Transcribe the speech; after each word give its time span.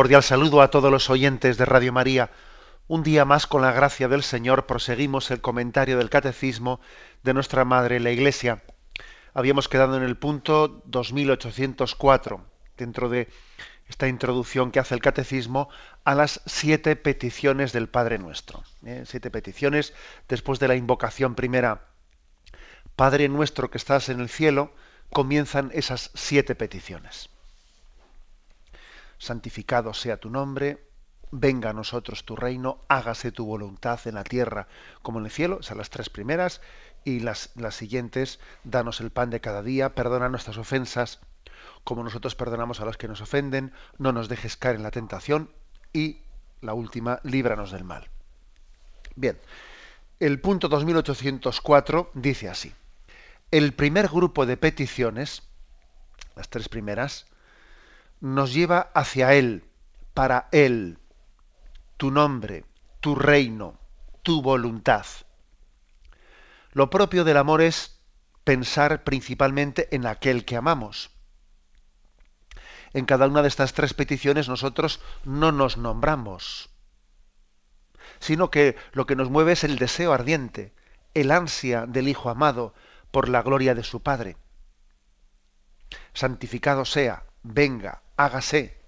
Cordial 0.00 0.22
saludo 0.22 0.62
a 0.62 0.70
todos 0.70 0.90
los 0.90 1.10
oyentes 1.10 1.58
de 1.58 1.66
Radio 1.66 1.92
María. 1.92 2.30
Un 2.88 3.02
día 3.02 3.26
más, 3.26 3.46
con 3.46 3.60
la 3.60 3.70
gracia 3.70 4.08
del 4.08 4.22
Señor, 4.22 4.64
proseguimos 4.64 5.30
el 5.30 5.42
comentario 5.42 5.98
del 5.98 6.08
Catecismo 6.08 6.80
de 7.22 7.34
nuestra 7.34 7.66
Madre 7.66 8.00
la 8.00 8.10
Iglesia. 8.10 8.62
Habíamos 9.34 9.68
quedado 9.68 9.98
en 9.98 10.02
el 10.02 10.16
punto 10.16 10.80
2804, 10.86 12.42
dentro 12.78 13.10
de 13.10 13.28
esta 13.90 14.08
introducción 14.08 14.70
que 14.70 14.80
hace 14.80 14.94
el 14.94 15.02
Catecismo 15.02 15.68
a 16.04 16.14
las 16.14 16.40
siete 16.46 16.96
peticiones 16.96 17.74
del 17.74 17.90
Padre 17.90 18.16
Nuestro. 18.16 18.64
¿eh? 18.86 19.02
Siete 19.04 19.30
peticiones 19.30 19.92
después 20.30 20.58
de 20.60 20.68
la 20.68 20.76
invocación 20.76 21.34
primera. 21.34 21.88
Padre 22.96 23.28
nuestro 23.28 23.70
que 23.70 23.76
estás 23.76 24.08
en 24.08 24.20
el 24.20 24.30
cielo, 24.30 24.72
comienzan 25.10 25.70
esas 25.74 26.10
siete 26.14 26.54
peticiones 26.54 27.28
santificado 29.20 29.94
sea 29.94 30.18
tu 30.18 30.30
nombre, 30.30 30.82
venga 31.30 31.70
a 31.70 31.74
nosotros 31.74 32.24
tu 32.24 32.34
reino, 32.34 32.80
hágase 32.88 33.30
tu 33.30 33.44
voluntad 33.46 34.00
en 34.06 34.14
la 34.16 34.24
tierra 34.24 34.66
como 35.02 35.20
en 35.20 35.26
el 35.26 35.30
cielo, 35.30 35.58
o 35.60 35.62
sea, 35.62 35.76
las 35.76 35.90
tres 35.90 36.10
primeras, 36.10 36.60
y 37.04 37.20
las, 37.20 37.50
las 37.54 37.76
siguientes, 37.76 38.40
danos 38.64 39.00
el 39.00 39.10
pan 39.10 39.30
de 39.30 39.40
cada 39.40 39.62
día, 39.62 39.94
perdona 39.94 40.28
nuestras 40.28 40.56
ofensas, 40.56 41.20
como 41.84 42.02
nosotros 42.02 42.34
perdonamos 42.34 42.80
a 42.80 42.84
los 42.84 42.96
que 42.96 43.08
nos 43.08 43.20
ofenden, 43.20 43.72
no 43.98 44.12
nos 44.12 44.28
dejes 44.28 44.56
caer 44.56 44.76
en 44.76 44.82
la 44.82 44.90
tentación, 44.90 45.50
y 45.92 46.22
la 46.62 46.74
última, 46.74 47.20
líbranos 47.22 47.72
del 47.72 47.84
mal. 47.84 48.08
Bien, 49.16 49.38
el 50.18 50.40
punto 50.40 50.68
2804 50.68 52.10
dice 52.14 52.48
así, 52.48 52.72
el 53.50 53.74
primer 53.74 54.08
grupo 54.08 54.46
de 54.46 54.56
peticiones, 54.56 55.42
las 56.36 56.48
tres 56.48 56.68
primeras, 56.68 57.26
nos 58.20 58.52
lleva 58.52 58.90
hacia 58.94 59.34
Él, 59.34 59.64
para 60.14 60.48
Él, 60.52 60.98
tu 61.96 62.10
nombre, 62.10 62.64
tu 63.00 63.14
reino, 63.14 63.78
tu 64.22 64.42
voluntad. 64.42 65.06
Lo 66.72 66.90
propio 66.90 67.24
del 67.24 67.36
amor 67.36 67.62
es 67.62 68.00
pensar 68.44 69.04
principalmente 69.04 69.88
en 69.94 70.06
aquel 70.06 70.44
que 70.44 70.56
amamos. 70.56 71.10
En 72.92 73.06
cada 73.06 73.26
una 73.26 73.42
de 73.42 73.48
estas 73.48 73.72
tres 73.72 73.94
peticiones 73.94 74.48
nosotros 74.48 75.00
no 75.24 75.52
nos 75.52 75.76
nombramos, 75.76 76.70
sino 78.18 78.50
que 78.50 78.76
lo 78.92 79.06
que 79.06 79.16
nos 79.16 79.30
mueve 79.30 79.52
es 79.52 79.64
el 79.64 79.76
deseo 79.76 80.12
ardiente, 80.12 80.74
el 81.14 81.30
ansia 81.30 81.86
del 81.86 82.08
Hijo 82.08 82.30
amado 82.30 82.74
por 83.10 83.28
la 83.28 83.42
gloria 83.42 83.74
de 83.74 83.84
su 83.84 84.02
Padre. 84.02 84.36
Santificado 86.12 86.84
sea, 86.84 87.24
venga, 87.42 88.02
hágase. 88.24 88.78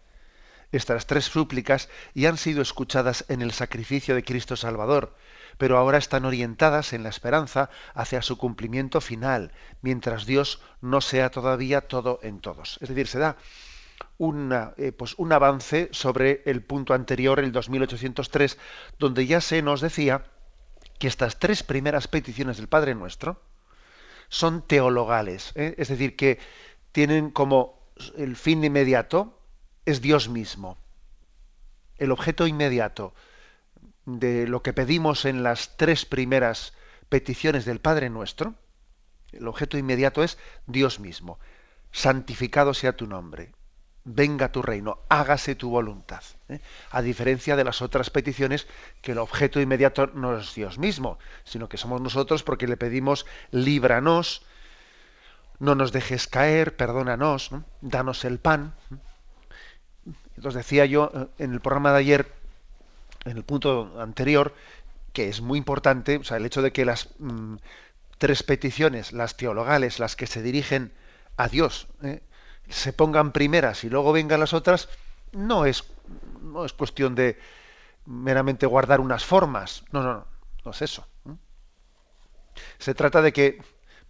Estas 0.73 1.07
tres 1.07 1.27
súplicas 1.27 1.89
ya 2.15 2.31
han 2.31 2.39
sido 2.39 2.63
escuchadas 2.63 3.27
en 3.29 3.43
el 3.43 3.53
sacrificio 3.53 4.15
de 4.15 4.25
Cristo 4.25 4.57
Salvador, 4.57 5.15
pero 5.59 5.77
ahora 5.77 5.99
están 5.99 6.25
orientadas 6.25 6.95
en 6.95 7.03
la 7.03 7.11
esperanza 7.11 7.69
hacia 7.95 8.23
su 8.23 8.39
cumplimiento 8.39 9.01
final, 9.03 9.53
mientras 9.83 10.25
Dios 10.25 10.63
no 10.81 11.03
sea 11.03 11.31
todavía 11.31 11.83
todo 11.83 12.21
en 12.23 12.41
todos. 12.41 12.79
Es 12.81 12.89
decir, 12.89 13.07
se 13.07 13.19
da 13.19 13.37
eh, 14.77 14.93
pues 14.93 15.15
un 15.19 15.33
avance 15.33 15.89
sobre 15.93 16.43
el 16.47 16.63
punto 16.63 16.95
anterior, 16.95 17.39
el 17.39 17.53
2803, 17.53 18.59
donde 18.99 19.27
ya 19.27 19.41
se 19.41 19.61
nos 19.61 19.81
decía 19.81 20.25
que 20.99 21.07
estas 21.07 21.39
tres 21.39 21.63
primeras 21.63 22.09
peticiones 22.09 22.57
del 22.57 22.69
Padre 22.69 22.95
Nuestro 22.95 23.43
son 24.29 24.63
teologales, 24.67 25.53
¿eh? 25.55 25.75
es 25.77 25.89
decir, 25.89 26.17
que 26.17 26.39
tienen 26.93 27.31
como 27.31 27.82
el 28.17 28.37
fin 28.37 28.65
inmediato 28.65 29.39
es 29.85 30.01
Dios 30.01 30.29
mismo. 30.29 30.79
El 31.97 32.11
objeto 32.11 32.47
inmediato 32.47 33.15
de 34.07 34.47
lo 34.47 34.63
que 34.63 34.73
pedimos 34.73 35.25
en 35.25 35.43
las 35.43 35.77
tres 35.77 36.05
primeras 36.05 36.73
peticiones 37.09 37.65
del 37.65 37.81
Padre 37.81 38.11
nuestro, 38.11 38.55
el 39.33 39.47
objeto 39.49 39.79
inmediato 39.79 40.23
es 40.23 40.39
Dios 40.67 41.01
mismo. 41.01 41.39
Santificado 41.91 42.75
sea 42.75 42.97
tu 42.97 43.07
nombre, 43.07 43.53
venga 44.05 44.51
tu 44.51 44.63
reino, 44.63 44.99
hágase 45.09 45.55
tu 45.55 45.71
voluntad. 45.71 46.23
¿eh? 46.49 46.61
A 46.91 47.03
diferencia 47.03 47.57
de 47.57 47.65
las 47.65 47.83
otras 47.83 48.11
peticiones, 48.11 48.67
que 49.01 49.13
el 49.13 49.19
objeto 49.19 49.61
inmediato 49.61 50.07
no 50.09 50.39
es 50.39 50.55
Dios 50.55 50.79
mismo, 50.79 51.19
sino 51.45 51.69
que 51.69 51.77
somos 51.77 52.01
nosotros 52.01 52.43
porque 52.43 52.67
le 52.67 52.77
pedimos 52.77 53.27
líbranos, 53.51 54.45
no 55.63 55.77
nos 55.77 55.93
dejes 55.93 56.27
caer, 56.27 56.77
perdónanos, 56.77 57.53
danos 57.83 58.25
el 58.25 58.41
pan. 58.41 58.75
Entonces 60.37 60.55
decía 60.55 60.87
yo 60.87 61.13
eh, 61.15 61.27
en 61.39 61.53
el 61.53 61.61
programa 61.61 61.93
de 61.93 61.99
ayer, 62.01 62.33
en 63.25 63.37
el 63.37 63.45
punto 63.45 63.95
anterior, 64.01 64.57
que 65.13 65.29
es 65.29 65.41
muy 65.41 65.59
importante, 65.59 66.17
o 66.17 66.25
sea, 66.25 66.39
el 66.39 66.47
hecho 66.47 66.63
de 66.63 66.73
que 66.73 66.85
las 66.85 67.11
mm, 67.21 67.59
tres 68.19 68.43
peticiones, 68.43 69.13
las 69.13 69.37
teologales, 69.37 70.01
las 70.01 70.17
que 70.17 70.27
se 70.27 70.43
dirigen 70.43 70.93
a 71.37 71.47
Dios, 71.47 71.87
¿eh? 72.03 72.23
se 72.69 72.93
pongan 72.93 73.31
primeras 73.31 73.85
y 73.85 73.89
luego 73.89 74.13
vengan 74.13 74.41
las 74.41 74.55
otras, 74.55 74.89
no 75.31 75.65
es, 75.65 75.85
no 76.41 76.65
es 76.65 76.73
cuestión 76.73 77.15
de 77.15 77.39
meramente 78.05 78.67
guardar 78.67 78.99
unas 78.99 79.25
formas. 79.25 79.85
No, 79.93 80.03
no, 80.03 80.13
no, 80.13 80.27
no 80.65 80.71
es 80.73 80.83
eso. 80.83 81.07
Se 82.81 82.95
trata 82.95 83.23
de 83.23 83.33
que 83.33 83.63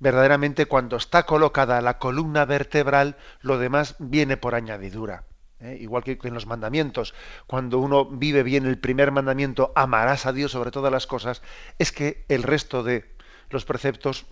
verdaderamente 0.03 0.67
cuando 0.67 0.97
está 0.97 1.23
colocada 1.27 1.81
la 1.81 1.99
columna 1.99 2.45
vertebral, 2.45 3.17
lo 3.41 3.59
demás 3.59 3.95
viene 4.01 4.37
por 4.37 4.57
añadidura. 4.57 5.23
¿eh? 5.61 5.79
Igual 5.81 6.03
que 6.03 6.19
en 6.21 6.35
los 6.35 6.45
mandamientos, 6.45 7.15
cuando 7.47 7.79
uno 7.79 8.07
vive 8.07 8.43
bien 8.43 8.67
el 8.67 8.79
primer 8.79 9.13
mandamiento, 9.13 9.73
amarás 9.77 10.27
a 10.27 10.33
Dios 10.33 10.51
sobre 10.51 10.73
todas 10.73 10.91
las 10.91 11.07
cosas, 11.07 11.41
es 11.79 11.93
que 11.93 12.25
el 12.29 12.43
resto 12.43 12.83
de 12.83 13.15
los 13.49 13.65
preceptos, 13.65 14.27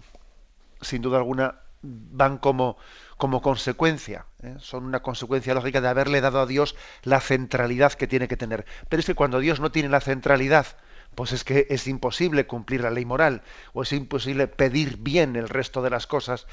sin 0.80 1.02
duda 1.02 1.18
alguna, 1.18 1.60
van 1.82 2.38
como, 2.38 2.76
como 3.16 3.40
consecuencia, 3.40 4.26
¿eh? 4.42 4.56
son 4.58 4.84
una 4.84 5.02
consecuencia 5.02 5.54
lógica 5.54 5.80
de 5.80 5.88
haberle 5.88 6.20
dado 6.20 6.40
a 6.40 6.46
Dios 6.46 6.74
la 7.04 7.20
centralidad 7.20 7.92
que 7.92 8.08
tiene 8.08 8.26
que 8.26 8.36
tener. 8.36 8.66
Pero 8.88 8.98
es 8.98 9.06
que 9.06 9.14
cuando 9.14 9.38
Dios 9.38 9.60
no 9.60 9.70
tiene 9.70 9.88
la 9.88 10.00
centralidad, 10.00 10.66
pues 11.14 11.32
es 11.32 11.44
que 11.44 11.66
es 11.70 11.86
imposible 11.86 12.46
cumplir 12.46 12.82
la 12.82 12.90
ley 12.90 13.04
moral, 13.04 13.42
o 13.72 13.82
es 13.82 13.92
imposible 13.92 14.46
pedir 14.46 14.98
bien 14.98 15.36
el 15.36 15.48
resto 15.48 15.82
de 15.82 15.90
las 15.90 16.06
cosas, 16.06 16.46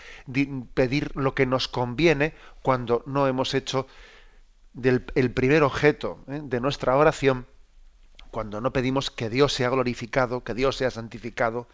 pedir 0.73 1.15
lo 1.15 1.35
que 1.35 1.45
nos 1.45 1.67
conviene 1.67 2.33
cuando 2.61 3.03
no 3.05 3.27
hemos 3.27 3.53
hecho 3.53 3.87
del, 4.73 5.05
el 5.15 5.31
primer 5.31 5.63
objeto 5.63 6.23
¿eh? 6.27 6.41
de 6.43 6.59
nuestra 6.59 6.95
oración, 6.95 7.47
cuando 8.31 8.61
no 8.61 8.73
pedimos 8.73 9.09
que 9.09 9.29
Dios 9.29 9.53
sea 9.53 9.69
glorificado, 9.69 10.43
que 10.43 10.53
Dios 10.53 10.75
sea 10.75 10.91
santificado, 10.91 11.67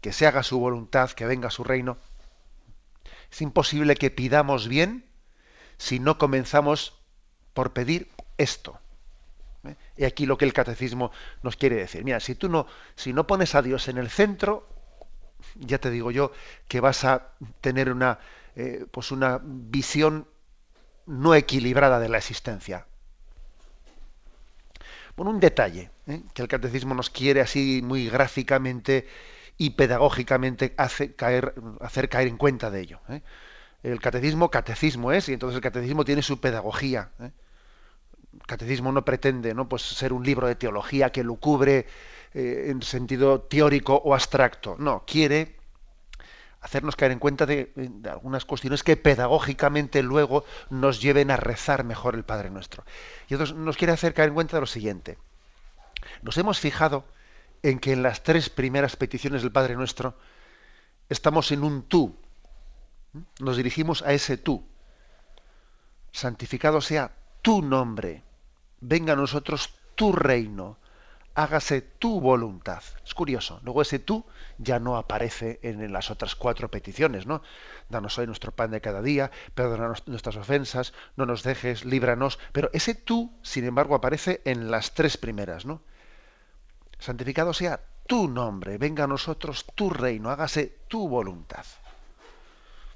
que 0.00 0.12
se 0.12 0.26
haga 0.26 0.42
su 0.42 0.58
voluntad, 0.58 1.10
que 1.10 1.26
venga 1.26 1.50
su 1.50 1.64
reino. 1.64 1.98
Es 3.30 3.42
imposible 3.42 3.96
que 3.96 4.10
pidamos 4.10 4.68
bien 4.68 5.04
si 5.78 5.98
no 5.98 6.16
comenzamos 6.18 7.00
por 7.54 7.72
pedir 7.72 8.10
esto. 8.38 8.78
Y 9.96 10.04
aquí 10.04 10.26
lo 10.26 10.36
que 10.36 10.44
el 10.44 10.52
catecismo 10.52 11.10
nos 11.42 11.56
quiere 11.56 11.76
decir. 11.76 12.04
Mira, 12.04 12.20
si 12.20 12.34
tú 12.34 12.48
no, 12.48 12.66
si 12.94 13.12
no 13.12 13.26
pones 13.26 13.54
a 13.54 13.62
Dios 13.62 13.88
en 13.88 13.98
el 13.98 14.10
centro, 14.10 14.68
ya 15.54 15.78
te 15.78 15.90
digo 15.90 16.10
yo 16.10 16.32
que 16.68 16.80
vas 16.80 17.04
a 17.04 17.28
tener 17.60 17.90
una, 17.90 18.18
eh, 18.56 18.86
pues 18.90 19.10
una 19.10 19.40
visión 19.42 20.26
no 21.06 21.34
equilibrada 21.34 21.98
de 21.98 22.08
la 22.08 22.18
existencia. 22.18 22.86
Bueno, 25.16 25.30
un 25.30 25.40
detalle 25.40 25.90
¿eh? 26.06 26.22
que 26.34 26.42
el 26.42 26.48
catecismo 26.48 26.94
nos 26.94 27.08
quiere 27.08 27.40
así 27.40 27.80
muy 27.82 28.08
gráficamente 28.08 29.08
y 29.56 29.70
pedagógicamente 29.70 30.74
hace 30.76 31.14
caer, 31.14 31.54
hacer 31.80 32.10
caer 32.10 32.28
en 32.28 32.36
cuenta 32.36 32.70
de 32.70 32.80
ello. 32.80 33.00
¿eh? 33.08 33.22
El 33.82 34.00
catecismo, 34.00 34.50
catecismo 34.50 35.12
es, 35.12 35.28
y 35.30 35.32
entonces 35.32 35.56
el 35.56 35.62
catecismo 35.62 36.04
tiene 36.04 36.20
su 36.20 36.40
pedagogía 36.40 37.10
catecismo 38.46 38.92
no 38.92 39.04
pretende 39.04 39.54
¿no? 39.54 39.68
Pues 39.68 39.82
ser 39.82 40.12
un 40.12 40.24
libro 40.24 40.46
de 40.46 40.54
teología 40.54 41.10
que 41.10 41.24
lo 41.24 41.36
cubre 41.36 41.86
eh, 42.34 42.66
en 42.68 42.82
sentido 42.82 43.40
teórico 43.40 43.94
o 43.94 44.14
abstracto. 44.14 44.76
No, 44.78 45.04
quiere 45.06 45.56
hacernos 46.60 46.96
caer 46.96 47.12
en 47.12 47.18
cuenta 47.18 47.46
de, 47.46 47.72
algunas 48.10 48.44
cuestiones 48.44 48.82
que 48.82 48.96
pedagógicamente 48.96 50.02
luego 50.02 50.44
nos 50.68 51.00
lleven 51.00 51.30
a 51.30 51.36
rezar 51.36 51.84
mejor 51.84 52.16
el 52.16 52.24
Padre 52.24 52.50
Nuestro. 52.50 52.84
Y 53.28 53.34
entonces 53.34 53.56
nos 53.56 53.76
quiere 53.76 53.92
hacer 53.92 54.14
caer 54.14 54.30
en 54.30 54.34
cuenta 54.34 54.56
de 54.56 54.62
lo 54.62 54.66
siguiente. 54.66 55.16
Nos 56.22 56.36
hemos 56.38 56.58
fijado 56.58 57.04
en 57.62 57.78
que 57.78 57.92
en 57.92 58.02
las 58.02 58.22
tres 58.22 58.50
primeras 58.50 58.96
peticiones 58.96 59.42
del 59.42 59.52
Padre 59.52 59.76
Nuestro 59.76 60.16
estamos 61.08 61.52
en 61.52 61.62
un 61.62 61.84
tú. 61.84 62.16
Nos 63.38 63.56
dirigimos 63.56 64.02
a 64.02 64.12
ese 64.12 64.36
tú. 64.36 64.66
Santificado 66.10 66.80
sea 66.80 67.12
tu 67.46 67.62
nombre. 67.62 68.24
Venga 68.80 69.12
a 69.12 69.16
nosotros 69.16 69.72
tu 69.94 70.10
reino 70.10 70.78
hágase 71.36 71.80
tu 71.80 72.20
voluntad. 72.20 72.82
Es 73.04 73.14
curioso. 73.14 73.60
Luego 73.62 73.82
ese 73.82 74.00
tú 74.00 74.24
ya 74.58 74.80
no 74.80 74.96
aparece 74.96 75.60
en 75.62 75.92
las 75.92 76.10
otras 76.10 76.34
cuatro 76.34 76.72
peticiones, 76.72 77.24
¿no? 77.24 77.42
Danos 77.88 78.18
hoy 78.18 78.26
nuestro 78.26 78.50
pan 78.50 78.72
de 78.72 78.80
cada 78.80 79.00
día, 79.00 79.30
perdona 79.54 79.92
nuestras 80.06 80.36
ofensas, 80.36 80.92
no 81.14 81.24
nos 81.24 81.44
dejes, 81.44 81.84
líbranos. 81.84 82.40
Pero 82.50 82.68
ese 82.72 82.96
tú, 82.96 83.32
sin 83.42 83.64
embargo, 83.64 83.94
aparece 83.94 84.40
en 84.44 84.72
las 84.72 84.94
tres 84.94 85.16
primeras, 85.16 85.66
¿no? 85.66 85.82
Santificado 86.98 87.52
sea 87.52 87.80
tu 88.08 88.26
nombre, 88.28 88.76
venga 88.76 89.04
a 89.04 89.06
nosotros 89.06 89.66
tu 89.76 89.88
reino, 89.88 90.30
hágase 90.30 90.78
tu 90.88 91.08
voluntad. 91.08 91.64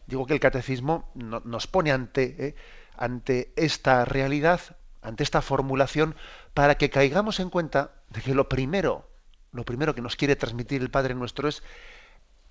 Digo 0.06 0.26
que 0.26 0.34
el 0.34 0.40
catecismo 0.40 1.08
nos 1.14 1.68
pone 1.68 1.92
ante, 1.92 2.48
¿eh? 2.48 2.54
Ante 3.00 3.52
esta 3.56 4.04
realidad, 4.04 4.60
ante 5.02 5.24
esta 5.24 5.42
formulación, 5.42 6.14
para 6.54 6.76
que 6.76 6.90
caigamos 6.90 7.40
en 7.40 7.50
cuenta 7.50 7.94
de 8.10 8.20
que 8.20 8.34
lo 8.34 8.48
primero, 8.48 9.08
lo 9.52 9.64
primero 9.64 9.94
que 9.94 10.02
nos 10.02 10.16
quiere 10.16 10.36
transmitir 10.36 10.82
el 10.82 10.90
Padre 10.90 11.14
nuestro 11.14 11.48
es 11.48 11.62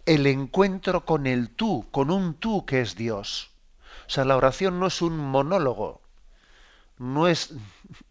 el 0.05 0.25
encuentro 0.25 1.05
con 1.05 1.27
el 1.27 1.51
tú, 1.51 1.87
con 1.91 2.09
un 2.09 2.33
tú 2.33 2.65
que 2.65 2.81
es 2.81 2.95
Dios. 2.95 3.51
O 4.07 4.09
sea, 4.09 4.25
la 4.25 4.35
oración 4.35 4.79
no 4.79 4.87
es 4.87 5.03
un 5.03 5.17
monólogo, 5.17 6.01
no 6.97 7.27
es, 7.27 7.53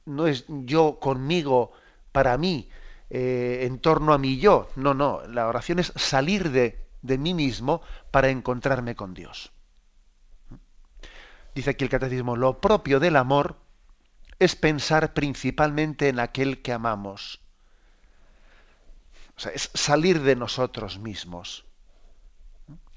no 0.06 0.28
es 0.28 0.44
yo 0.48 1.00
conmigo, 1.00 1.72
para 2.12 2.38
mí, 2.38 2.68
eh, 3.10 3.64
en 3.66 3.80
torno 3.80 4.12
a 4.12 4.18
mi 4.18 4.38
yo. 4.38 4.68
No, 4.76 4.94
no, 4.94 5.22
la 5.26 5.48
oración 5.48 5.80
es 5.80 5.92
salir 5.96 6.52
de, 6.52 6.86
de 7.02 7.18
mí 7.18 7.34
mismo 7.34 7.82
para 8.12 8.28
encontrarme 8.28 8.94
con 8.94 9.12
Dios. 9.12 9.50
Dice 11.58 11.70
aquí 11.70 11.82
el 11.82 11.90
catecismo, 11.90 12.36
lo 12.36 12.60
propio 12.60 13.00
del 13.00 13.16
amor 13.16 13.56
es 14.38 14.54
pensar 14.54 15.12
principalmente 15.12 16.08
en 16.08 16.20
aquel 16.20 16.62
que 16.62 16.72
amamos. 16.72 17.40
O 19.36 19.40
sea, 19.40 19.50
es 19.50 19.68
salir 19.74 20.22
de 20.22 20.36
nosotros 20.36 21.00
mismos. 21.00 21.64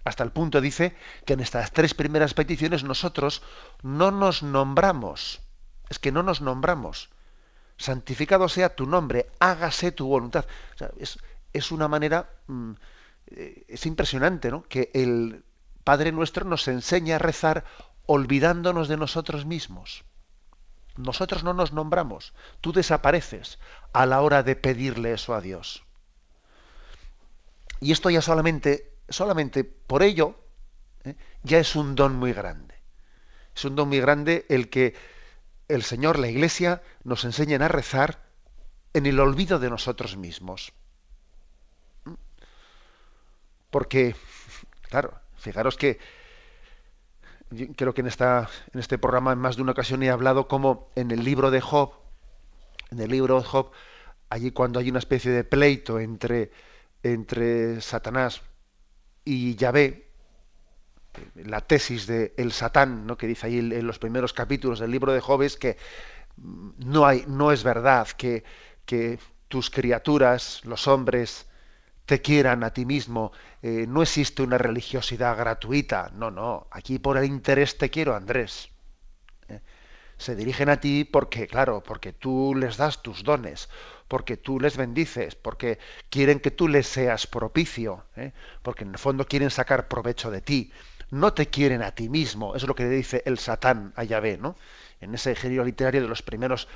Hasta 0.04 0.24
el 0.24 0.31
punto 0.31 0.62
dice 0.62 0.96
que 1.25 1.34
en 1.34 1.40
estas 1.40 1.72
tres 1.72 1.96
primeras 1.96 2.36
peticiones 2.36 2.84
nosotros 2.84 3.42
no 3.81 4.12
nos 4.12 4.44
nombramos. 4.44 5.42
Es 5.90 5.98
que 5.98 6.12
no 6.12 6.22
nos 6.22 6.40
nombramos. 6.42 7.10
Santificado 7.78 8.48
sea 8.48 8.75
tu 8.75 8.86
nombre, 8.86 9.25
hágase 9.40 9.92
tu 9.92 10.06
voluntad. 10.06 10.46
es, 11.52 11.72
una 11.72 11.88
manera, 11.88 12.30
mm, 12.46 12.74
eh, 13.25 13.66
es 13.69 13.88
impresionante, 13.88 14.52
¿no? 14.52 14.62
Que 14.62 14.92
el 14.94 15.44
Padre 15.84 16.12
nuestro 16.12 16.46
nos 16.46 16.68
enseña 16.68 17.16
a 17.16 17.19
rezar 17.19 17.66
olvidándonos 18.06 18.88
de 18.88 18.98
nosotros 18.98 19.45
mismos. 19.45 20.03
Nosotros 20.98 21.44
no 21.44 21.53
nos 21.53 21.71
nombramos, 21.71 22.33
tú 22.59 22.74
desapareces 22.74 23.59
a 23.94 24.06
la 24.06 24.21
hora 24.21 24.44
de 24.44 24.56
pedirle 24.56 25.13
eso 25.13 25.33
a 25.33 25.42
Dios. 25.42 25.83
Y 27.80 27.92
esto 27.92 28.09
ya 28.09 28.21
solamente, 28.21 28.94
solamente 29.09 29.63
por 29.63 30.03
ello, 30.03 30.36
¿eh? 31.03 31.15
ya 31.44 31.59
es 31.59 31.75
un 31.75 31.95
don 31.95 32.15
muy 32.15 32.33
grande. 32.33 32.75
Es 33.56 33.65
un 33.65 33.75
don 33.75 33.88
muy 33.88 34.00
grande 34.00 34.45
el 34.50 34.69
que 34.69 34.95
el 35.68 35.83
Señor, 35.83 36.19
la 36.19 36.27
Iglesia, 36.27 36.81
nos 37.04 37.24
enseñen 37.24 37.62
a 37.62 37.68
rezar 37.68 38.21
en 38.94 39.06
el 39.06 39.19
olvido 39.19 39.59
de 39.59 39.69
nosotros 39.69 40.18
mismos. 40.18 40.74
¿Mm? 42.04 42.13
Porque, 43.69 44.15
claro, 44.89 45.19
fijaros 45.38 45.77
que 45.77 46.00
creo 47.75 47.94
que 47.94 48.01
en, 48.01 48.07
esta, 48.07 48.50
en 48.74 48.80
este 48.80 48.98
programa 48.98 49.33
en 49.33 49.39
más 49.39 49.56
de 49.56 49.62
una 49.62 49.74
ocasión 49.74 50.03
he 50.03 50.09
hablado 50.09 50.48
como 50.48 50.89
en 50.95 51.12
el 51.12 51.24
libro 51.24 51.51
de 51.51 51.62
Job, 51.62 51.92
en 52.92 53.00
el 53.00 53.12
libro 53.12 53.39
de 53.39 53.45
Job, 53.45 53.71
allí 54.30 54.51
cuando 54.51 54.80
hay 54.80 54.89
una 54.89 55.00
especie 55.00 55.31
de 55.31 55.44
pleito 55.44 56.00
entre, 56.00 56.51
entre 57.03 57.81
Satanás 57.81 58.42
y 59.25 59.56
Yahvé, 59.56 60.07
la 61.36 61.59
tesis 61.62 62.07
de 62.07 62.33
el 62.38 62.53
Satán, 62.53 63.06
¿no? 63.06 63.18
que 63.18 63.27
dice 63.27 63.48
ahí 63.48 63.59
en 63.59 63.86
los 63.86 64.00
primeros 64.00 64.31
capítulos 64.31 64.80
del 64.80 64.92
libro 64.92 65.12
de 65.12 65.19
Job 65.19 65.42
es 65.42 65.57
que 65.57 65.77
no 66.38 67.06
hay, 67.06 67.25
no 67.27 67.51
es 67.51 67.63
verdad 67.63 68.07
que, 68.07 68.45
que 68.86 69.19
tus 69.50 69.69
criaturas, 69.69 70.62
los 70.63 70.88
hombres, 70.88 71.47
te 72.12 72.22
quieran 72.22 72.66
a 72.66 72.74
ti 72.74 72.86
mismo. 72.86 73.31
Eh, 73.62 73.86
no 73.88 74.02
existe 74.02 74.42
una 74.42 74.58
religiosidad 74.58 75.38
gratuita. 75.38 76.12
No, 76.13 76.30
no. 76.30 76.68
Aquí 76.69 77.00
por 77.00 77.18
el 77.18 77.24
interés 77.24 77.78
te 77.78 77.90
quiero, 77.90 78.13
Andrés. 78.13 78.68
Eh, 79.48 79.62
se 80.18 80.36
dirigen 80.36 80.68
a 80.68 80.81
ti 80.81 81.06
porque, 81.06 81.48
claro, 81.48 81.81
porque 81.81 82.12
tú 82.12 82.54
les 82.54 82.75
das 82.75 83.02
tus 83.02 83.24
dones, 83.24 83.69
porque 84.10 84.36
tú 84.36 84.60
les 84.60 84.75
bendices, 84.75 85.36
porque 85.36 85.80
quieren 86.10 86.42
que 86.42 86.52
tú 86.52 86.68
les 86.68 86.86
seas 86.86 87.28
propicio, 87.28 88.04
eh, 88.18 88.34
porque 88.62 88.84
en 88.84 88.92
el 88.92 88.98
fondo 88.98 89.25
quieren 89.25 89.50
sacar 89.50 89.88
provecho 89.88 90.30
de 90.31 90.42
ti. 90.42 90.69
No 91.12 91.34
te 91.34 91.48
quieren 91.48 91.81
a 91.81 91.92
ti 91.92 92.10
mismo. 92.10 92.57
Eso 92.57 92.66
es 92.66 92.68
lo 92.68 92.75
que 92.75 92.84
le 92.84 92.90
dice 92.90 93.24
el 93.25 93.40
Satán 93.40 93.94
a 93.96 94.04
Yahvé, 94.04 94.38
¿no? 94.38 94.57
en 95.02 95.16
ese 95.16 95.36
género 95.36 95.66
literario 95.66 96.02
de 96.02 96.07
los 96.07 96.22
primeros 96.22 96.68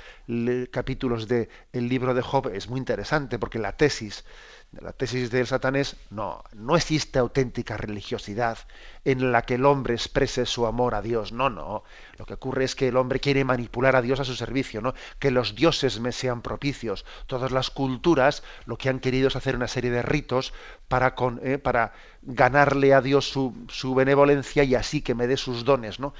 capítulos 0.72 1.28
del 1.28 1.48
libro 1.72 2.12
de 2.12 2.22
Job 2.22 2.48
es 2.52 2.68
muy 2.68 2.78
interesante 2.78 3.38
porque 3.38 3.60
la 3.60 3.76
tesis 3.76 4.24
la 4.72 4.92
tesis 4.92 5.30
del 5.30 5.46
Satán 5.46 5.76
es 5.76 5.96
no, 6.10 6.42
no 6.52 6.76
existe 6.76 7.18
auténtica 7.18 7.76
religiosidad 7.76 8.58
en 9.04 9.32
la 9.32 9.42
que 9.42 9.54
el 9.54 9.64
hombre 9.64 9.94
exprese 9.94 10.44
su 10.44 10.66
amor 10.66 10.94
a 10.94 11.02
Dios. 11.02 11.32
No, 11.32 11.48
no. 11.48 11.84
Lo 12.18 12.26
que 12.26 12.34
ocurre 12.34 12.64
es 12.64 12.74
que 12.74 12.88
el 12.88 12.96
hombre 12.96 13.20
quiere 13.20 13.44
manipular 13.44 13.96
a 13.96 14.02
Dios 14.02 14.20
a 14.20 14.24
su 14.24 14.34
servicio, 14.34 14.82
¿no? 14.82 14.94
Que 15.18 15.30
los 15.30 15.54
dioses 15.54 16.00
me 16.00 16.12
sean 16.12 16.42
propicios. 16.42 17.06
Todas 17.26 17.52
las 17.52 17.70
culturas 17.70 18.42
lo 18.66 18.76
que 18.76 18.88
han 18.88 19.00
querido 19.00 19.28
es 19.28 19.36
hacer 19.36 19.56
una 19.56 19.68
serie 19.68 19.90
de 19.90 20.02
ritos 20.02 20.52
para, 20.88 21.14
con, 21.14 21.40
eh, 21.42 21.58
para 21.58 21.94
ganarle 22.22 22.92
a 22.92 23.00
Dios 23.00 23.30
su, 23.30 23.54
su 23.68 23.94
benevolencia 23.94 24.64
y 24.64 24.74
así 24.74 25.00
que 25.00 25.14
me 25.14 25.26
dé 25.26 25.36
sus 25.36 25.64
dones, 25.64 26.00
¿no? 26.00 26.12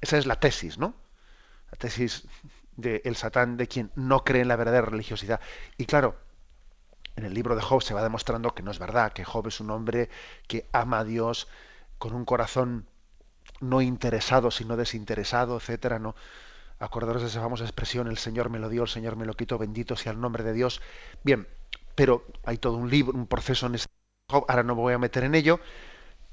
Esa 0.00 0.18
es 0.18 0.26
la 0.26 0.38
tesis, 0.38 0.76
¿no? 0.76 0.94
La 1.70 1.78
tesis 1.78 2.26
del 2.76 3.16
Satán 3.16 3.56
de 3.56 3.68
quien 3.68 3.90
no 3.94 4.24
cree 4.24 4.42
en 4.42 4.48
la 4.48 4.56
verdadera 4.56 4.86
religiosidad. 4.86 5.40
Y 5.78 5.86
claro, 5.86 6.16
en 7.16 7.24
el 7.24 7.34
libro 7.34 7.54
de 7.54 7.62
Job 7.62 7.82
se 7.82 7.94
va 7.94 8.02
demostrando 8.02 8.54
que 8.54 8.62
no 8.62 8.70
es 8.70 8.78
verdad, 8.78 9.12
que 9.12 9.24
Job 9.24 9.46
es 9.46 9.60
un 9.60 9.70
hombre 9.70 10.10
que 10.46 10.68
ama 10.72 11.00
a 11.00 11.04
Dios 11.04 11.48
con 11.98 12.14
un 12.14 12.24
corazón 12.24 12.86
no 13.60 13.80
interesado, 13.80 14.50
sino 14.50 14.76
desinteresado, 14.76 15.56
etcétera, 15.56 15.98
¿no? 15.98 16.14
Acordaros 16.78 17.22
de 17.22 17.28
esa 17.28 17.40
famosa 17.40 17.64
expresión, 17.64 18.08
el 18.08 18.18
Señor 18.18 18.50
me 18.50 18.58
lo 18.58 18.68
dio, 18.68 18.82
el 18.82 18.88
Señor 18.88 19.16
me 19.16 19.26
lo 19.26 19.34
quitó, 19.34 19.58
bendito 19.58 19.96
sea 19.96 20.12
el 20.12 20.20
nombre 20.20 20.42
de 20.42 20.52
Dios. 20.52 20.82
Bien, 21.22 21.46
pero 21.94 22.24
hay 22.44 22.58
todo 22.58 22.76
un 22.76 22.90
libro, 22.90 23.16
un 23.16 23.26
proceso 23.26 23.66
en 23.66 23.76
este 23.76 23.88
Job, 24.30 24.44
ahora 24.48 24.62
no 24.62 24.74
me 24.74 24.80
voy 24.80 24.94
a 24.94 24.98
meter 24.98 25.24
en 25.24 25.34
ello, 25.34 25.60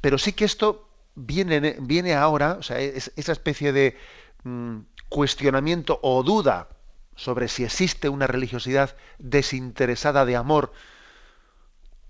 pero 0.02 0.18
sí 0.18 0.34
que 0.34 0.46
esto 0.46 0.90
viene, 1.14 1.78
viene 1.82 2.16
ahora, 2.16 2.54
o 2.54 2.64
sea, 2.64 2.80
esa 2.80 3.32
especie 3.32 3.72
de 3.72 3.98
mm, 4.44 4.80
cuestionamiento 5.10 6.00
o 6.02 6.24
duda 6.24 6.70
sobre 7.16 7.48
si 7.48 7.64
existe 7.64 8.10
una 8.10 8.28
religiosidad 8.28 8.96
desinteresada 9.20 10.26
de 10.26 10.36
amor 10.36 10.74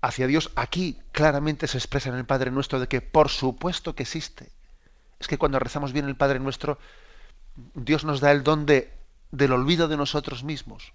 hacia 0.00 0.26
Dios, 0.26 0.50
aquí 0.56 1.00
claramente 1.12 1.66
se 1.66 1.78
expresa 1.78 2.08
en 2.08 2.16
el 2.16 2.24
Padre 2.24 2.50
Nuestro 2.50 2.80
de 2.80 2.88
que 2.88 3.00
por 3.00 3.28
supuesto 3.28 3.94
que 3.94 4.02
existe. 4.02 4.50
Es 5.20 5.28
que 5.28 5.38
cuando 5.38 5.58
rezamos 5.58 5.92
bien 5.92 6.08
el 6.08 6.16
Padre 6.16 6.40
Nuestro, 6.40 6.78
Dios 7.74 8.04
nos 8.04 8.20
da 8.20 8.32
el 8.32 8.42
don 8.42 8.66
de, 8.66 8.92
del 9.30 9.52
olvido 9.52 9.88
de 9.88 9.96
nosotros 9.96 10.42
mismos. 10.42 10.92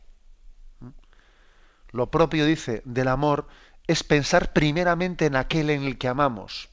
Lo 1.92 2.12
propio, 2.12 2.46
dice, 2.46 2.82
del 2.84 3.08
amor 3.08 3.48
es 3.88 4.04
pensar 4.04 4.52
primeramente 4.52 5.26
en 5.26 5.38
aquel 5.38 5.70
en 5.70 5.84
el 5.84 5.98
que 5.98 6.10
amamos 6.10 6.70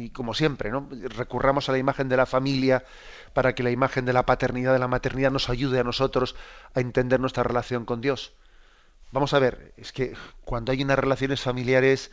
y 0.00 0.10
como 0.10 0.34
siempre, 0.34 0.70
¿no? 0.70 0.88
recurramos 0.90 1.68
a 1.68 1.72
la 1.72 1.78
imagen 1.78 2.08
de 2.08 2.16
la 2.16 2.26
familia 2.26 2.84
para 3.32 3.54
que 3.54 3.62
la 3.62 3.70
imagen 3.70 4.04
de 4.04 4.12
la 4.12 4.26
paternidad, 4.26 4.72
de 4.72 4.78
la 4.78 4.88
maternidad 4.88 5.30
nos 5.30 5.48
ayude 5.48 5.78
a 5.80 5.84
nosotros 5.84 6.36
a 6.74 6.80
entender 6.80 7.20
nuestra 7.20 7.42
relación 7.42 7.84
con 7.84 8.00
Dios. 8.00 8.34
Vamos 9.12 9.34
a 9.34 9.38
ver, 9.38 9.74
es 9.76 9.92
que 9.92 10.14
cuando 10.44 10.72
hay 10.72 10.82
unas 10.82 10.98
relaciones 10.98 11.40
familiares 11.40 12.12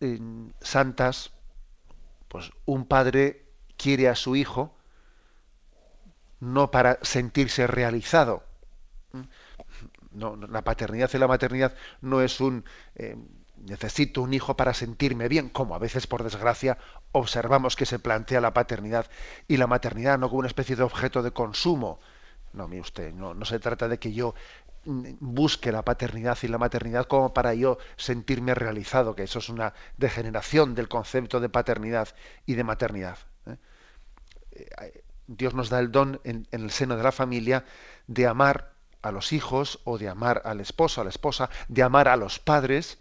eh, 0.00 0.18
santas, 0.60 1.32
pues 2.28 2.50
un 2.66 2.86
padre 2.86 3.46
quiere 3.76 4.08
a 4.08 4.14
su 4.14 4.36
hijo 4.36 4.76
no 6.40 6.70
para 6.70 6.98
sentirse 7.02 7.66
realizado. 7.66 8.44
No, 10.10 10.36
la 10.36 10.62
paternidad 10.62 11.10
y 11.12 11.18
la 11.18 11.28
maternidad 11.28 11.74
no 12.00 12.22
es 12.22 12.40
un 12.40 12.64
eh, 12.94 13.16
necesito 13.64 14.22
un 14.22 14.34
hijo 14.34 14.56
para 14.56 14.74
sentirme 14.74 15.28
bien, 15.28 15.48
como 15.48 15.74
a 15.74 15.78
veces 15.78 16.06
por 16.06 16.22
desgracia 16.22 16.78
observamos 17.12 17.76
que 17.76 17.86
se 17.86 17.98
plantea 17.98 18.40
la 18.40 18.52
paternidad 18.52 19.06
y 19.48 19.56
la 19.56 19.66
maternidad 19.66 20.18
no 20.18 20.28
como 20.28 20.40
una 20.40 20.48
especie 20.48 20.76
de 20.76 20.82
objeto 20.82 21.22
de 21.22 21.32
consumo. 21.32 21.98
No, 22.52 22.68
mire 22.68 22.82
usted, 22.82 23.12
no, 23.12 23.44
se 23.44 23.58
trata 23.58 23.88
de 23.88 23.98
que 23.98 24.12
yo 24.12 24.34
mm, 24.84 25.12
busque 25.20 25.72
la 25.72 25.82
paternidad 25.82 26.38
y 26.42 26.48
la 26.48 26.58
maternidad 26.58 27.06
como 27.06 27.34
para 27.34 27.54
yo 27.54 27.78
sentirme 27.96 28.54
realizado, 28.54 29.14
que 29.14 29.24
eso 29.24 29.38
es 29.38 29.48
una 29.48 29.74
degeneración 29.96 30.74
del 30.74 30.88
concepto 30.88 31.40
de 31.40 31.48
paternidad 31.48 32.08
y 32.46 32.54
de 32.54 32.64
maternidad. 32.64 33.18
¿eh? 33.46 33.56
Eh, 34.52 35.02
Dios 35.26 35.54
nos 35.54 35.70
da 35.70 35.80
el 35.80 35.90
don 35.90 36.20
en, 36.24 36.46
en 36.52 36.62
el 36.62 36.70
seno 36.70 36.96
de 36.96 37.02
la 37.02 37.12
familia 37.12 37.64
de 38.06 38.26
amar 38.26 38.72
a 39.02 39.10
los 39.10 39.32
hijos 39.32 39.80
o 39.84 39.98
de 39.98 40.08
amar 40.08 40.42
al 40.44 40.60
esposo, 40.60 41.00
a 41.00 41.04
la 41.04 41.10
esposa, 41.10 41.50
de 41.68 41.82
amar 41.82 42.08
a 42.08 42.16
los 42.16 42.38
padres, 42.38 42.98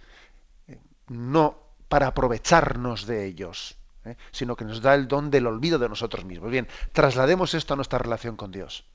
no 1.08 1.66
para 1.90 2.08
aprovecharnos 2.08 3.06
de 3.06 3.26
ellos, 3.26 3.78
¿eh? 4.06 4.18
sino 4.32 4.56
que 4.56 4.66
nos 4.66 4.82
da 4.82 4.96
el 4.96 5.08
don 5.08 5.32
del 5.32 5.48
olvido 5.48 5.80
de 5.80 5.90
nosotros 5.90 6.26
mismos. 6.26 6.52
Bien, 6.52 6.68
traslademos 6.94 7.54
esto 7.54 7.74
a 7.74 7.78
nuestra 7.78 8.00
relación 8.00 8.36
con 8.36 8.52
Dios. 8.52 8.86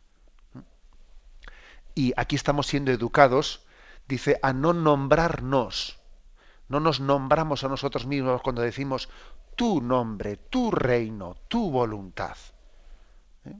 Y 1.94 2.12
aquí 2.16 2.36
estamos 2.36 2.66
siendo 2.66 2.92
educados, 2.92 3.64
dice, 4.08 4.38
a 4.42 4.52
no 4.52 4.72
nombrarnos. 4.72 5.98
No 6.68 6.78
nos 6.78 7.00
nombramos 7.00 7.64
a 7.64 7.68
nosotros 7.68 8.06
mismos 8.06 8.42
cuando 8.42 8.62
decimos 8.62 9.08
tu 9.56 9.80
nombre, 9.80 10.36
tu 10.36 10.70
reino, 10.70 11.36
tu 11.48 11.70
voluntad. 11.70 12.36
¿eh? 13.44 13.56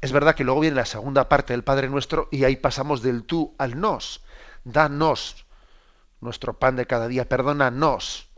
Es 0.00 0.10
verdad 0.10 0.34
que 0.34 0.44
luego 0.44 0.60
viene 0.60 0.76
la 0.76 0.84
segunda 0.84 1.28
parte 1.28 1.52
del 1.52 1.64
Padre 1.64 1.88
Nuestro 1.88 2.28
y 2.32 2.44
ahí 2.44 2.56
pasamos 2.56 3.02
del 3.02 3.24
tú 3.24 3.54
al 3.58 3.80
nos. 3.80 4.22
Danos 4.64 5.46
nuestro 6.20 6.58
pan 6.58 6.76
de 6.76 6.86
cada 6.86 7.08
día, 7.08 7.28
perdónanos, 7.28 8.28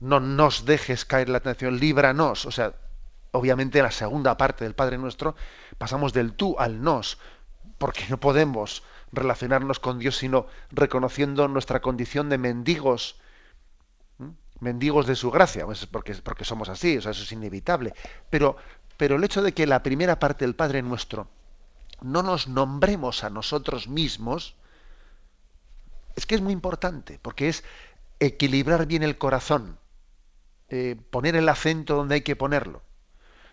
no 0.00 0.20
nos 0.20 0.64
dejes 0.64 1.04
caer 1.04 1.28
la 1.28 1.38
atención, 1.38 1.78
líbranos. 1.78 2.46
O 2.46 2.50
sea, 2.50 2.74
obviamente 3.32 3.78
en 3.78 3.84
la 3.84 3.90
segunda 3.90 4.36
parte 4.36 4.64
del 4.64 4.74
Padre 4.74 4.98
Nuestro 4.98 5.34
pasamos 5.78 6.12
del 6.12 6.34
tú 6.34 6.56
al 6.58 6.82
nos, 6.82 7.18
porque 7.78 8.04
no 8.08 8.18
podemos 8.18 8.82
relacionarnos 9.12 9.80
con 9.80 9.98
Dios 9.98 10.16
sino 10.16 10.46
reconociendo 10.70 11.46
nuestra 11.48 11.80
condición 11.80 12.28
de 12.28 12.38
mendigos, 12.38 13.16
mendigos 14.60 15.06
de 15.06 15.16
su 15.16 15.30
gracia, 15.30 15.64
pues 15.64 15.86
porque, 15.86 16.14
porque 16.14 16.44
somos 16.44 16.68
así, 16.68 16.96
o 16.96 17.02
sea, 17.02 17.12
eso 17.12 17.22
es 17.22 17.32
inevitable. 17.32 17.94
Pero, 18.30 18.56
pero 18.96 19.16
el 19.16 19.24
hecho 19.24 19.42
de 19.42 19.52
que 19.52 19.66
la 19.66 19.82
primera 19.82 20.18
parte 20.18 20.44
del 20.44 20.54
Padre 20.54 20.82
Nuestro 20.82 21.28
no 22.02 22.22
nos 22.22 22.48
nombremos 22.48 23.24
a 23.24 23.30
nosotros 23.30 23.88
mismos, 23.88 24.56
es 26.16 26.26
que 26.26 26.34
es 26.34 26.40
muy 26.40 26.52
importante, 26.52 27.18
porque 27.20 27.48
es 27.48 27.64
equilibrar 28.20 28.86
bien 28.86 29.02
el 29.02 29.18
corazón, 29.18 29.78
eh, 30.68 30.96
poner 31.10 31.36
el 31.36 31.48
acento 31.48 31.96
donde 31.96 32.16
hay 32.16 32.20
que 32.22 32.36
ponerlo. 32.36 32.82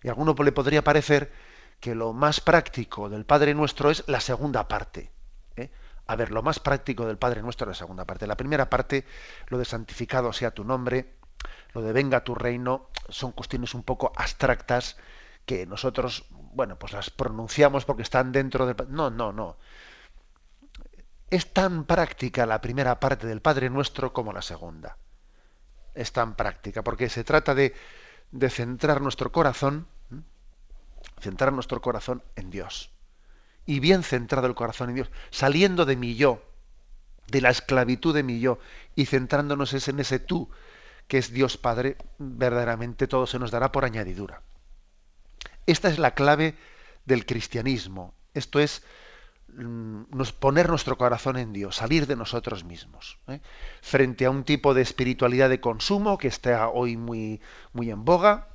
Y 0.04 0.08
a 0.08 0.12
alguno 0.12 0.36
le 0.44 0.52
podría 0.52 0.84
parecer 0.84 1.32
que 1.80 1.96
lo 1.96 2.14
más 2.14 2.40
práctico 2.40 3.10
del 3.10 3.26
Padre 3.26 3.54
Nuestro 3.54 3.90
es 3.90 4.04
la 4.08 4.20
segunda 4.20 4.68
parte. 4.68 5.12
¿eh? 5.56 5.70
A 6.08 6.16
ver, 6.16 6.32
lo 6.32 6.44
más 6.44 6.60
práctico 6.60 7.06
del 7.06 7.18
Padre 7.18 7.42
Nuestro 7.42 7.66
es 7.66 7.78
la 7.78 7.80
segunda 7.80 8.06
parte. 8.06 8.28
La 8.28 8.38
primera 8.38 8.70
parte, 8.70 9.06
lo 9.48 9.58
de 9.58 9.66
santificado 9.66 10.32
sea 10.34 10.52
tu 10.52 10.64
nombre, 10.64 11.16
lo 11.74 11.82
de 11.82 11.92
venga 11.92 12.24
tu 12.24 12.36
reino, 12.36 12.90
son 13.10 13.32
cuestiones 13.32 13.74
un 13.74 13.84
poco 13.84 14.12
abstractas 14.16 14.98
que 15.46 15.66
nosotros, 15.66 16.26
bueno, 16.54 16.78
pues 16.78 16.94
las 16.94 17.10
pronunciamos 17.10 17.86
porque 17.86 18.04
están 18.04 18.32
dentro 18.32 18.66
del... 18.66 18.76
No, 18.90 19.10
no, 19.10 19.32
no. 19.32 19.58
Es 21.32 21.54
tan 21.54 21.86
práctica 21.86 22.46
la 22.46 22.60
primera 22.60 23.00
parte 23.00 23.26
del 23.26 23.42
Padre 23.42 23.70
Nuestro 23.70 24.12
como 24.12 24.34
la 24.34 24.42
segunda. 24.42 24.98
Es 25.96 26.12
tan 26.12 26.36
práctica, 26.36 26.84
porque 26.84 27.08
se 27.08 27.24
trata 27.24 27.56
de, 27.56 27.74
de 28.32 28.50
centrar 28.50 29.02
nuestro 29.02 29.32
corazón, 29.32 29.88
centrar 31.22 31.54
nuestro 31.54 31.82
corazón 31.82 32.22
en 32.36 32.50
Dios. 32.50 32.92
Y 33.66 33.80
bien 33.80 34.04
centrado 34.04 34.48
el 34.48 34.56
corazón 34.56 34.90
en 34.90 34.96
Dios, 34.96 35.12
saliendo 35.30 35.86
de 35.86 35.96
mi 35.96 36.16
yo, 36.16 36.44
de 37.28 37.40
la 37.40 37.50
esclavitud 37.50 38.14
de 38.14 38.24
mi 38.24 38.42
yo, 38.42 38.60
y 38.96 39.06
centrándonos 39.06 39.88
en 39.88 40.02
ese 40.02 40.20
tú, 40.20 40.50
que 41.08 41.18
es 41.18 41.32
Dios 41.32 41.56
Padre, 41.56 41.96
verdaderamente 42.18 43.08
todo 43.08 43.26
se 43.26 43.40
nos 43.40 43.52
dará 43.52 43.72
por 43.72 43.86
añadidura. 43.86 44.42
Esta 45.66 45.88
es 45.88 45.98
la 45.98 46.14
clave 46.14 46.58
del 47.06 47.26
cristianismo. 47.26 48.14
Esto 48.34 48.60
es 48.60 48.84
poner 50.40 50.70
nuestro 50.70 50.98
corazón 50.98 51.38
en 51.38 51.54
Dios, 51.54 51.78
salir 51.78 52.08
de 52.08 52.16
nosotros 52.16 52.64
mismos, 52.64 53.18
¿eh? 53.28 53.42
frente 53.82 54.26
a 54.26 54.30
un 54.30 54.44
tipo 54.44 54.74
de 54.74 54.82
espiritualidad 54.82 55.50
de 55.50 55.60
consumo 55.60 56.18
que 56.18 56.28
está 56.28 56.70
hoy 56.70 56.98
muy, 56.98 57.42
muy 57.74 57.90
en 57.90 58.06
boga, 58.06 58.48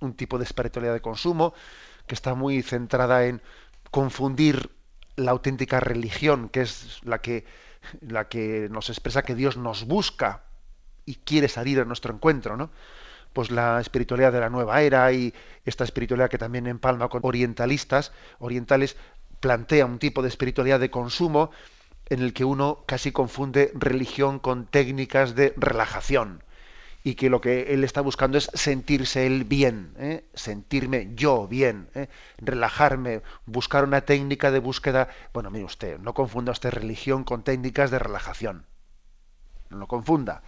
un 0.00 0.14
tipo 0.14 0.38
de 0.38 0.44
espiritualidad 0.44 0.94
de 0.94 1.00
consumo 1.00 1.54
que 2.06 2.14
está 2.14 2.34
muy 2.34 2.62
centrada 2.62 3.26
en 3.26 3.42
confundir 3.90 4.70
la 5.16 5.30
auténtica 5.30 5.80
religión, 5.80 6.48
que 6.48 6.62
es 6.62 7.00
la 7.04 7.20
que, 7.20 7.44
la 8.00 8.28
que 8.28 8.68
nos 8.70 8.90
expresa 8.90 9.22
que 9.22 9.34
Dios 9.34 9.56
nos 9.56 9.86
busca 9.86 10.44
y 11.06 11.16
quiere 11.16 11.48
salir 11.48 11.80
a 11.80 11.84
nuestro 11.84 12.12
encuentro, 12.12 12.56
¿no? 12.56 12.70
Pues 13.32 13.50
la 13.50 13.80
espiritualidad 13.80 14.32
de 14.32 14.40
la 14.40 14.48
nueva 14.48 14.80
era 14.82 15.12
y 15.12 15.34
esta 15.64 15.84
espiritualidad 15.84 16.30
que 16.30 16.38
también 16.38 16.66
empalma 16.66 17.08
con 17.08 17.20
orientalistas, 17.24 18.12
orientales, 18.38 18.96
plantea 19.44 19.84
un 19.84 19.98
tipo 19.98 20.22
de 20.22 20.28
espiritualidad 20.28 20.80
de 20.80 20.88
consumo 20.88 21.50
en 22.06 22.22
el 22.22 22.32
que 22.32 22.46
uno 22.46 22.82
casi 22.86 23.12
confunde 23.12 23.72
religión 23.74 24.38
con 24.38 24.64
técnicas 24.64 25.34
de 25.34 25.52
relajación 25.58 26.42
y 27.02 27.14
que 27.14 27.28
lo 27.28 27.42
que 27.42 27.74
él 27.74 27.84
está 27.84 28.00
buscando 28.00 28.38
es 28.38 28.50
sentirse 28.54 29.26
él 29.26 29.44
bien, 29.44 29.92
¿eh? 29.98 30.24
sentirme 30.32 31.10
yo 31.14 31.46
bien, 31.46 31.90
¿eh? 31.94 32.08
relajarme, 32.38 33.20
buscar 33.44 33.84
una 33.84 34.00
técnica 34.00 34.50
de 34.50 34.60
búsqueda. 34.60 35.08
Bueno, 35.34 35.50
mire 35.50 35.66
usted, 35.66 35.98
no 35.98 36.14
confunda 36.14 36.52
usted 36.52 36.70
religión 36.70 37.22
con 37.22 37.42
técnicas 37.42 37.90
de 37.90 37.98
relajación. 37.98 38.64
No 39.68 39.76
lo 39.76 39.88
confunda. 39.88 40.42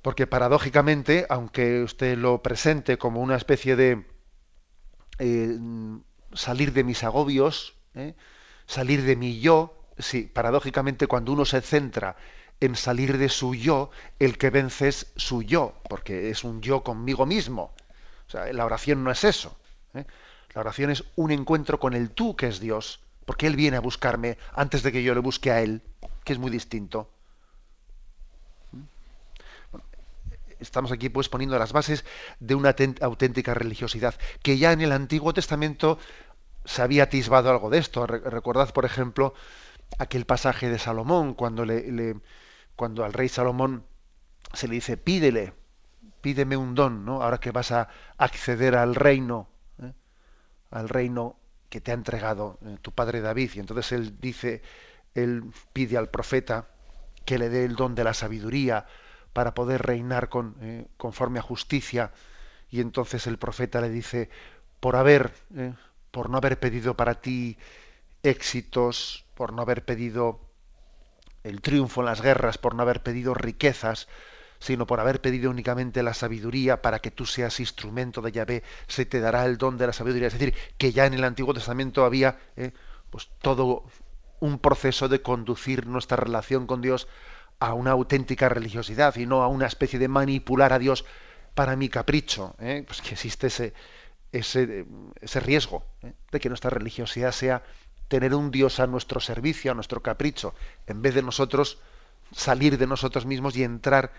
Porque 0.00 0.26
paradójicamente, 0.26 1.26
aunque 1.28 1.82
usted 1.82 2.16
lo 2.16 2.40
presente 2.40 2.96
como 2.96 3.20
una 3.20 3.36
especie 3.36 3.76
de 3.76 4.06
eh, 5.18 5.58
salir 6.34 6.72
de 6.72 6.84
mis 6.84 7.02
agobios, 7.04 7.74
¿eh? 7.94 8.14
salir 8.66 9.02
de 9.02 9.16
mi 9.16 9.40
yo. 9.40 9.80
Sí, 9.98 10.22
paradójicamente 10.32 11.06
cuando 11.06 11.32
uno 11.32 11.44
se 11.44 11.60
centra 11.60 12.16
en 12.60 12.76
salir 12.76 13.18
de 13.18 13.28
su 13.28 13.54
yo, 13.54 13.90
el 14.18 14.38
que 14.38 14.50
vence 14.50 14.88
es 14.88 15.12
su 15.16 15.42
yo, 15.42 15.80
porque 15.88 16.30
es 16.30 16.44
un 16.44 16.60
yo 16.62 16.82
conmigo 16.82 17.26
mismo. 17.26 17.74
O 18.26 18.30
sea, 18.30 18.52
la 18.52 18.64
oración 18.64 19.04
no 19.04 19.10
es 19.10 19.24
eso. 19.24 19.56
¿eh? 19.94 20.04
La 20.54 20.60
oración 20.60 20.90
es 20.90 21.04
un 21.16 21.30
encuentro 21.30 21.78
con 21.78 21.94
el 21.94 22.10
tú 22.10 22.36
que 22.36 22.48
es 22.48 22.60
Dios, 22.60 23.00
porque 23.24 23.46
Él 23.46 23.56
viene 23.56 23.76
a 23.76 23.80
buscarme 23.80 24.38
antes 24.52 24.82
de 24.82 24.92
que 24.92 25.02
yo 25.02 25.14
le 25.14 25.20
busque 25.20 25.50
a 25.50 25.60
Él, 25.60 25.82
que 26.24 26.32
es 26.32 26.38
muy 26.38 26.50
distinto. 26.50 27.10
Estamos 30.64 30.92
aquí 30.92 31.08
pues 31.08 31.28
poniendo 31.28 31.58
las 31.58 31.72
bases 31.72 32.04
de 32.40 32.54
una 32.54 32.74
auténtica 33.00 33.54
religiosidad, 33.54 34.14
que 34.42 34.58
ya 34.58 34.72
en 34.72 34.80
el 34.80 34.92
Antiguo 34.92 35.32
Testamento 35.32 35.98
se 36.64 36.82
había 36.82 37.04
atisbado 37.04 37.50
algo 37.50 37.70
de 37.70 37.78
esto. 37.78 38.06
Recordad, 38.06 38.72
por 38.72 38.84
ejemplo, 38.84 39.34
aquel 39.98 40.24
pasaje 40.24 40.68
de 40.68 40.78
Salomón, 40.78 41.34
cuando, 41.34 41.64
le, 41.64 42.16
cuando 42.76 43.04
al 43.04 43.12
rey 43.12 43.28
Salomón 43.28 43.84
se 44.52 44.68
le 44.68 44.74
dice, 44.74 44.96
pídele, 44.96 45.52
pídeme 46.20 46.56
un 46.56 46.74
don, 46.74 47.04
¿no? 47.04 47.22
Ahora 47.22 47.38
que 47.38 47.50
vas 47.50 47.70
a 47.72 47.88
acceder 48.16 48.76
al 48.76 48.94
reino, 48.94 49.48
¿eh? 49.82 49.92
al 50.70 50.88
reino 50.88 51.36
que 51.68 51.80
te 51.80 51.90
ha 51.90 51.94
entregado 51.94 52.58
eh, 52.64 52.78
tu 52.80 52.92
padre 52.92 53.20
David. 53.20 53.50
Y 53.54 53.60
entonces 53.60 53.92
él 53.92 54.20
dice, 54.20 54.62
él 55.14 55.44
pide 55.72 55.98
al 55.98 56.08
profeta 56.08 56.68
que 57.24 57.38
le 57.38 57.48
dé 57.48 57.64
el 57.64 57.76
don 57.76 57.94
de 57.94 58.04
la 58.04 58.14
sabiduría 58.14 58.86
para 59.34 59.52
poder 59.52 59.82
reinar 59.82 60.30
con, 60.30 60.56
eh, 60.62 60.86
conforme 60.96 61.38
a 61.38 61.42
justicia. 61.42 62.12
Y 62.70 62.80
entonces 62.80 63.26
el 63.26 63.36
profeta 63.36 63.82
le 63.82 63.90
dice, 63.90 64.30
por 64.80 64.96
haber 64.96 65.32
por 66.14 66.30
no 66.30 66.38
haber 66.38 66.60
pedido 66.60 66.94
para 66.94 67.20
ti 67.20 67.58
éxitos, 68.22 69.24
por 69.34 69.52
no 69.52 69.62
haber 69.62 69.84
pedido 69.84 70.38
el 71.42 71.60
triunfo 71.60 72.02
en 72.02 72.06
las 72.06 72.22
guerras, 72.22 72.56
por 72.56 72.76
no 72.76 72.82
haber 72.82 73.02
pedido 73.02 73.34
riquezas, 73.34 74.06
sino 74.60 74.86
por 74.86 75.00
haber 75.00 75.20
pedido 75.20 75.50
únicamente 75.50 76.04
la 76.04 76.14
sabiduría 76.14 76.82
para 76.82 77.00
que 77.00 77.10
tú 77.10 77.26
seas 77.26 77.58
instrumento 77.58 78.22
de 78.22 78.30
Yahvé, 78.30 78.62
se 78.86 79.04
te 79.04 79.18
dará 79.18 79.44
el 79.44 79.58
don 79.58 79.76
de 79.76 79.88
la 79.88 79.92
sabiduría. 79.92 80.28
Es 80.28 80.34
decir, 80.34 80.54
que 80.78 80.92
ya 80.92 81.04
en 81.04 81.14
el 81.14 81.24
Antiguo 81.24 81.52
Testamento 81.52 82.04
había 82.04 82.38
eh, 82.56 82.70
pues 83.10 83.28
todo 83.42 83.82
un 84.38 84.60
proceso 84.60 85.08
de 85.08 85.20
conducir 85.20 85.88
nuestra 85.88 86.16
relación 86.16 86.68
con 86.68 86.80
Dios 86.80 87.08
a 87.64 87.74
una 87.74 87.92
auténtica 87.92 88.48
religiosidad 88.48 89.16
y 89.16 89.26
no 89.26 89.42
a 89.42 89.48
una 89.48 89.66
especie 89.66 89.98
de 89.98 90.08
manipular 90.08 90.72
a 90.72 90.78
Dios 90.78 91.04
para 91.54 91.76
mi 91.76 91.88
capricho. 91.88 92.54
¿eh? 92.58 92.84
Pues 92.86 93.00
que 93.00 93.14
existe 93.14 93.46
ese, 93.46 93.72
ese, 94.32 94.86
ese 95.20 95.40
riesgo 95.40 95.84
¿eh? 96.02 96.12
de 96.30 96.40
que 96.40 96.48
nuestra 96.48 96.70
religiosidad 96.70 97.32
sea 97.32 97.62
tener 98.08 98.34
un 98.34 98.50
Dios 98.50 98.80
a 98.80 98.86
nuestro 98.86 99.18
servicio, 99.18 99.72
a 99.72 99.74
nuestro 99.74 100.02
capricho, 100.02 100.54
en 100.86 101.00
vez 101.00 101.14
de 101.14 101.22
nosotros 101.22 101.78
salir 102.32 102.76
de 102.76 102.86
nosotros 102.86 103.24
mismos 103.24 103.56
y 103.56 103.64
entrar 103.64 104.12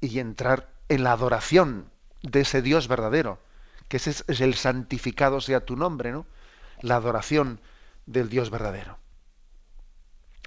y 0.00 0.20
entrar 0.20 0.70
en 0.88 1.02
la 1.02 1.12
adoración 1.12 1.90
de 2.22 2.42
ese 2.42 2.62
Dios 2.62 2.86
verdadero, 2.86 3.40
que 3.88 3.96
ese 3.96 4.10
es 4.10 4.40
el 4.40 4.54
santificado 4.54 5.40
sea 5.40 5.64
tu 5.64 5.74
nombre, 5.76 6.12
¿no? 6.12 6.26
La 6.80 6.94
adoración 6.96 7.60
del 8.06 8.28
Dios 8.28 8.50
verdadero. 8.50 8.98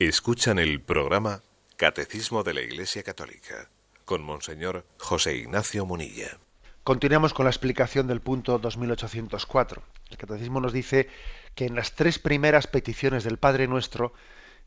Escuchan 0.00 0.60
el 0.60 0.80
programa 0.80 1.42
Catecismo 1.76 2.44
de 2.44 2.54
la 2.54 2.60
Iglesia 2.60 3.02
Católica 3.02 3.68
con 4.04 4.22
Monseñor 4.22 4.86
José 4.96 5.34
Ignacio 5.34 5.86
Munilla. 5.86 6.38
Continuamos 6.84 7.34
con 7.34 7.46
la 7.46 7.50
explicación 7.50 8.06
del 8.06 8.20
punto 8.20 8.60
2804. 8.60 9.82
El 10.10 10.16
Catecismo 10.16 10.60
nos 10.60 10.72
dice 10.72 11.08
que 11.56 11.66
en 11.66 11.74
las 11.74 11.96
tres 11.96 12.20
primeras 12.20 12.68
peticiones 12.68 13.24
del 13.24 13.38
Padre 13.38 13.66
Nuestro, 13.66 14.12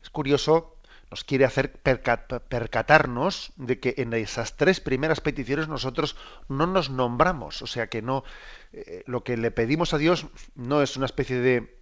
es 0.02 0.10
curioso, 0.10 0.76
nos 1.10 1.24
quiere 1.24 1.46
hacer 1.46 1.72
percatarnos 1.80 3.54
de 3.56 3.80
que 3.80 3.94
en 3.96 4.12
esas 4.12 4.58
tres 4.58 4.80
primeras 4.80 5.22
peticiones 5.22 5.66
nosotros 5.66 6.14
no 6.50 6.66
nos 6.66 6.90
nombramos, 6.90 7.62
o 7.62 7.66
sea 7.66 7.86
que 7.86 8.02
no, 8.02 8.22
eh, 8.74 9.02
lo 9.06 9.24
que 9.24 9.38
le 9.38 9.50
pedimos 9.50 9.94
a 9.94 9.98
Dios 9.98 10.26
no 10.56 10.82
es 10.82 10.98
una 10.98 11.06
especie 11.06 11.36
de 11.36 11.81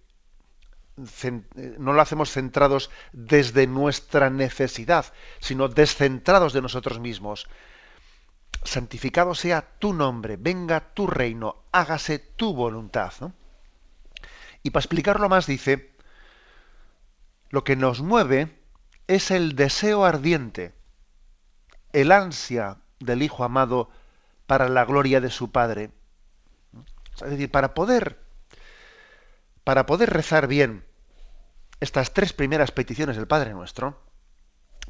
no 1.77 1.93
lo 1.93 2.01
hacemos 2.01 2.31
centrados 2.31 2.89
desde 3.11 3.67
nuestra 3.67 4.29
necesidad, 4.29 5.05
sino 5.39 5.67
descentrados 5.67 6.53
de 6.53 6.61
nosotros 6.61 6.99
mismos. 6.99 7.47
Santificado 8.63 9.33
sea 9.33 9.61
tu 9.79 9.93
nombre, 9.93 10.37
venga 10.37 10.93
tu 10.93 11.07
reino, 11.07 11.63
hágase 11.71 12.19
tu 12.19 12.53
voluntad. 12.53 13.13
Y 14.63 14.69
para 14.69 14.81
explicarlo 14.81 15.29
más 15.29 15.47
dice, 15.47 15.91
lo 17.49 17.63
que 17.63 17.75
nos 17.75 18.01
mueve 18.01 18.59
es 19.07 19.31
el 19.31 19.55
deseo 19.55 20.05
ardiente, 20.05 20.73
el 21.91 22.11
ansia 22.11 22.77
del 22.99 23.23
Hijo 23.23 23.43
amado 23.43 23.89
para 24.45 24.69
la 24.69 24.85
gloria 24.85 25.19
de 25.21 25.29
su 25.29 25.51
Padre. 25.51 25.91
Es 27.15 27.29
decir, 27.29 27.51
para 27.51 27.73
poder 27.73 28.21
para 29.63 29.85
poder 29.85 30.09
rezar 30.09 30.47
bien 30.47 30.83
estas 31.81 32.13
tres 32.13 32.31
primeras 32.31 32.71
peticiones 32.71 33.17
del 33.17 33.27
Padre 33.27 33.53
Nuestro, 33.53 33.99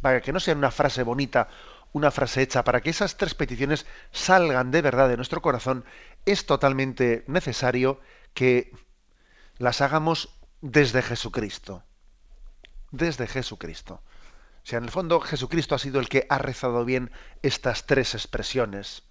para 0.01 0.21
que 0.21 0.33
no 0.33 0.39
sean 0.39 0.59
una 0.59 0.71
frase 0.71 1.03
bonita, 1.03 1.47
una 1.93 2.11
frase 2.11 2.41
hecha, 2.41 2.63
para 2.63 2.81
que 2.81 2.91
esas 2.91 3.17
tres 3.17 3.33
peticiones 3.33 3.85
salgan 4.11 4.71
de 4.71 4.81
verdad 4.81 5.09
de 5.09 5.17
nuestro 5.17 5.41
corazón, 5.41 5.85
es 6.25 6.45
totalmente 6.45 7.23
necesario 7.27 7.99
que 8.33 8.71
las 9.57 9.81
hagamos 9.81 10.29
desde 10.61 11.01
Jesucristo. 11.01 11.83
Desde 12.91 13.25
Jesucristo. 13.25 14.03
O 14.63 14.65
sea, 14.65 14.77
en 14.77 14.83
el 14.83 14.91
fondo 14.91 15.19
Jesucristo 15.21 15.75
ha 15.75 15.79
sido 15.79 15.99
el 15.99 16.09
que 16.09 16.27
ha 16.29 16.37
rezado 16.37 16.85
bien 16.85 17.11
estas 17.41 17.85
tres 17.85 18.13
expresiones. 18.15 19.03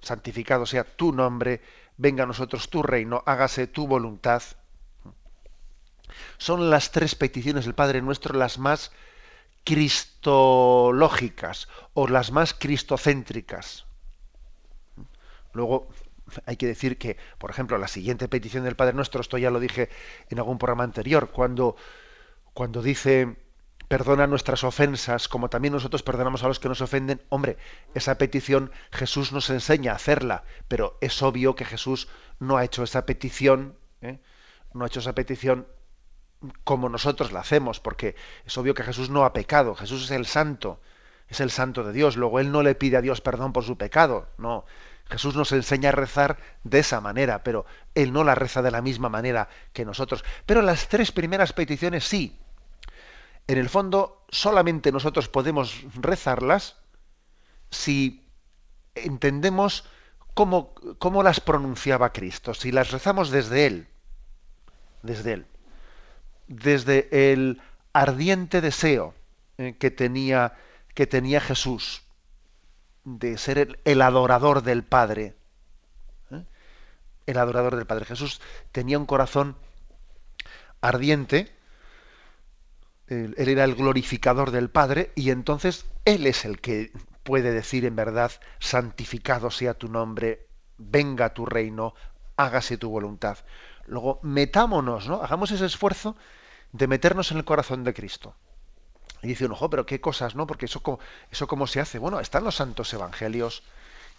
Santificado 0.00 0.66
sea 0.66 0.84
tu 0.84 1.12
nombre, 1.12 1.62
venga 1.96 2.24
a 2.24 2.26
nosotros 2.26 2.68
tu 2.68 2.82
reino, 2.82 3.22
hágase 3.26 3.68
tu 3.68 3.86
voluntad. 3.86 4.42
Son 6.38 6.70
las 6.70 6.92
tres 6.92 7.14
peticiones 7.14 7.64
del 7.64 7.74
Padre 7.74 8.02
Nuestro 8.02 8.38
las 8.38 8.58
más 8.58 8.92
cristológicas 9.64 11.68
o 11.94 12.08
las 12.08 12.32
más 12.32 12.52
cristocéntricas. 12.54 13.86
Luego 15.52 15.88
hay 16.46 16.56
que 16.56 16.66
decir 16.66 16.98
que, 16.98 17.16
por 17.38 17.50
ejemplo, 17.50 17.78
la 17.78 17.88
siguiente 17.88 18.28
petición 18.28 18.64
del 18.64 18.76
Padre 18.76 18.94
Nuestro, 18.94 19.20
esto 19.20 19.38
ya 19.38 19.50
lo 19.50 19.60
dije 19.60 19.90
en 20.30 20.38
algún 20.38 20.58
programa 20.58 20.84
anterior, 20.84 21.30
cuando, 21.30 21.76
cuando 22.54 22.82
dice 22.82 23.36
perdona 23.88 24.26
nuestras 24.26 24.64
ofensas, 24.64 25.28
como 25.28 25.50
también 25.50 25.74
nosotros 25.74 26.02
perdonamos 26.02 26.42
a 26.42 26.48
los 26.48 26.58
que 26.58 26.70
nos 26.70 26.80
ofenden, 26.80 27.20
hombre, 27.28 27.58
esa 27.94 28.16
petición 28.16 28.72
Jesús 28.90 29.32
nos 29.32 29.50
enseña 29.50 29.92
a 29.92 29.96
hacerla, 29.96 30.44
pero 30.66 30.96
es 31.02 31.22
obvio 31.22 31.54
que 31.54 31.66
Jesús 31.66 32.08
no 32.40 32.56
ha 32.56 32.64
hecho 32.64 32.84
esa 32.84 33.04
petición, 33.04 33.76
¿eh? 34.00 34.18
no 34.72 34.84
ha 34.84 34.86
hecho 34.86 35.00
esa 35.00 35.14
petición 35.14 35.66
como 36.64 36.88
nosotros 36.88 37.32
la 37.32 37.40
hacemos, 37.40 37.80
porque 37.80 38.14
es 38.44 38.56
obvio 38.58 38.74
que 38.74 38.82
Jesús 38.82 39.10
no 39.10 39.24
ha 39.24 39.32
pecado, 39.32 39.74
Jesús 39.74 40.04
es 40.04 40.10
el 40.10 40.26
santo, 40.26 40.80
es 41.28 41.40
el 41.40 41.50
santo 41.50 41.84
de 41.84 41.92
Dios, 41.92 42.16
luego 42.16 42.40
Él 42.40 42.52
no 42.52 42.62
le 42.62 42.74
pide 42.74 42.96
a 42.96 43.00
Dios 43.00 43.20
perdón 43.20 43.52
por 43.52 43.64
su 43.64 43.76
pecado, 43.76 44.28
no, 44.38 44.64
Jesús 45.12 45.36
nos 45.36 45.52
enseña 45.52 45.90
a 45.90 45.92
rezar 45.92 46.38
de 46.64 46.78
esa 46.78 47.00
manera, 47.00 47.42
pero 47.42 47.66
Él 47.94 48.12
no 48.12 48.24
la 48.24 48.34
reza 48.34 48.62
de 48.62 48.70
la 48.70 48.82
misma 48.82 49.08
manera 49.08 49.48
que 49.72 49.84
nosotros. 49.84 50.24
Pero 50.46 50.62
las 50.62 50.88
tres 50.88 51.12
primeras 51.12 51.52
peticiones 51.52 52.04
sí, 52.04 52.38
en 53.46 53.58
el 53.58 53.68
fondo 53.68 54.24
solamente 54.30 54.92
nosotros 54.92 55.28
podemos 55.28 55.84
rezarlas 55.94 56.76
si 57.70 58.26
entendemos 58.94 59.84
cómo, 60.34 60.74
cómo, 60.98 61.22
las 61.22 61.40
pronunciaba 61.40 62.12
Cristo, 62.12 62.54
si 62.54 62.72
las 62.72 62.90
rezamos 62.90 63.30
desde 63.30 63.66
Él, 63.66 63.88
desde 65.02 65.34
Él, 65.34 65.46
desde 66.46 67.32
el 67.32 67.60
ardiente 67.92 68.60
deseo 68.60 69.14
eh, 69.58 69.76
que, 69.78 69.90
tenía, 69.90 70.54
que 70.94 71.06
tenía 71.06 71.40
Jesús 71.40 72.02
de 73.04 73.36
ser 73.38 73.78
el, 73.84 74.02
adorador 74.02 74.62
del 74.62 74.84
Padre. 74.84 75.34
¿eh? 76.30 76.44
El 77.26 77.38
adorador 77.38 77.76
del 77.76 77.86
Padre. 77.86 78.04
Jesús 78.04 78.40
tenía 78.70 78.98
un 78.98 79.06
corazón 79.06 79.56
ardiente, 80.80 81.52
él, 83.08 83.34
era 83.36 83.64
el 83.64 83.74
glorificador 83.74 84.50
del 84.50 84.70
Padre 84.70 85.12
y 85.14 85.30
entonces 85.30 85.86
Él 86.04 86.26
es 86.26 86.44
el 86.44 86.60
que 86.60 86.92
puede 87.22 87.52
decir 87.52 87.84
en 87.84 87.96
verdad, 87.96 88.32
santificado 88.58 89.50
sea 89.50 89.74
tu 89.74 89.88
nombre, 89.88 90.46
venga 90.78 91.34
tu 91.34 91.46
reino, 91.46 91.94
hágase 92.36 92.76
tu 92.78 92.90
voluntad. 92.90 93.38
Luego, 93.86 94.20
metámonos, 94.22 95.08
¿no? 95.08 95.22
Hagamos 95.22 95.50
ese 95.50 95.66
esfuerzo 95.66 96.16
de 96.72 96.86
meternos 96.86 97.30
en 97.30 97.38
el 97.38 97.44
corazón 97.44 97.84
de 97.84 97.94
Cristo. 97.94 98.34
Y 99.22 99.28
dice 99.28 99.46
uno, 99.46 99.56
pero 99.70 99.86
qué 99.86 100.00
cosas, 100.00 100.34
¿no? 100.34 100.46
Porque 100.46 100.66
eso, 100.66 100.82
eso 101.30 101.46
cómo 101.46 101.66
se 101.66 101.80
hace. 101.80 101.98
Bueno, 101.98 102.20
están 102.20 102.44
los 102.44 102.56
santos 102.56 102.92
evangelios 102.92 103.62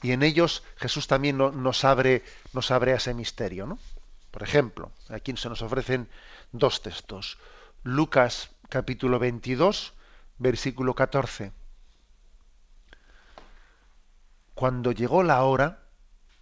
y 0.01 0.11
en 0.11 0.23
ellos 0.23 0.63
Jesús 0.77 1.07
también 1.07 1.37
nos 1.37 1.83
abre, 1.83 2.23
nos 2.51 2.71
abre 2.71 2.93
a 2.93 2.97
ese 2.97 3.13
misterio, 3.13 3.65
¿no? 3.65 3.79
Por 4.31 4.43
ejemplo, 4.43 4.91
aquí 5.09 5.35
se 5.37 5.49
nos 5.49 5.61
ofrecen 5.61 6.09
dos 6.51 6.81
textos. 6.81 7.37
Lucas 7.83 8.49
capítulo 8.69 9.19
22, 9.19 9.93
versículo 10.39 10.95
14. 10.95 11.51
Cuando 14.55 14.91
llegó 14.91 15.23
la 15.23 15.43
hora, 15.43 15.83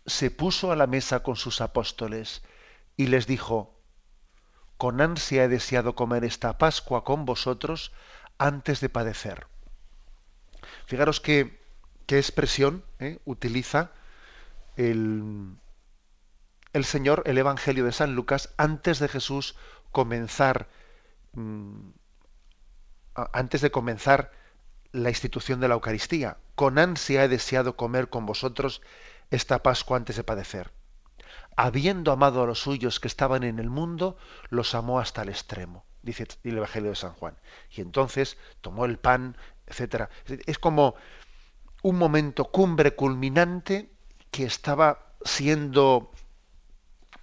se 0.06 0.32
puso 0.32 0.72
a 0.72 0.76
la 0.76 0.88
mesa 0.88 1.22
con 1.22 1.36
sus 1.36 1.62
apóstoles 1.62 2.42
y 2.97 3.08
les 3.08 3.27
dijo, 3.27 3.75
con 4.77 5.01
ansia 5.01 5.43
he 5.43 5.47
deseado 5.47 5.95
comer 5.95 6.23
esta 6.23 6.58
Pascua 6.58 7.04
con 7.04 7.25
vosotros 7.25 7.91
antes 8.38 8.82
de 8.82 8.89
padecer. 8.89 9.47
Fijaros 10.86 11.19
qué, 11.21 11.60
expresión 12.08 12.84
eh, 12.99 13.19
utiliza 13.23 13.91
el, 14.75 15.56
el, 16.73 16.84
Señor, 16.84 17.23
el 17.25 17.38
Evangelio 17.38 17.86
de 17.86 17.93
San 17.93 18.15
Lucas, 18.15 18.54
antes 18.58 18.99
de 18.99 19.08
Jesús 19.08 19.56
comenzar, 19.91 20.67
mm, 21.34 21.91
antes 23.13 23.62
de 23.62 23.71
comenzar 23.71 24.32
la 24.91 25.10
institución 25.10 25.60
de 25.60 25.67
la 25.67 25.75
Eucaristía. 25.75 26.38
Con 26.56 26.80
ansia 26.80 27.23
he 27.23 27.27
deseado 27.27 27.77
comer 27.77 28.10
con 28.10 28.25
vosotros 28.25 28.82
esta 29.30 29.63
Pascua 29.63 29.97
antes 29.97 30.15
de 30.17 30.23
padecer. 30.23 30.71
Habiendo 31.56 32.12
amado 32.12 32.44
a 32.44 32.48
los 32.48 32.60
suyos 32.60 33.00
que 33.00 33.08
estaban 33.08 33.44
en 33.44 33.60
el 33.60 33.70
mundo, 33.70 34.18
los 34.50 34.74
amó 34.74 35.00
hasta 35.00 35.22
el 35.22 35.30
extremo, 35.30 35.86
dice 36.02 36.28
el 36.44 36.58
Evangelio 36.58 36.92
de 36.92 36.96
San 36.96 37.14
Juan. 37.14 37.36
Y 37.70 37.82
entonces 37.82 38.38
tomó 38.62 38.86
el 38.86 38.98
pan, 38.98 39.38
etcétera. 39.68 40.10
Es 40.46 40.58
como 40.58 40.96
un 41.82 41.98
momento 41.98 42.46
cumbre 42.46 42.96
culminante 42.96 43.92
que 44.32 44.46
estaba 44.46 45.14
siendo 45.24 46.12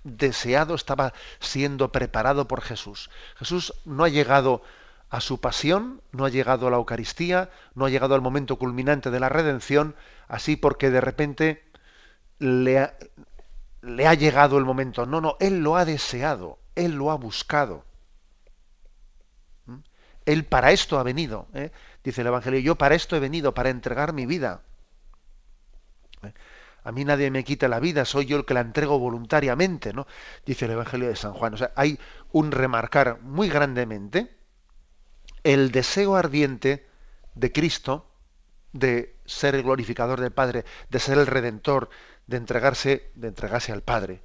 deseado, 0.04 0.74
estaba 0.74 1.12
siendo 1.40 1.92
preparado 1.92 2.48
por 2.48 2.60
Jesús. 2.60 3.10
Jesús 3.36 3.74
no 3.84 4.04
ha 4.04 4.08
llegado 4.08 4.62
a 5.10 5.20
su 5.20 5.40
pasión, 5.40 6.02
no 6.12 6.24
ha 6.24 6.28
llegado 6.28 6.66
a 6.66 6.70
la 6.70 6.76
Eucaristía, 6.76 7.50
no 7.74 7.86
ha 7.86 7.90
llegado 7.90 8.14
al 8.14 8.20
momento 8.20 8.56
culminante 8.56 9.10
de 9.10 9.20
la 9.20 9.28
redención, 9.28 9.96
así 10.28 10.56
porque 10.56 10.90
de 10.90 11.00
repente 11.00 11.64
le 12.38 12.78
ha, 12.78 12.94
le 13.82 14.06
ha 14.06 14.14
llegado 14.14 14.58
el 14.58 14.64
momento. 14.64 15.06
No, 15.06 15.20
no, 15.20 15.36
Él 15.40 15.60
lo 15.60 15.76
ha 15.76 15.84
deseado, 15.84 16.58
Él 16.74 16.92
lo 16.92 17.10
ha 17.10 17.16
buscado. 17.16 17.84
¿Mm? 19.66 19.78
Él 20.26 20.44
para 20.44 20.72
esto 20.72 20.98
ha 20.98 21.02
venido, 21.02 21.48
¿eh? 21.54 21.70
dice 22.02 22.22
el 22.22 22.28
Evangelio, 22.28 22.60
yo 22.60 22.76
para 22.76 22.94
esto 22.94 23.16
he 23.16 23.20
venido, 23.20 23.54
para 23.54 23.70
entregar 23.70 24.12
mi 24.12 24.26
vida. 24.26 24.62
¿Eh? 26.22 26.32
A 26.84 26.92
mí 26.92 27.04
nadie 27.04 27.30
me 27.30 27.44
quita 27.44 27.68
la 27.68 27.80
vida, 27.80 28.04
soy 28.04 28.26
yo 28.26 28.38
el 28.38 28.44
que 28.44 28.54
la 28.54 28.60
entrego 28.60 28.98
voluntariamente, 28.98 29.92
¿no? 29.92 30.06
Dice 30.46 30.64
el 30.64 30.70
Evangelio 30.70 31.08
de 31.08 31.16
San 31.16 31.34
Juan. 31.34 31.52
O 31.54 31.56
sea, 31.56 31.72
hay 31.74 31.98
un 32.32 32.50
remarcar 32.50 33.20
muy 33.20 33.48
grandemente 33.48 34.34
el 35.44 35.70
deseo 35.70 36.16
ardiente 36.16 36.86
de 37.34 37.52
Cristo 37.52 38.10
de 38.72 39.16
ser 39.24 39.54
el 39.54 39.62
glorificador 39.62 40.20
del 40.20 40.32
Padre, 40.32 40.64
de 40.88 40.98
ser 40.98 41.18
el 41.18 41.26
redentor, 41.26 41.90
de 42.28 42.36
entregarse, 42.36 43.10
de 43.14 43.28
entregarse 43.28 43.72
al 43.72 43.82
Padre. 43.82 44.20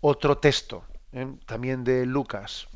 Otro 0.00 0.38
texto, 0.38 0.84
¿eh? 1.12 1.26
también 1.44 1.84
de 1.84 2.06
Lucas, 2.06 2.68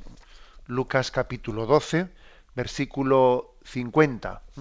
Lucas 0.66 1.10
capítulo 1.10 1.66
12, 1.66 2.08
versículo 2.54 3.54
50. 3.64 4.42
¿eh? 4.56 4.60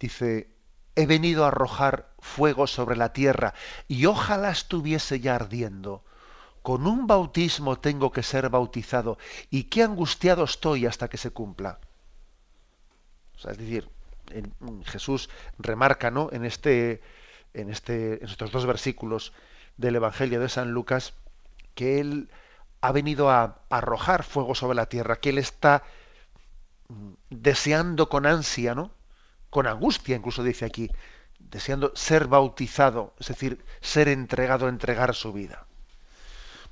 Dice, 0.00 0.50
he 0.96 1.06
venido 1.06 1.44
a 1.44 1.48
arrojar 1.48 2.10
fuego 2.18 2.66
sobre 2.66 2.96
la 2.96 3.12
tierra 3.12 3.54
y 3.86 4.06
ojalá 4.06 4.50
estuviese 4.50 5.20
ya 5.20 5.36
ardiendo. 5.36 6.02
Con 6.62 6.86
un 6.86 7.06
bautismo 7.06 7.78
tengo 7.78 8.10
que 8.10 8.22
ser 8.22 8.48
bautizado 8.48 9.18
y 9.50 9.64
qué 9.64 9.82
angustiado 9.82 10.44
estoy 10.44 10.86
hasta 10.86 11.08
que 11.08 11.18
se 11.18 11.30
cumpla. 11.30 11.78
es 13.36 13.58
decir, 13.58 13.88
Jesús 14.84 15.28
remarca 15.58 16.10
¿no? 16.10 16.28
en 16.32 16.44
este 16.44 17.02
en, 17.54 17.70
este, 17.70 18.22
en 18.22 18.28
estos 18.28 18.50
dos 18.50 18.66
versículos 18.66 19.32
del 19.76 19.96
Evangelio 19.96 20.40
de 20.40 20.48
San 20.48 20.72
Lucas 20.72 21.14
que 21.74 22.00
Él 22.00 22.28
ha 22.80 22.92
venido 22.92 23.30
a 23.30 23.58
arrojar 23.68 24.22
fuego 24.22 24.54
sobre 24.54 24.76
la 24.76 24.86
tierra, 24.86 25.16
que 25.16 25.30
Él 25.30 25.38
está 25.38 25.82
mm, 26.88 27.12
deseando 27.30 28.08
con 28.08 28.26
ansia, 28.26 28.74
¿no? 28.74 28.90
Con 29.50 29.66
angustia, 29.66 30.16
incluso 30.16 30.42
dice 30.42 30.64
aquí, 30.64 30.90
deseando 31.38 31.92
ser 31.94 32.26
bautizado, 32.26 33.14
es 33.18 33.28
decir, 33.28 33.64
ser 33.80 34.08
entregado, 34.08 34.68
entregar 34.68 35.14
su 35.14 35.32
vida. 35.32 35.66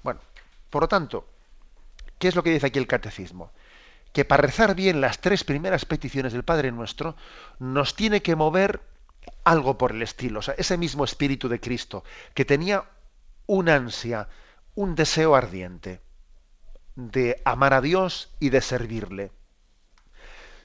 Bueno, 0.03 0.21
por 0.71 0.83
lo 0.83 0.89
tanto, 0.89 1.27
¿qué 2.19 2.29
es 2.29 2.37
lo 2.37 2.43
que 2.43 2.51
dice 2.51 2.67
aquí 2.67 2.79
el 2.79 2.87
catecismo? 2.87 3.51
Que 4.13 4.25
para 4.25 4.43
rezar 4.43 4.75
bien 4.75 5.01
las 5.01 5.21
tres 5.21 5.45
primeras 5.45 5.85
peticiones 5.85 6.33
del 6.33 6.45
Padre 6.45 6.73
Nuestro, 6.73 7.17
nos 7.59 7.95
tiene 7.95 8.23
que 8.23 8.37
mover 8.37 8.81
algo 9.45 9.79
por 9.79 9.93
el 9.93 10.03
estilo. 10.03 10.41
O 10.41 10.43
sea, 10.43 10.55
ese 10.59 10.77
mismo 10.77 11.05
espíritu 11.05 11.49
de 11.49 11.61
Cristo, 11.61 12.05
que 12.35 12.45
tenía 12.45 12.85
una 13.47 13.77
ansia, 13.77 14.29
un 14.75 14.95
deseo 14.95 15.35
ardiente 15.35 16.01
de 16.95 17.41
amar 17.45 17.75
a 17.75 17.81
Dios 17.81 18.35
y 18.41 18.51
de 18.51 18.61
servirle. 18.61 19.33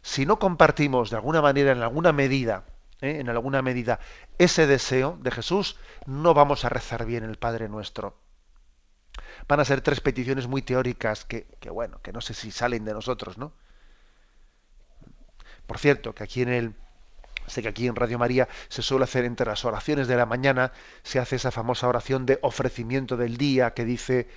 Si 0.02 0.26
no 0.26 0.39
compartimos 0.39 1.10
de 1.10 1.15
alguna 1.15 1.41
manera, 1.41 1.71
en 1.71 1.82
alguna 1.82 2.12
medida, 2.12 2.65
¿eh? 3.02 3.19
en 3.19 3.30
alguna 3.30 3.62
medida, 3.62 3.99
ese 4.38 4.67
deseo 4.67 5.17
de 5.21 5.32
Jesús, 5.32 5.78
no 6.06 6.34
vamos 6.34 6.65
a 6.65 6.69
rezar 6.69 7.06
bien 7.06 7.23
el 7.23 7.38
Padre 7.38 7.69
nuestro. 7.69 8.17
Van 9.47 9.60
a 9.60 9.65
ser 9.65 9.82
tres 9.82 10.02
peticiones 10.02 10.47
muy 10.47 10.62
teóricas 10.62 11.23
que, 11.23 11.45
que 11.60 11.69
bueno, 11.69 12.02
que 12.02 12.12
no 12.12 12.21
sé 12.21 12.34
si 12.34 12.52
salen 12.52 12.84
de 12.86 12.93
nosotros, 12.93 13.38
¿no? 13.38 13.54
Por 15.67 15.78
cierto, 15.78 16.13
que 16.13 16.23
aquí 16.23 16.41
en 16.41 16.49
el, 16.49 16.76
Sé 17.47 17.62
que 17.62 17.69
aquí 17.69 17.88
en 17.88 17.95
Radio 17.95 18.19
María 18.19 18.47
se 18.69 18.82
suele 18.82 19.03
hacer 19.03 19.25
entre 19.25 19.45
las 19.45 19.65
oraciones 19.65 20.08
de 20.08 20.15
la 20.15 20.25
mañana, 20.25 20.71
se 21.03 21.19
hace 21.19 21.36
esa 21.36 21.51
famosa 21.51 21.88
oración 21.88 22.25
de 22.25 22.39
ofrecimiento 22.41 23.17
del 23.17 23.38
día 23.38 23.73
que 23.73 23.86
dice, 23.86 24.27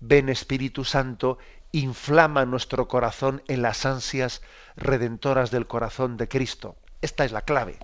ven 0.00 0.28
Espíritu 0.28 0.84
Santo, 0.84 1.38
inflama 1.72 2.44
nuestro 2.44 2.88
corazón 2.88 3.42
en 3.48 3.62
las 3.62 3.86
ansias 3.86 4.42
redentoras 4.76 5.50
del 5.50 5.66
corazón 5.66 6.16
de 6.16 6.28
Cristo. 6.28 6.76
Esta 7.00 7.24
es 7.24 7.32
la 7.32 7.42
clave. 7.42 7.78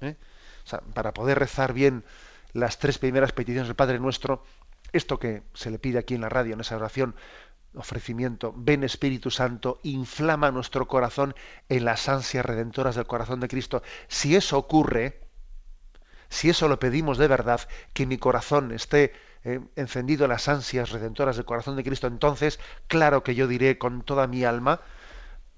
¿eh? 0.00 0.16
para 0.94 1.14
poder 1.14 1.38
rezar 1.38 1.72
bien 1.72 2.04
las 2.52 2.78
tres 2.78 2.98
primeras 2.98 3.32
peticiones 3.32 3.68
del 3.68 3.76
Padre 3.76 3.98
Nuestro, 3.98 4.42
esto 4.92 5.18
que 5.18 5.42
se 5.54 5.70
le 5.70 5.78
pide 5.78 5.98
aquí 5.98 6.14
en 6.14 6.22
la 6.22 6.28
radio, 6.28 6.54
en 6.54 6.60
esa 6.60 6.76
oración, 6.76 7.14
ofrecimiento, 7.76 8.52
ven 8.56 8.84
Espíritu 8.84 9.30
Santo, 9.30 9.78
inflama 9.82 10.50
nuestro 10.50 10.88
corazón 10.88 11.34
en 11.68 11.84
las 11.84 12.08
ansias 12.08 12.44
redentoras 12.44 12.96
del 12.96 13.06
corazón 13.06 13.40
de 13.40 13.48
Cristo. 13.48 13.82
Si 14.08 14.34
eso 14.34 14.58
ocurre, 14.58 15.20
si 16.28 16.48
eso 16.48 16.68
lo 16.68 16.78
pedimos 16.78 17.18
de 17.18 17.28
verdad, 17.28 17.60
que 17.92 18.06
mi 18.06 18.18
corazón 18.18 18.72
esté 18.72 19.12
eh, 19.44 19.60
encendido 19.76 20.24
en 20.24 20.30
las 20.30 20.48
ansias 20.48 20.90
redentoras 20.90 21.36
del 21.36 21.44
corazón 21.44 21.76
de 21.76 21.84
Cristo, 21.84 22.06
entonces, 22.06 22.58
claro 22.88 23.22
que 23.22 23.34
yo 23.34 23.46
diré 23.46 23.78
con 23.78 24.02
toda 24.02 24.26
mi 24.26 24.44
alma, 24.44 24.80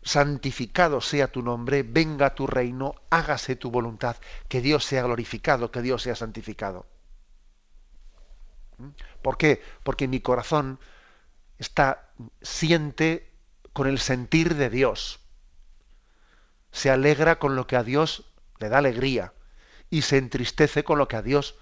santificado 0.02 1.00
sea 1.00 1.28
tu 1.28 1.42
nombre, 1.42 1.82
venga 1.82 2.34
tu 2.34 2.46
reino, 2.46 2.94
hágase 3.10 3.56
tu 3.56 3.70
voluntad, 3.70 4.16
que 4.48 4.60
Dios 4.60 4.84
sea 4.84 5.02
glorificado, 5.02 5.70
que 5.70 5.82
Dios 5.82 6.02
sea 6.02 6.14
santificado. 6.14 6.86
¿Mm? 8.78 8.88
¿Por 9.22 9.36
qué? 9.36 9.62
Porque 9.82 10.08
mi 10.08 10.20
corazón 10.20 10.78
está, 11.58 12.10
siente 12.42 13.30
con 13.72 13.86
el 13.86 13.98
sentir 13.98 14.54
de 14.54 14.70
Dios. 14.70 15.20
Se 16.72 16.90
alegra 16.90 17.38
con 17.38 17.56
lo 17.56 17.66
que 17.66 17.76
a 17.76 17.82
Dios 17.82 18.24
le 18.58 18.68
da 18.68 18.78
alegría 18.78 19.32
y 19.90 20.02
se 20.02 20.18
entristece 20.18 20.84
con 20.84 20.98
lo 20.98 21.08
que 21.08 21.16
a 21.16 21.22
Dios 21.22 21.56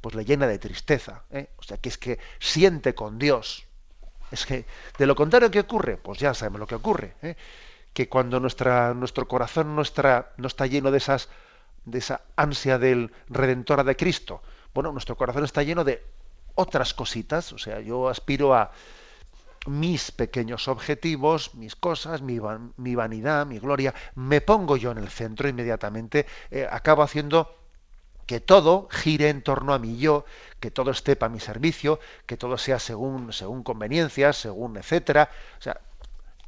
pues 0.00 0.14
le 0.14 0.24
llena 0.24 0.46
de 0.46 0.58
tristeza. 0.58 1.24
¿eh? 1.30 1.50
O 1.58 1.62
sea 1.62 1.76
que 1.76 1.88
es 1.88 1.98
que 1.98 2.18
siente 2.38 2.94
con 2.94 3.18
Dios. 3.18 3.66
Es 4.30 4.46
que 4.46 4.64
de 4.98 5.06
lo 5.06 5.14
contrario 5.14 5.50
¿qué 5.50 5.60
ocurre? 5.60 5.96
Pues 5.96 6.18
ya 6.18 6.34
sabemos 6.34 6.60
lo 6.60 6.66
que 6.66 6.76
ocurre. 6.76 7.14
¿eh? 7.22 7.36
Que 7.92 8.08
cuando 8.08 8.40
nuestra, 8.40 8.94
nuestro 8.94 9.28
corazón 9.28 9.74
no 9.74 9.82
está, 9.82 10.32
no 10.36 10.46
está 10.46 10.66
lleno 10.66 10.90
de 10.90 10.98
esas 10.98 11.28
de 11.84 11.98
esa 11.98 12.22
ansia 12.36 12.78
del 12.78 13.10
redentora 13.28 13.84
de 13.84 13.96
Cristo, 13.96 14.42
bueno, 14.74 14.92
nuestro 14.92 15.16
corazón 15.16 15.44
está 15.44 15.62
lleno 15.62 15.82
de 15.82 16.04
otras 16.54 16.94
cositas. 16.94 17.52
O 17.52 17.58
sea, 17.58 17.80
yo 17.80 18.08
aspiro 18.08 18.54
a 18.54 18.70
mis 19.66 20.10
pequeños 20.10 20.68
objetivos, 20.68 21.54
mis 21.54 21.76
cosas, 21.76 22.22
mi, 22.22 22.38
vanidad, 22.38 23.46
mi 23.46 23.58
gloria, 23.58 23.94
me 24.14 24.40
pongo 24.40 24.76
yo 24.76 24.90
en 24.90 24.98
el 24.98 25.08
centro 25.08 25.48
inmediatamente, 25.48 26.26
eh, 26.50 26.66
acabo 26.70 27.02
haciendo 27.02 27.54
que 28.26 28.40
todo 28.40 28.88
gire 28.90 29.28
en 29.28 29.42
torno 29.42 29.74
a 29.74 29.78
mí 29.78 29.98
yo, 29.98 30.24
que 30.60 30.70
todo 30.70 30.92
esté 30.92 31.16
para 31.16 31.32
mi 31.32 31.40
servicio, 31.40 31.98
que 32.26 32.36
todo 32.36 32.56
sea 32.58 32.78
según, 32.78 33.32
según 33.32 33.62
conveniencias, 33.62 34.36
según 34.36 34.76
etcétera. 34.76 35.30
O 35.58 35.62
sea, 35.62 35.80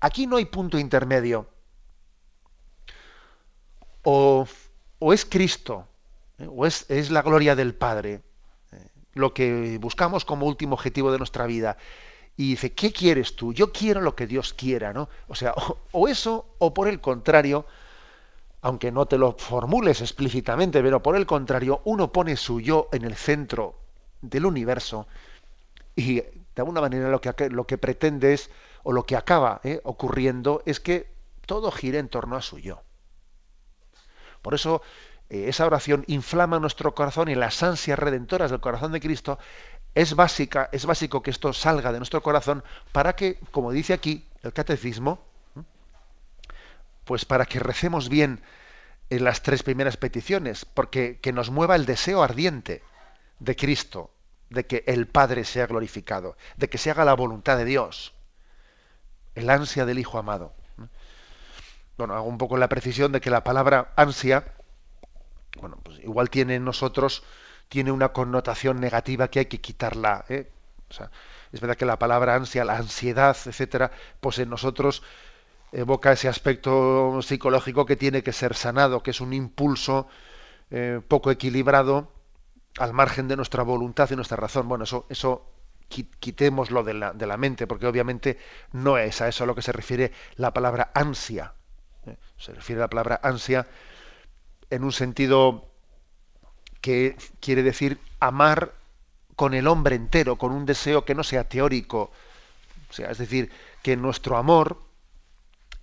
aquí 0.00 0.26
no 0.26 0.36
hay 0.36 0.44
punto 0.44 0.78
intermedio. 0.78 1.48
O, 4.04 4.46
es 5.12 5.24
Cristo, 5.24 5.86
eh, 6.38 6.46
o 6.48 6.66
es, 6.66 6.86
es, 6.88 7.10
la 7.10 7.22
gloria 7.22 7.56
del 7.56 7.74
Padre, 7.74 8.22
eh, 8.72 8.88
lo 9.14 9.34
que 9.34 9.78
buscamos 9.80 10.24
como 10.24 10.46
último 10.46 10.74
objetivo 10.74 11.12
de 11.12 11.18
nuestra 11.18 11.46
vida 11.46 11.76
y 12.36 12.50
dice, 12.50 12.72
¿qué 12.72 12.92
quieres 12.92 13.36
tú? 13.36 13.52
Yo 13.52 13.72
quiero 13.72 14.00
lo 14.00 14.16
que 14.16 14.26
Dios 14.26 14.54
quiera, 14.54 14.92
¿no? 14.92 15.08
O 15.28 15.34
sea, 15.34 15.54
o, 15.92 16.08
eso, 16.08 16.46
o 16.58 16.72
por 16.74 16.88
el 16.88 17.00
contrario, 17.00 17.66
aunque 18.60 18.90
no 18.92 19.06
te 19.06 19.18
lo 19.18 19.32
formules 19.32 20.00
explícitamente, 20.00 20.82
pero 20.82 21.02
por 21.02 21.16
el 21.16 21.26
contrario, 21.26 21.82
uno 21.84 22.12
pone 22.12 22.36
su 22.36 22.60
yo 22.60 22.88
en 22.92 23.04
el 23.04 23.16
centro 23.16 23.78
del 24.20 24.46
universo 24.46 25.06
y 25.96 26.14
de 26.20 26.30
alguna 26.56 26.80
manera 26.80 27.10
lo 27.10 27.20
que, 27.20 27.50
lo 27.50 27.66
que 27.66 27.78
pretende 27.78 28.34
es, 28.34 28.50
o 28.82 28.92
lo 28.92 29.04
que 29.04 29.16
acaba 29.16 29.60
¿eh? 29.64 29.80
ocurriendo, 29.84 30.62
es 30.64 30.80
que 30.80 31.12
todo 31.46 31.70
gire 31.70 31.98
en 31.98 32.08
torno 32.08 32.36
a 32.36 32.42
su 32.42 32.58
yo. 32.58 32.82
Por 34.42 34.54
eso 34.54 34.82
eh, 35.28 35.48
esa 35.48 35.66
oración 35.66 36.04
inflama 36.08 36.58
nuestro 36.58 36.94
corazón 36.94 37.28
y 37.28 37.34
las 37.34 37.62
ansias 37.62 37.98
redentoras 37.98 38.50
del 38.50 38.60
corazón 38.60 38.92
de 38.92 39.00
Cristo 39.00 39.38
es 39.94 40.14
básica, 40.14 40.68
es 40.72 40.86
básico 40.86 41.22
que 41.22 41.30
esto 41.30 41.52
salga 41.52 41.92
de 41.92 41.98
nuestro 41.98 42.22
corazón 42.22 42.64
para 42.92 43.14
que, 43.14 43.38
como 43.50 43.72
dice 43.72 43.92
aquí 43.92 44.26
el 44.42 44.52
catecismo, 44.52 45.22
pues 47.04 47.24
para 47.24 47.46
que 47.46 47.58
recemos 47.58 48.08
bien 48.08 48.40
en 49.10 49.24
las 49.24 49.42
tres 49.42 49.62
primeras 49.62 49.96
peticiones, 49.96 50.64
porque 50.64 51.18
que 51.20 51.32
nos 51.32 51.50
mueva 51.50 51.76
el 51.76 51.84
deseo 51.84 52.22
ardiente 52.22 52.82
de 53.38 53.56
Cristo, 53.56 54.10
de 54.48 54.66
que 54.66 54.84
el 54.86 55.06
Padre 55.06 55.44
sea 55.44 55.66
glorificado, 55.66 56.36
de 56.56 56.68
que 56.68 56.78
se 56.78 56.90
haga 56.90 57.04
la 57.04 57.14
voluntad 57.14 57.58
de 57.58 57.64
Dios, 57.64 58.14
el 59.34 59.50
ansia 59.50 59.84
del 59.84 59.98
Hijo 59.98 60.18
amado. 60.18 60.54
Bueno, 61.98 62.14
hago 62.14 62.26
un 62.26 62.38
poco 62.38 62.56
la 62.56 62.68
precisión 62.68 63.12
de 63.12 63.20
que 63.20 63.30
la 63.30 63.44
palabra 63.44 63.92
ansia, 63.96 64.54
bueno, 65.60 65.78
pues 65.82 65.98
igual 65.98 66.30
tiene 66.30 66.54
en 66.54 66.64
nosotros, 66.64 67.22
tiene 67.72 67.90
una 67.90 68.10
connotación 68.12 68.80
negativa 68.80 69.28
que 69.28 69.38
hay 69.38 69.46
que 69.46 69.62
quitarla. 69.62 70.26
¿eh? 70.28 70.46
es 71.52 71.58
verdad 71.58 71.74
que 71.74 71.86
la 71.86 71.98
palabra 71.98 72.34
ansia, 72.34 72.66
la 72.66 72.76
ansiedad, 72.76 73.34
etcétera, 73.46 73.90
pues 74.20 74.38
en 74.40 74.50
nosotros 74.50 75.02
evoca 75.72 76.12
ese 76.12 76.28
aspecto 76.28 77.22
psicológico 77.22 77.86
que 77.86 77.96
tiene 77.96 78.22
que 78.22 78.34
ser 78.34 78.52
sanado, 78.52 79.02
que 79.02 79.12
es 79.12 79.22
un 79.22 79.32
impulso 79.32 80.06
eh, 80.70 81.00
poco 81.08 81.30
equilibrado 81.30 82.12
al 82.76 82.92
margen 82.92 83.26
de 83.26 83.36
nuestra 83.36 83.62
voluntad 83.62 84.10
y 84.10 84.16
nuestra 84.16 84.36
razón. 84.36 84.68
Bueno, 84.68 84.84
eso, 84.84 85.06
eso 85.08 85.50
quitémoslo 85.88 86.82
de 86.82 86.92
la, 86.92 87.14
de 87.14 87.26
la 87.26 87.38
mente, 87.38 87.66
porque 87.66 87.86
obviamente 87.86 88.36
no 88.72 88.98
es 88.98 89.22
a 89.22 89.28
eso 89.28 89.44
a 89.44 89.46
lo 89.46 89.54
que 89.54 89.62
se 89.62 89.72
refiere 89.72 90.12
la 90.36 90.52
palabra 90.52 90.90
ansia. 90.92 91.54
¿eh? 92.04 92.18
Se 92.36 92.52
refiere 92.52 92.82
a 92.82 92.84
la 92.84 92.90
palabra 92.90 93.18
ansia 93.22 93.66
en 94.68 94.84
un 94.84 94.92
sentido 94.92 95.71
que 96.82 97.16
quiere 97.40 97.62
decir 97.62 97.98
amar 98.20 98.74
con 99.36 99.54
el 99.54 99.66
hombre 99.66 99.96
entero, 99.96 100.36
con 100.36 100.52
un 100.52 100.66
deseo 100.66 101.06
que 101.06 101.14
no 101.14 101.24
sea 101.24 101.48
teórico. 101.48 102.10
O 102.90 102.92
sea, 102.92 103.10
es 103.10 103.18
decir, 103.18 103.50
que 103.82 103.96
nuestro 103.96 104.36
amor 104.36 104.82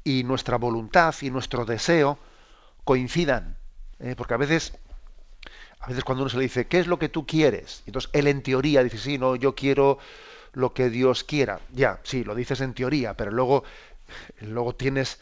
y 0.03 0.23
nuestra 0.23 0.57
voluntad 0.57 1.15
y 1.21 1.31
nuestro 1.31 1.65
deseo 1.65 2.19
coincidan. 2.83 3.57
¿eh? 3.99 4.13
Porque 4.17 4.35
a 4.35 4.38
veces, 4.38 4.73
a 5.79 5.88
veces 5.88 6.03
cuando 6.03 6.23
uno 6.23 6.29
se 6.29 6.38
le 6.38 6.43
dice, 6.43 6.67
¿qué 6.67 6.79
es 6.79 6.88
lo 6.88 6.99
que 6.99 7.09
tú 7.09 7.25
quieres? 7.25 7.81
Entonces 7.88 8.12
él 8.13 8.27
en 8.27 8.43
teoría 8.43 8.83
dice, 8.83 8.97
sí, 8.97 9.17
no, 9.17 9.35
yo 9.35 9.55
quiero 9.55 9.97
lo 10.53 10.73
que 10.73 10.89
Dios 10.89 11.23
quiera. 11.23 11.59
Ya, 11.71 11.99
sí, 12.03 12.23
lo 12.23 12.35
dices 12.35 12.62
en 12.62 12.73
teoría, 12.73 13.15
pero 13.15 13.31
luego, 13.31 13.63
luego 14.41 14.75
tienes 14.75 15.19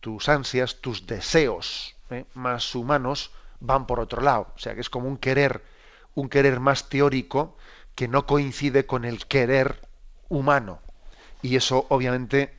tus 0.00 0.28
ansias, 0.28 0.76
tus 0.76 1.06
deseos 1.06 1.96
¿eh? 2.10 2.24
más 2.34 2.74
humanos 2.74 3.30
van 3.60 3.86
por 3.86 4.00
otro 4.00 4.22
lado. 4.22 4.52
O 4.54 4.58
sea, 4.58 4.74
que 4.74 4.80
es 4.80 4.90
como 4.90 5.08
un 5.08 5.18
querer, 5.18 5.64
un 6.14 6.28
querer 6.28 6.60
más 6.60 6.88
teórico 6.88 7.56
que 7.94 8.08
no 8.08 8.26
coincide 8.26 8.86
con 8.86 9.04
el 9.04 9.26
querer 9.26 9.80
humano. 10.28 10.80
Y 11.42 11.56
eso 11.56 11.86
obviamente 11.88 12.58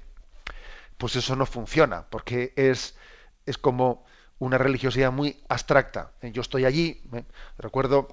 pues 0.99 1.15
eso 1.15 1.35
no 1.37 1.45
funciona, 1.45 2.05
porque 2.09 2.51
es, 2.57 2.95
es 3.45 3.57
como 3.57 4.05
una 4.37 4.57
religiosidad 4.57 5.13
muy 5.13 5.41
abstracta. 5.47 6.11
Eh, 6.21 6.31
yo 6.31 6.41
estoy 6.41 6.65
allí, 6.65 7.01
eh, 7.13 7.23
recuerdo, 7.57 8.09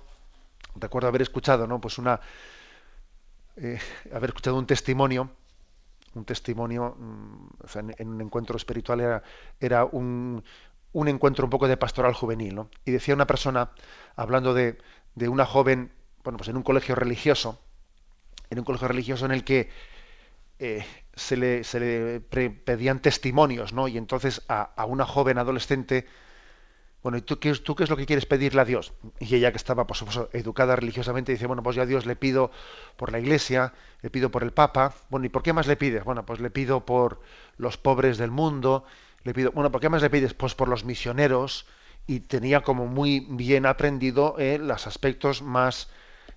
recuerdo 0.77 1.09
haber 1.09 1.23
escuchado, 1.23 1.67
¿no? 1.67 1.81
Pues 1.81 1.99
una 1.99 2.21
eh, 3.57 3.81
haber 4.13 4.31
escuchado 4.31 4.57
un 4.57 4.67
testimonio, 4.67 5.31
un 6.15 6.25
testimonio, 6.25 6.95
mm, 6.97 7.79
en, 7.99 8.09
un 8.09 8.21
encuentro 8.21 8.57
espiritual 8.57 9.01
era, 9.01 9.23
era 9.59 9.85
un, 9.85 10.45
un, 10.97 11.09
encuentro 11.09 11.45
un 11.45 11.51
poco 11.51 11.69
de 11.69 11.77
pastoral 11.77 12.15
juvenil, 12.15 12.55
¿no? 12.55 12.71
Y 12.87 12.91
decía 12.91 13.15
una 13.15 13.27
persona, 13.27 13.71
hablando 14.17 14.55
de, 14.55 14.79
de 15.15 15.29
una 15.29 15.45
joven, 15.45 15.93
bueno, 16.25 16.39
pues 16.39 16.49
en 16.49 16.57
un 16.57 16.63
colegio 16.63 16.95
religioso, 16.95 17.61
en 18.49 18.59
un 18.59 18.65
colegio 18.65 18.89
religioso 18.89 19.27
en 19.27 19.33
el 19.33 19.45
que 19.45 19.69
eh, 20.59 20.87
se 21.15 21.37
le, 21.37 21.65
se 21.65 21.81
le 21.81 22.21
pedían 22.21 23.01
testimonios, 23.01 23.75
¿no? 23.75 23.89
Y 23.89 23.99
entonces 23.99 24.43
a, 24.49 24.85
una 24.87 25.05
joven 25.05 25.37
adolescente, 25.37 26.07
bueno, 27.03 27.19
¿y 27.19 27.23
tú 27.23 27.39
qué, 27.39 27.53
tú 27.55 27.75
qué 27.75 27.85
es 27.85 27.91
lo 27.91 27.97
que 27.97 28.07
quieres 28.07 28.25
pedirle 28.25 28.63
a 28.63 28.65
Dios? 28.65 28.95
Y 29.21 29.35
ella 29.35 29.51
que 29.51 29.59
estaba, 29.59 29.87
por 29.87 29.99
supuesto, 29.99 30.31
educada 30.33 30.77
religiosamente, 30.77 31.33
dice, 31.33 31.47
bueno, 31.47 31.63
pues 31.63 31.77
yo 31.77 31.83
a 31.83 31.87
Dios 31.87 32.07
le 32.07 32.17
pido 32.17 32.51
por 32.97 33.13
la 33.13 33.19
Iglesia, 33.19 33.75
le 34.01 34.09
pido 34.09 34.31
por 34.31 34.43
el 34.43 34.53
Papa, 34.53 34.95
bueno, 35.11 35.27
¿y 35.27 35.29
por 35.29 35.43
qué 35.43 35.53
más 35.53 35.67
le 35.67 35.77
pides? 35.77 36.05
Bueno, 36.05 36.25
pues 36.25 36.41
le 36.41 36.51
pido 36.51 36.87
por 36.87 37.21
los 37.59 37.77
pobres 37.77 38.19
del 38.19 38.31
mundo, 38.31 38.85
le 39.27 39.35
pido, 39.35 39.51
bueno, 39.51 39.73
¿por 39.73 39.81
qué 39.81 39.89
más 39.89 40.03
le 40.03 40.09
pides? 40.09 40.35
Pues 40.35 40.55
por 40.55 40.69
los 40.69 40.85
misioneros, 40.85 41.67
y 42.07 42.21
tenía 42.21 42.63
como 42.63 42.87
muy 42.87 43.27
bien 43.29 43.67
aprendido 43.67 44.37
eh, 44.39 44.59
los 44.59 44.87
aspectos 44.87 45.43
más 45.43 45.89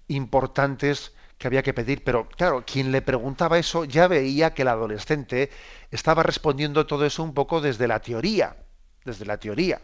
importantes 0.08 1.14
que 1.38 1.46
había 1.46 1.62
que 1.62 1.76
pedir, 1.76 2.04
pero 2.04 2.28
claro, 2.28 2.64
quien 2.66 2.92
le 2.92 3.04
preguntaba 3.04 3.60
eso 3.60 3.86
ya 3.86 4.08
veía 4.08 4.56
que 4.56 4.64
el 4.64 4.70
adolescente 4.70 5.52
estaba 5.92 6.24
respondiendo 6.24 6.88
todo 6.88 7.06
eso 7.06 7.22
un 7.22 7.36
poco 7.36 7.62
desde 7.62 7.88
la 7.88 8.00
teoría, 8.00 8.58
desde 9.06 9.26
la 9.26 9.38
teoría, 9.38 9.80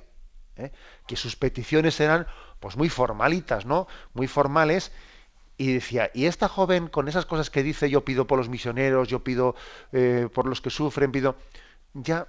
¿eh? 0.56 0.72
que 1.08 1.16
sus 1.16 1.36
peticiones 1.36 2.00
eran 2.00 2.26
pues 2.60 2.76
muy 2.76 2.90
formalitas, 2.90 3.68
¿no? 3.68 3.88
Muy 4.16 4.26
formales 4.26 4.92
y 5.58 5.74
decía, 5.74 6.10
y 6.16 6.26
esta 6.26 6.50
joven 6.50 6.88
con 6.88 7.08
esas 7.08 7.28
cosas 7.28 7.52
que 7.52 7.62
dice, 7.62 7.88
yo 7.88 8.04
pido 8.04 8.26
por 8.26 8.40
los 8.40 8.50
misioneros, 8.50 9.08
yo 9.08 9.24
pido 9.24 9.56
eh, 9.92 10.28
por 10.34 10.48
los 10.48 10.60
que 10.60 10.72
sufren, 10.72 11.12
pido, 11.12 11.36
ya 11.94 12.28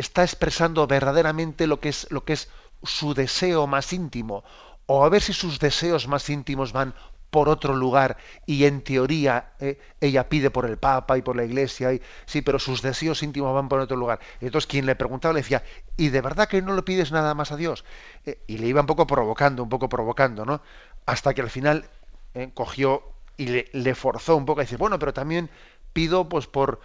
está 0.00 0.22
expresando 0.22 0.86
verdaderamente 0.86 1.66
lo 1.66 1.80
que 1.80 1.90
es 1.90 2.06
lo 2.10 2.24
que 2.24 2.32
es 2.34 2.48
su 2.82 3.14
deseo 3.14 3.66
más 3.66 3.92
íntimo 3.92 4.42
o 4.86 5.04
a 5.04 5.08
ver 5.08 5.22
si 5.22 5.32
sus 5.32 5.60
deseos 5.60 6.08
más 6.08 6.28
íntimos 6.30 6.72
van 6.72 6.94
por 7.30 7.48
otro 7.48 7.74
lugar 7.74 8.16
y 8.44 8.64
en 8.64 8.82
teoría 8.82 9.52
eh, 9.60 9.78
ella 10.00 10.28
pide 10.28 10.50
por 10.50 10.66
el 10.66 10.78
Papa 10.78 11.16
y 11.16 11.22
por 11.22 11.36
la 11.36 11.44
Iglesia, 11.44 11.92
y, 11.92 12.02
sí, 12.26 12.42
pero 12.42 12.58
sus 12.58 12.82
deseos 12.82 13.22
íntimos 13.22 13.54
van 13.54 13.68
por 13.68 13.80
otro 13.80 13.96
lugar. 13.96 14.18
entonces 14.40 14.66
quien 14.66 14.86
le 14.86 14.96
preguntaba 14.96 15.32
le 15.32 15.40
decía, 15.40 15.62
¿y 15.96 16.08
de 16.08 16.20
verdad 16.20 16.48
que 16.48 16.60
no 16.60 16.74
le 16.74 16.82
pides 16.82 17.12
nada 17.12 17.34
más 17.34 17.52
a 17.52 17.56
Dios? 17.56 17.84
Eh, 18.26 18.40
y 18.48 18.58
le 18.58 18.66
iba 18.66 18.80
un 18.80 18.88
poco 18.88 19.06
provocando, 19.06 19.62
un 19.62 19.68
poco 19.68 19.88
provocando, 19.88 20.44
¿no? 20.44 20.60
Hasta 21.06 21.32
que 21.32 21.42
al 21.42 21.50
final 21.50 21.88
eh, 22.34 22.50
cogió 22.52 23.04
y 23.36 23.46
le, 23.46 23.94
forzó 23.94 24.36
un 24.36 24.44
poco 24.44 24.60
a 24.60 24.64
decir, 24.64 24.78
bueno, 24.78 24.98
pero 24.98 25.14
también 25.14 25.50
pido 25.92 26.28
pues 26.28 26.46
por 26.46 26.80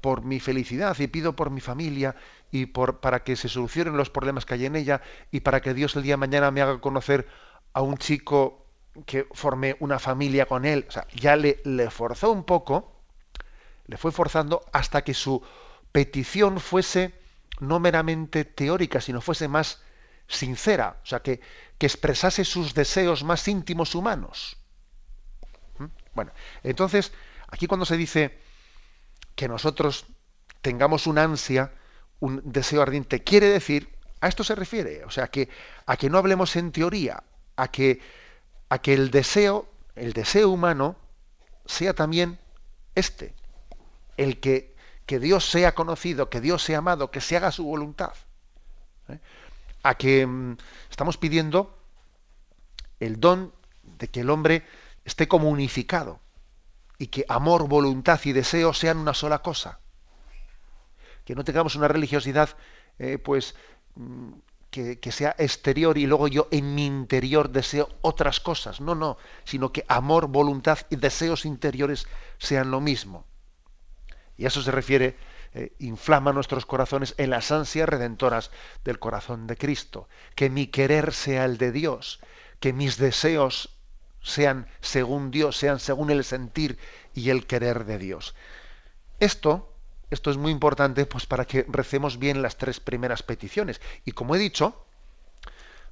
por 0.00 0.24
mi 0.24 0.40
felicidad 0.40 0.98
y 0.98 1.06
pido 1.06 1.36
por 1.36 1.50
mi 1.50 1.60
familia 1.60 2.16
y 2.50 2.66
por 2.66 3.00
para 3.00 3.22
que 3.22 3.36
se 3.36 3.48
solucionen 3.48 3.96
los 3.96 4.10
problemas 4.10 4.46
que 4.46 4.54
hay 4.54 4.66
en 4.66 4.76
ella 4.76 5.02
y 5.30 5.40
para 5.40 5.60
que 5.60 5.74
Dios 5.74 5.96
el 5.96 6.02
día 6.02 6.14
de 6.14 6.18
mañana 6.18 6.50
me 6.50 6.62
haga 6.62 6.80
conocer 6.80 7.28
a 7.72 7.82
un 7.82 7.96
chico 7.98 8.66
que 9.06 9.26
formé 9.32 9.76
una 9.80 9.98
familia 9.98 10.46
con 10.46 10.64
él. 10.64 10.86
O 10.88 10.90
sea, 10.90 11.06
ya 11.14 11.36
le, 11.36 11.60
le 11.64 11.90
forzó 11.90 12.30
un 12.32 12.44
poco, 12.44 12.92
le 13.86 13.96
fue 13.96 14.12
forzando 14.12 14.64
hasta 14.72 15.02
que 15.02 15.14
su 15.14 15.42
petición 15.92 16.60
fuese 16.60 17.14
no 17.60 17.78
meramente 17.78 18.44
teórica, 18.44 19.00
sino 19.00 19.20
fuese 19.20 19.48
más 19.48 19.82
sincera, 20.26 21.00
o 21.02 21.06
sea, 21.06 21.20
que, 21.20 21.40
que 21.78 21.86
expresase 21.86 22.44
sus 22.44 22.74
deseos 22.74 23.24
más 23.24 23.46
íntimos 23.48 23.94
humanos. 23.94 24.56
¿Mm? 25.78 25.86
Bueno, 26.14 26.32
entonces, 26.62 27.12
aquí 27.48 27.66
cuando 27.66 27.84
se 27.84 27.96
dice 27.96 28.38
que 29.40 29.48
nosotros 29.48 30.04
tengamos 30.60 31.06
una 31.06 31.22
ansia, 31.22 31.72
un 32.18 32.42
deseo 32.44 32.82
ardiente, 32.82 33.24
quiere 33.24 33.48
decir, 33.48 33.88
a 34.20 34.28
esto 34.28 34.44
se 34.44 34.54
refiere, 34.54 35.02
o 35.06 35.10
sea, 35.10 35.28
que 35.28 35.48
a 35.86 35.96
que 35.96 36.10
no 36.10 36.18
hablemos 36.18 36.56
en 36.56 36.72
teoría, 36.72 37.24
a 37.56 37.68
que 37.68 38.02
a 38.68 38.82
que 38.82 38.92
el 38.92 39.10
deseo, 39.10 39.66
el 39.96 40.12
deseo 40.12 40.50
humano, 40.50 40.94
sea 41.64 41.94
también 41.94 42.38
este, 42.94 43.32
el 44.18 44.40
que, 44.40 44.76
que 45.06 45.18
Dios 45.18 45.50
sea 45.50 45.74
conocido, 45.74 46.28
que 46.28 46.42
Dios 46.42 46.62
sea 46.62 46.76
amado, 46.76 47.10
que 47.10 47.22
se 47.22 47.38
haga 47.38 47.50
su 47.50 47.64
voluntad. 47.64 48.12
¿eh? 49.08 49.20
A 49.82 49.94
que 49.94 50.26
mm, 50.26 50.58
estamos 50.90 51.16
pidiendo 51.16 51.78
el 52.98 53.18
don 53.18 53.54
de 53.84 54.08
que 54.08 54.20
el 54.20 54.28
hombre 54.28 54.64
esté 55.06 55.28
como 55.28 55.48
unificado 55.48 56.20
y 57.00 57.06
que 57.06 57.24
amor, 57.30 57.66
voluntad 57.66 58.20
y 58.24 58.32
deseo 58.32 58.74
sean 58.74 58.98
una 58.98 59.14
sola 59.14 59.38
cosa. 59.40 59.80
Que 61.24 61.34
no 61.34 61.44
tengamos 61.44 61.74
una 61.74 61.88
religiosidad 61.88 62.50
eh, 62.98 63.16
pues 63.16 63.54
mm, 63.94 64.32
que, 64.70 65.10
sea 65.10 65.34
exterior 65.38 65.96
y 65.96 66.06
luego 66.06 66.28
yo 66.28 66.46
en 66.50 66.74
mi 66.74 66.84
interior 66.84 67.48
deseo 67.48 67.88
otras 68.02 68.38
cosas. 68.38 68.82
No, 68.82 68.94
no, 68.94 69.16
sino 69.44 69.72
que 69.72 69.86
amor, 69.88 70.28
voluntad 70.28 70.80
y 70.90 70.96
deseos 70.96 71.46
interiores 71.46 72.06
sean 72.36 72.70
lo 72.70 72.82
mismo. 72.82 73.24
Y 74.36 74.44
a 74.44 74.48
eso 74.48 74.60
se 74.60 74.70
refiere 74.70 75.16
eh, 75.54 75.72
inflama 75.78 76.34
nuestros 76.34 76.66
corazones 76.66 77.14
en 77.16 77.30
las 77.30 77.50
ansias 77.50 77.88
redentoras 77.88 78.50
del 78.84 78.98
corazón 78.98 79.46
de 79.46 79.56
Cristo. 79.56 80.06
Que 80.34 80.50
mi 80.50 80.66
querer 80.66 81.14
sea 81.14 81.46
el 81.46 81.56
de 81.56 81.72
Dios, 81.72 82.20
que 82.60 82.74
mis 82.74 82.98
deseos 82.98 83.79
sean 84.22 84.66
según 84.80 85.30
Dios, 85.30 85.56
sean 85.56 85.80
según 85.80 86.10
el 86.10 86.24
sentir 86.24 86.78
y 87.14 87.30
el 87.30 87.46
querer 87.46 87.84
de 87.84 87.98
Dios. 87.98 88.34
Esto, 89.18 89.72
esto 90.10 90.30
es 90.30 90.36
muy 90.36 90.52
importante 90.52 91.06
pues 91.06 91.26
para 91.26 91.44
que 91.44 91.64
recemos 91.68 92.18
bien 92.18 92.42
las 92.42 92.56
tres 92.56 92.80
primeras 92.80 93.22
peticiones. 93.22 93.80
Y 94.04 94.12
como 94.12 94.34
he 94.34 94.38
dicho, 94.38 94.84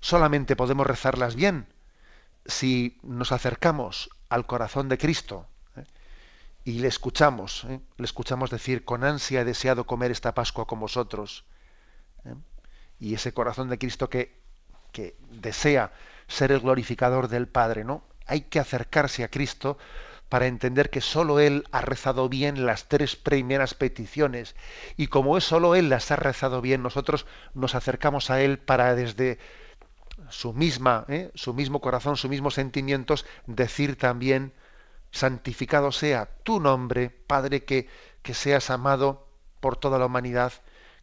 solamente 0.01 0.57
podemos 0.57 0.87
rezarlas 0.87 1.35
bien 1.35 1.67
si 2.47 2.99
nos 3.03 3.31
acercamos 3.33 4.11
al 4.29 4.47
corazón 4.47 4.89
de 4.89 4.99
Cristo 4.99 5.47
¿eh? 5.77 5.85
y 6.65 6.79
le 6.81 6.89
escuchamos, 6.89 7.65
¿eh? 7.65 7.81
le 7.97 8.05
escuchamos 8.05 8.51
decir, 8.51 8.85
con 8.85 9.05
ansia 9.05 9.43
he 9.43 9.45
deseado 9.45 9.85
comer 9.85 10.11
esta 10.11 10.35
Pascua 10.35 10.67
con 10.67 10.81
vosotros. 10.81 11.45
¿eh? 12.25 12.35
Y 12.99 13.15
ese 13.15 13.33
corazón 13.33 13.69
de 13.69 13.79
Cristo 13.79 14.09
que, 14.09 14.41
que 14.93 15.17
desea 15.31 15.93
ser 16.27 16.51
el 16.51 16.61
glorificador 16.61 17.29
del 17.29 17.47
Padre, 17.49 17.85
¿no? 17.85 18.03
Hay 18.29 18.43
que 18.43 18.61
acercarse 18.61 19.25
a 19.25 19.31
Cristo 19.31 19.79
para 20.29 20.47
entender 20.47 20.91
que 20.91 21.01
sólo 21.01 21.41
Él 21.41 21.65
ha 21.73 21.81
rezado 21.81 22.29
bien 22.29 22.67
las 22.67 22.89
tres 22.89 23.17
primeras 23.17 23.75
peticiones. 23.75 24.55
Y 24.97 25.07
como 25.07 25.39
es 25.39 25.45
sólo 25.45 25.75
Él 25.75 25.89
las 25.89 26.11
ha 26.11 26.17
rezado 26.17 26.61
bien, 26.61 26.83
nosotros 26.83 27.27
nos 27.55 27.75
acercamos 27.75 28.31
a 28.31 28.41
Él 28.43 28.59
para 28.59 28.95
desde 28.95 29.39
su 30.29 30.53
misma, 30.53 31.05
¿eh? 31.09 31.31
su 31.35 31.55
mismo 31.55 31.81
corazón, 31.81 32.17
sus 32.17 32.31
mismos 32.31 32.55
sentimientos, 32.55 33.25
decir 33.47 33.97
también, 33.97 34.53
santificado 35.11 35.93
sea 35.93 36.29
tu 36.43 36.61
nombre, 36.61 37.11
Padre, 37.11 37.65
que, 37.65 37.89
que 38.23 38.35
seas 38.35 38.71
amado 38.71 39.27
por 39.61 39.77
toda 39.77 39.99
la 39.99 40.07
humanidad, 40.07 40.53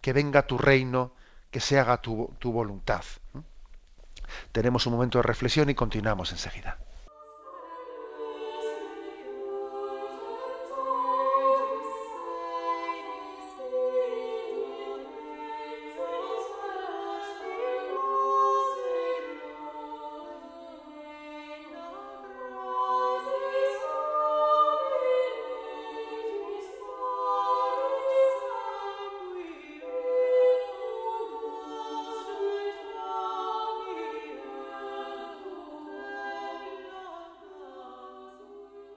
que 0.01 0.13
venga 0.13 0.45
tu 0.45 0.57
reino, 0.57 1.13
que 1.49 1.59
se 1.59 1.79
haga 1.79 2.01
tu, 2.01 2.33
tu 2.39 2.51
voluntad. 2.51 3.03
Tenemos 4.51 4.85
un 4.85 4.93
momento 4.93 5.17
de 5.17 5.23
reflexión 5.23 5.69
y 5.69 5.75
continuamos 5.75 6.31
enseguida. 6.31 6.77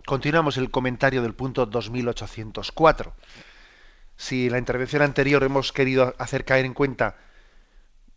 Continuamos 0.09 0.57
el 0.57 0.71
comentario 0.71 1.21
del 1.21 1.35
punto 1.35 1.67
2804. 1.67 3.13
Si 4.17 4.47
en 4.47 4.53
la 4.53 4.59
intervención 4.59 5.03
anterior 5.03 5.45
hemos 5.45 5.71
querido 5.71 6.15
hacer 6.17 6.47
caer 6.47 6.65
en 6.65 6.73
cuenta 6.73 7.19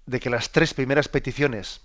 de 0.06 0.21
que 0.21 0.30
las 0.30 0.54
tres 0.54 0.73
primeras 0.73 1.10
peticiones 1.10 1.82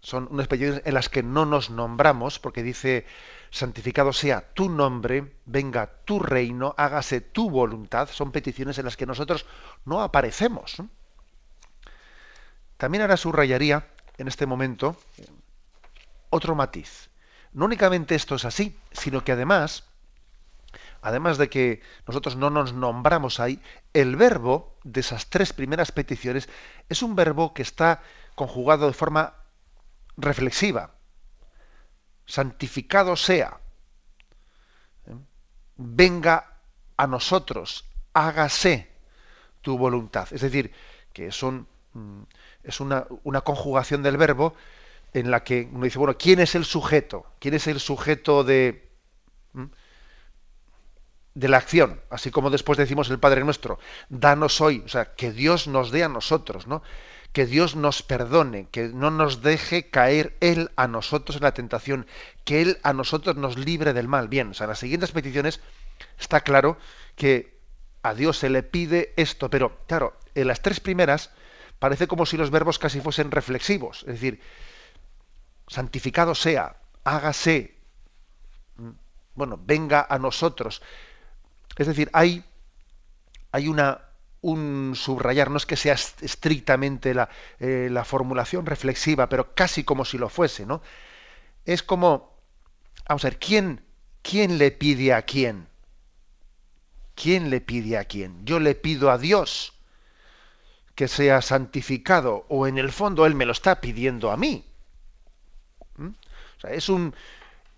son 0.00 0.28
unas 0.30 0.46
peticiones 0.46 0.82
en 0.84 0.94
las 0.94 1.08
que 1.08 1.24
no 1.24 1.44
nos 1.44 1.70
nombramos, 1.70 2.38
porque 2.38 2.62
dice, 2.62 3.04
santificado 3.50 4.12
sea 4.12 4.54
tu 4.54 4.68
nombre, 4.68 5.34
venga 5.44 5.90
tu 6.04 6.20
reino, 6.20 6.76
hágase 6.78 7.20
tu 7.20 7.50
voluntad, 7.50 8.08
son 8.08 8.30
peticiones 8.30 8.78
en 8.78 8.84
las 8.84 8.96
que 8.96 9.06
nosotros 9.06 9.44
no 9.84 10.02
aparecemos. 10.02 10.76
También 12.76 13.02
ahora 13.02 13.16
subrayaría 13.16 13.88
en 14.18 14.28
este 14.28 14.46
momento 14.46 14.96
otro 16.30 16.54
matiz 16.54 17.10
no 17.56 17.64
únicamente 17.64 18.14
esto 18.14 18.34
es 18.34 18.44
así, 18.44 18.78
sino 18.92 19.24
que 19.24 19.32
además, 19.32 19.84
además 21.00 21.38
de 21.38 21.48
que 21.48 21.80
nosotros 22.06 22.36
no 22.36 22.50
nos 22.50 22.74
nombramos 22.74 23.40
ahí, 23.40 23.62
el 23.94 24.14
verbo 24.14 24.76
de 24.84 25.00
esas 25.00 25.30
tres 25.30 25.54
primeras 25.54 25.90
peticiones 25.90 26.50
es 26.90 27.02
un 27.02 27.16
verbo 27.16 27.54
que 27.54 27.62
está 27.62 28.02
conjugado 28.34 28.86
de 28.86 28.92
forma 28.92 29.36
reflexiva. 30.18 30.96
Santificado 32.26 33.16
sea. 33.16 33.58
Venga 35.76 36.58
a 36.98 37.06
nosotros, 37.06 37.86
hágase 38.12 38.92
tu 39.62 39.78
voluntad. 39.78 40.28
Es 40.30 40.42
decir, 40.42 40.74
que 41.14 41.32
son, 41.32 41.66
mm, 41.94 42.22
es 42.64 42.80
una, 42.80 43.06
una 43.24 43.40
conjugación 43.40 44.02
del 44.02 44.18
verbo 44.18 44.54
en 45.12 45.30
la 45.30 45.44
que 45.44 45.68
uno 45.72 45.84
dice, 45.84 45.98
bueno, 45.98 46.16
¿quién 46.18 46.40
es 46.40 46.54
el 46.54 46.64
sujeto? 46.64 47.26
¿Quién 47.38 47.54
es 47.54 47.66
el 47.66 47.80
sujeto 47.80 48.44
de, 48.44 48.90
de 51.34 51.48
la 51.48 51.56
acción? 51.56 52.00
Así 52.10 52.30
como 52.30 52.50
después 52.50 52.78
decimos 52.78 53.08
el 53.10 53.18
Padre 53.18 53.44
Nuestro, 53.44 53.78
danos 54.08 54.60
hoy, 54.60 54.82
o 54.84 54.88
sea, 54.88 55.14
que 55.14 55.32
Dios 55.32 55.68
nos 55.68 55.90
dé 55.90 56.04
a 56.04 56.08
nosotros, 56.08 56.66
¿no? 56.66 56.82
Que 57.32 57.46
Dios 57.46 57.76
nos 57.76 58.02
perdone, 58.02 58.68
que 58.70 58.88
no 58.88 59.10
nos 59.10 59.42
deje 59.42 59.90
caer 59.90 60.36
Él 60.40 60.70
a 60.76 60.86
nosotros 60.86 61.36
en 61.36 61.42
la 61.42 61.54
tentación, 61.54 62.06
que 62.44 62.62
Él 62.62 62.78
a 62.82 62.92
nosotros 62.92 63.36
nos 63.36 63.58
libre 63.58 63.92
del 63.92 64.08
mal. 64.08 64.28
Bien, 64.28 64.50
o 64.50 64.54
sea, 64.54 64.64
en 64.64 64.70
las 64.70 64.78
siguientes 64.78 65.12
peticiones 65.12 65.60
está 66.18 66.40
claro 66.42 66.78
que 67.14 67.56
a 68.02 68.14
Dios 68.14 68.38
se 68.38 68.50
le 68.50 68.62
pide 68.62 69.12
esto, 69.16 69.50
pero 69.50 69.78
claro, 69.86 70.16
en 70.34 70.46
las 70.46 70.62
tres 70.62 70.80
primeras 70.80 71.30
parece 71.78 72.06
como 72.06 72.24
si 72.24 72.36
los 72.36 72.50
verbos 72.50 72.78
casi 72.78 73.00
fuesen 73.00 73.30
reflexivos, 73.30 74.00
es 74.02 74.14
decir, 74.14 74.40
santificado 75.66 76.34
sea, 76.34 76.76
hágase, 77.04 77.76
mm, 78.76 78.90
bueno, 79.34 79.60
venga 79.62 80.06
a 80.08 80.18
nosotros. 80.18 80.82
Es 81.76 81.86
decir, 81.86 82.10
hay, 82.12 82.44
hay 83.52 83.68
una, 83.68 84.00
un 84.40 84.94
subrayar, 84.94 85.50
no 85.50 85.56
es 85.56 85.66
que 85.66 85.76
sea 85.76 85.94
estrictamente 85.94 87.14
la, 87.14 87.28
eh, 87.58 87.88
la, 87.90 88.04
formulación 88.04 88.66
reflexiva, 88.66 89.28
pero 89.28 89.54
casi 89.54 89.84
como 89.84 90.04
si 90.04 90.18
lo 90.18 90.28
fuese, 90.28 90.66
¿no? 90.66 90.82
Es 91.64 91.82
como, 91.82 92.38
vamos 93.08 93.24
a 93.24 93.28
ver, 93.28 93.38
¿quién, 93.38 93.84
quién 94.22 94.58
le 94.58 94.70
pide 94.70 95.12
a 95.12 95.22
quién? 95.22 95.68
¿Quién 97.14 97.50
le 97.50 97.60
pide 97.60 97.98
a 97.98 98.04
quién? 98.04 98.44
Yo 98.44 98.60
le 98.60 98.74
pido 98.74 99.10
a 99.10 99.18
Dios 99.18 99.72
que 100.94 101.08
sea 101.08 101.42
santificado, 101.42 102.46
o 102.48 102.66
en 102.66 102.78
el 102.78 102.90
fondo 102.92 103.26
Él 103.26 103.34
me 103.34 103.46
lo 103.46 103.52
está 103.52 103.80
pidiendo 103.80 104.30
a 104.30 104.36
mí. 104.36 104.64
Es 106.70 106.88
un, 106.88 107.14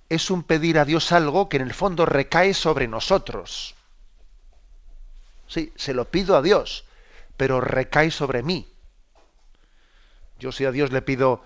es 0.09 0.31
un 0.31 0.43
pedir 0.43 0.79
a 0.79 0.85
Dios 0.85 1.13
algo 1.13 1.49
que 1.49 1.57
en 1.57 1.63
el 1.65 1.75
fondo 1.75 2.07
recae 2.07 2.55
sobre 2.55 2.89
nosotros. 2.89 3.75
Sí, 5.47 5.73
se 5.77 5.95
lo 5.95 6.11
pido 6.11 6.37
a 6.37 6.43
Dios, 6.43 6.85
pero 7.37 7.61
recae 7.61 8.11
sobre 8.11 8.43
mí. 8.43 8.69
Yo 10.39 10.53
si 10.53 10.65
a 10.65 10.71
Dios 10.71 10.93
le 10.93 11.03
pido, 11.03 11.45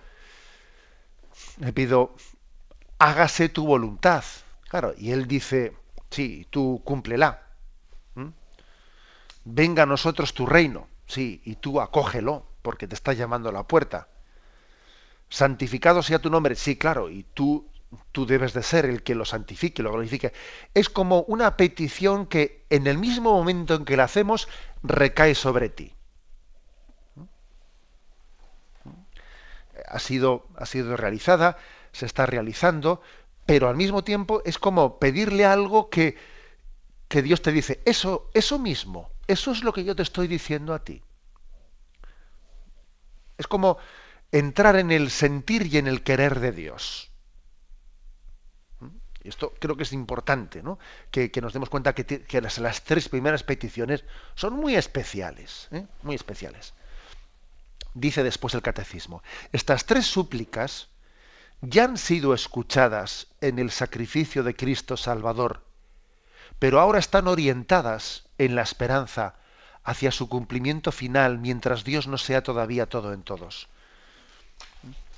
le 1.59 1.73
pido, 1.73 2.15
hágase 2.99 3.49
tu 3.49 3.67
voluntad. 3.67 4.25
Claro, 4.69 4.95
y 4.97 5.13
Él 5.13 5.27
dice, 5.27 5.77
sí, 6.11 6.47
tú 6.51 6.83
cúmplela. 6.85 7.41
Venga 9.45 9.83
a 9.83 9.87
nosotros 9.87 10.35
tu 10.35 10.47
reino, 10.47 10.87
sí, 11.09 11.43
y 11.45 11.57
tú 11.57 11.81
acógelo, 11.81 12.47
porque 12.63 12.87
te 12.87 12.95
está 12.95 13.13
llamando 13.13 13.49
a 13.49 13.53
la 13.53 13.65
puerta 13.65 14.07
santificado 15.33 16.03
sea 16.03 16.19
tu 16.19 16.29
nombre, 16.29 16.55
sí, 16.55 16.77
claro, 16.77 17.09
y 17.09 17.25
tú, 17.33 17.67
tú 18.13 18.27
debes 18.27 18.53
de 18.53 18.63
ser 18.63 18.85
el 18.85 19.03
que 19.03 19.15
lo 19.15 19.25
santifique, 19.25 19.83
lo 19.83 19.91
glorifique. 19.91 20.35
Es 20.75 20.91
como 20.91 21.23
una 21.23 21.57
petición 21.57 22.27
que 22.27 22.67
en 22.69 22.87
el 22.87 22.99
mismo 22.99 23.33
momento 23.33 23.75
en 23.75 23.87
que 23.87 23.97
la 23.97 24.05
hacemos 24.05 24.47
recae 24.83 25.35
sobre 25.35 25.71
ti. 25.71 25.95
Ha 29.89 29.99
sido, 29.99 30.47
ha 30.57 30.67
sido 30.67 30.99
realizada, 30.99 31.57
se 31.93 32.05
está 32.05 32.27
realizando, 32.27 33.01
pero 33.47 33.71
al 33.71 33.77
mismo 33.77 34.05
tiempo 34.05 34.43
es 34.45 34.59
como 34.59 34.99
pedirle 34.99 35.47
algo 35.47 35.89
que, 35.89 36.19
que 37.09 37.23
Dios 37.23 37.41
te 37.41 37.53
dice, 37.53 37.81
eso, 37.87 38.29
eso 38.35 38.59
mismo, 38.59 39.09
eso 39.29 39.51
es 39.51 39.65
lo 39.65 39.73
que 39.73 39.85
yo 39.85 39.97
te 39.97 40.03
estoy 40.03 40.29
diciendo 40.29 40.75
a 40.75 40.85
ti. 40.85 41.03
Es 43.39 43.47
como 43.47 43.79
entrar 44.33 44.77
en 44.77 44.91
el 44.91 45.11
sentir 45.11 45.67
y 45.67 45.79
en 45.79 45.87
el 45.87 46.03
querer 46.03 46.41
de 46.41 46.53
Dios. 46.53 47.11
Esto 49.23 49.55
creo 49.61 49.77
que 49.77 49.85
es 49.85 49.93
importante, 49.93 50.63
¿no? 50.63 50.79
Que, 51.11 51.31
nos 51.41 51.53
demos 51.53 51.69
cuenta 51.69 51.95
que, 51.95 52.41
las, 52.41 52.83
tres 52.83 53.09
primeras 53.09 53.45
peticiones 53.45 54.05
son 54.35 54.55
muy 54.55 54.75
especiales, 54.75 55.69
¿eh? 55.71 55.87
muy 56.03 56.17
especiales. 56.17 56.75
Dice 57.95 58.25
después 58.25 58.55
el 58.55 58.63
catecismo, 58.63 59.23
estas 59.53 59.85
tres 59.85 60.07
súplicas 60.07 60.89
ya 61.61 61.85
han 61.85 61.99
sido 61.99 62.35
escuchadas 62.35 63.29
en 63.41 63.59
el 63.59 63.71
sacrificio 63.71 64.43
de 64.43 64.57
Cristo 64.57 64.97
Salvador, 64.97 65.63
pero 66.59 66.81
ahora 66.81 66.99
están 66.99 67.29
orientadas 67.29 68.25
en 68.39 68.57
la 68.57 68.63
esperanza 68.63 69.37
hacia 69.85 70.11
su 70.11 70.29
cumplimiento 70.29 70.91
final 70.91 71.39
mientras 71.39 71.85
Dios 71.85 72.09
no 72.09 72.19
sea 72.19 72.43
todavía 72.43 72.87
todo 72.87 73.13
en 73.13 73.23
todos. 73.23 73.69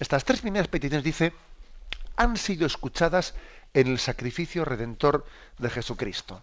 Estas 0.01 0.25
tres 0.25 0.41
primeras 0.41 0.69
peticiones, 0.69 1.05
dice, 1.05 1.33
han 2.17 2.37
sido 2.37 2.67
escuchadas 2.67 3.35
en 3.73 3.89
el 3.89 3.99
sacrificio 3.99 4.65
redentor 4.65 5.25
de 5.59 5.71
Jesucristo. 5.71 6.43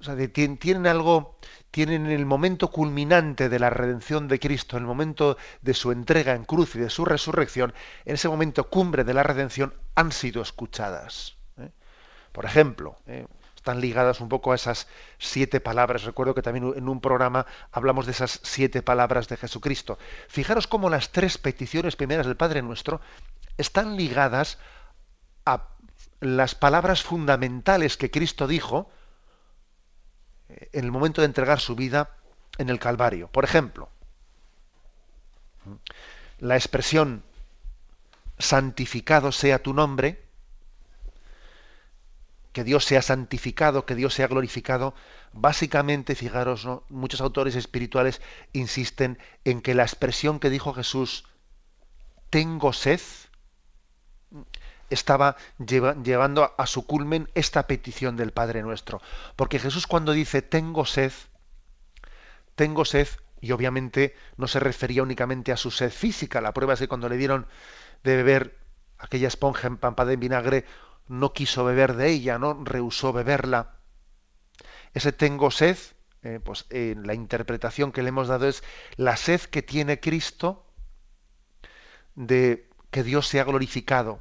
O 0.00 0.04
sea, 0.04 0.16
tienen 0.28 0.86
algo, 0.86 1.38
tienen 1.70 2.06
el 2.06 2.26
momento 2.26 2.70
culminante 2.70 3.48
de 3.48 3.58
la 3.58 3.70
redención 3.70 4.28
de 4.28 4.38
Cristo, 4.38 4.76
el 4.76 4.84
momento 4.84 5.38
de 5.62 5.72
su 5.72 5.92
entrega 5.92 6.34
en 6.34 6.44
cruz 6.44 6.74
y 6.74 6.78
de 6.78 6.90
su 6.90 7.06
resurrección, 7.06 7.72
en 8.04 8.14
ese 8.14 8.28
momento 8.28 8.68
cumbre 8.68 9.04
de 9.04 9.14
la 9.14 9.22
redención, 9.22 9.72
han 9.94 10.12
sido 10.12 10.42
escuchadas. 10.42 11.36
¿eh? 11.58 11.70
Por 12.32 12.44
ejemplo, 12.44 12.98
¿eh? 13.06 13.26
Están 13.64 13.80
ligadas 13.80 14.20
un 14.20 14.28
poco 14.28 14.52
a 14.52 14.56
esas 14.56 14.88
siete 15.16 15.58
palabras. 15.58 16.04
Recuerdo 16.04 16.34
que 16.34 16.42
también 16.42 16.74
en 16.76 16.86
un 16.86 17.00
programa 17.00 17.46
hablamos 17.72 18.04
de 18.04 18.12
esas 18.12 18.38
siete 18.42 18.82
palabras 18.82 19.26
de 19.26 19.38
Jesucristo. 19.38 19.98
Fijaros 20.28 20.66
cómo 20.66 20.90
las 20.90 21.12
tres 21.12 21.38
peticiones 21.38 21.96
primeras 21.96 22.26
del 22.26 22.36
Padre 22.36 22.60
Nuestro 22.60 23.00
están 23.56 23.96
ligadas 23.96 24.58
a 25.46 25.68
las 26.20 26.54
palabras 26.54 27.02
fundamentales 27.02 27.96
que 27.96 28.10
Cristo 28.10 28.46
dijo 28.46 28.90
eh, 30.50 30.68
en 30.74 30.84
el 30.84 30.92
momento 30.92 31.22
de 31.22 31.26
entregar 31.26 31.58
su 31.58 31.74
vida 31.74 32.10
en 32.58 32.68
el 32.68 32.78
Calvario. 32.78 33.28
Por 33.28 33.44
ejemplo, 33.44 33.88
la 36.38 36.56
expresión 36.56 37.22
santificado 38.38 39.32
sea 39.32 39.62
tu 39.62 39.72
nombre, 39.72 40.22
que 42.54 42.64
Dios 42.64 42.84
sea 42.84 43.02
santificado, 43.02 43.84
que 43.84 43.96
Dios 43.96 44.14
sea 44.14 44.28
glorificado, 44.28 44.94
básicamente, 45.32 46.14
fijaros, 46.14 46.66
muchos 46.88 47.20
autores 47.20 47.56
espirituales 47.56 48.22
insisten 48.52 49.18
en 49.44 49.60
que 49.60 49.74
la 49.74 49.82
expresión 49.82 50.38
que 50.38 50.50
dijo 50.50 50.72
Jesús, 50.72 51.24
tengo 52.30 52.72
sed, 52.72 53.00
estaba 54.88 55.36
llevando 55.58 56.54
a 56.56 56.66
su 56.66 56.86
culmen 56.86 57.28
esta 57.34 57.66
petición 57.66 58.16
del 58.16 58.32
Padre 58.32 58.62
nuestro. 58.62 59.02
Porque 59.34 59.58
Jesús 59.58 59.88
cuando 59.88 60.12
dice 60.12 60.40
tengo 60.40 60.86
sed, 60.86 61.12
tengo 62.54 62.84
sed, 62.84 63.08
y 63.40 63.50
obviamente 63.50 64.14
no 64.36 64.46
se 64.46 64.60
refería 64.60 65.02
únicamente 65.02 65.50
a 65.50 65.56
su 65.56 65.72
sed 65.72 65.90
física. 65.90 66.40
La 66.40 66.54
prueba 66.54 66.74
es 66.74 66.78
que 66.78 66.88
cuando 66.88 67.08
le 67.08 67.16
dieron 67.16 67.48
de 68.04 68.14
beber 68.14 68.56
aquella 68.96 69.26
esponja 69.26 69.66
empampada 69.66 70.12
en 70.12 70.20
vinagre, 70.20 70.64
no 71.06 71.32
quiso 71.32 71.64
beber 71.64 71.94
de 71.96 72.10
ella, 72.10 72.38
no 72.38 72.64
rehusó 72.64 73.12
beberla. 73.12 73.78
Ese 74.94 75.12
tengo 75.12 75.50
sed, 75.50 75.76
eh, 76.22 76.40
pues 76.42 76.66
en 76.70 77.06
la 77.06 77.14
interpretación 77.14 77.92
que 77.92 78.02
le 78.02 78.08
hemos 78.08 78.28
dado 78.28 78.48
es 78.48 78.62
la 78.96 79.16
sed 79.16 79.40
que 79.42 79.62
tiene 79.62 80.00
Cristo 80.00 80.66
de 82.14 82.70
que 82.90 83.02
Dios 83.02 83.26
sea 83.26 83.44
glorificado, 83.44 84.20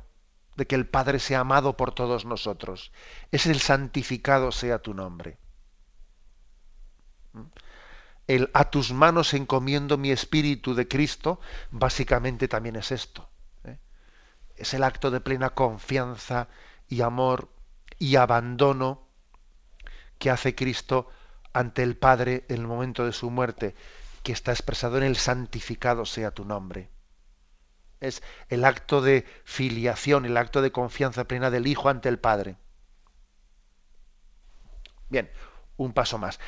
de 0.55 0.65
que 0.67 0.75
el 0.75 0.87
Padre 0.87 1.19
sea 1.19 1.41
amado 1.41 1.77
por 1.77 1.93
todos 1.93 2.25
nosotros. 2.25 2.91
Es 3.31 3.45
el 3.45 3.59
santificado 3.59 4.51
sea 4.51 4.79
tu 4.79 4.93
nombre. 4.93 5.37
¿Mm? 7.33 7.43
El 8.25 8.49
a 8.53 8.69
tus 8.69 8.93
manos 8.93 9.33
encomiendo 9.33 9.97
mi 9.97 10.11
espíritu 10.11 10.73
de 10.75 10.87
Cristo, 10.87 11.39
básicamente 11.71 12.47
también 12.47 12.77
es 12.77 12.91
esto. 12.91 13.29
¿eh? 13.65 13.77
Es 14.55 14.73
el 14.73 14.83
acto 14.83 15.11
de 15.11 15.19
plena 15.19 15.51
confianza 15.51 16.47
y 16.93 17.01
amor 17.01 17.49
y 17.99 18.15
abandono 18.15 19.07
que 20.17 20.29
hace 20.29 20.55
Cristo 20.55 21.09
ante 21.53 21.83
el 21.83 21.97
Padre 21.97 22.45
en 22.49 22.61
el 22.61 22.67
momento 22.67 23.05
de 23.05 23.13
su 23.13 23.29
muerte, 23.29 23.75
que 24.23 24.31
está 24.31 24.51
expresado 24.51 24.97
en 24.97 25.03
el 25.03 25.17
santificado 25.17 26.05
sea 26.05 26.31
tu 26.31 26.45
nombre 26.45 26.89
es 28.03 28.21
el 28.49 28.65
acto 28.65 29.01
de 29.01 29.25
filiación, 29.45 30.25
el 30.25 30.37
acto 30.37 30.61
de 30.61 30.71
confianza 30.71 31.23
plena 31.23 31.49
del 31.49 31.67
Hijo 31.67 31.89
ante 31.89 32.09
el 32.09 32.19
Padre. 32.19 32.57
Bien, 35.09 35.31
un 35.77 35.93
paso 35.93 36.17
más. 36.17 36.39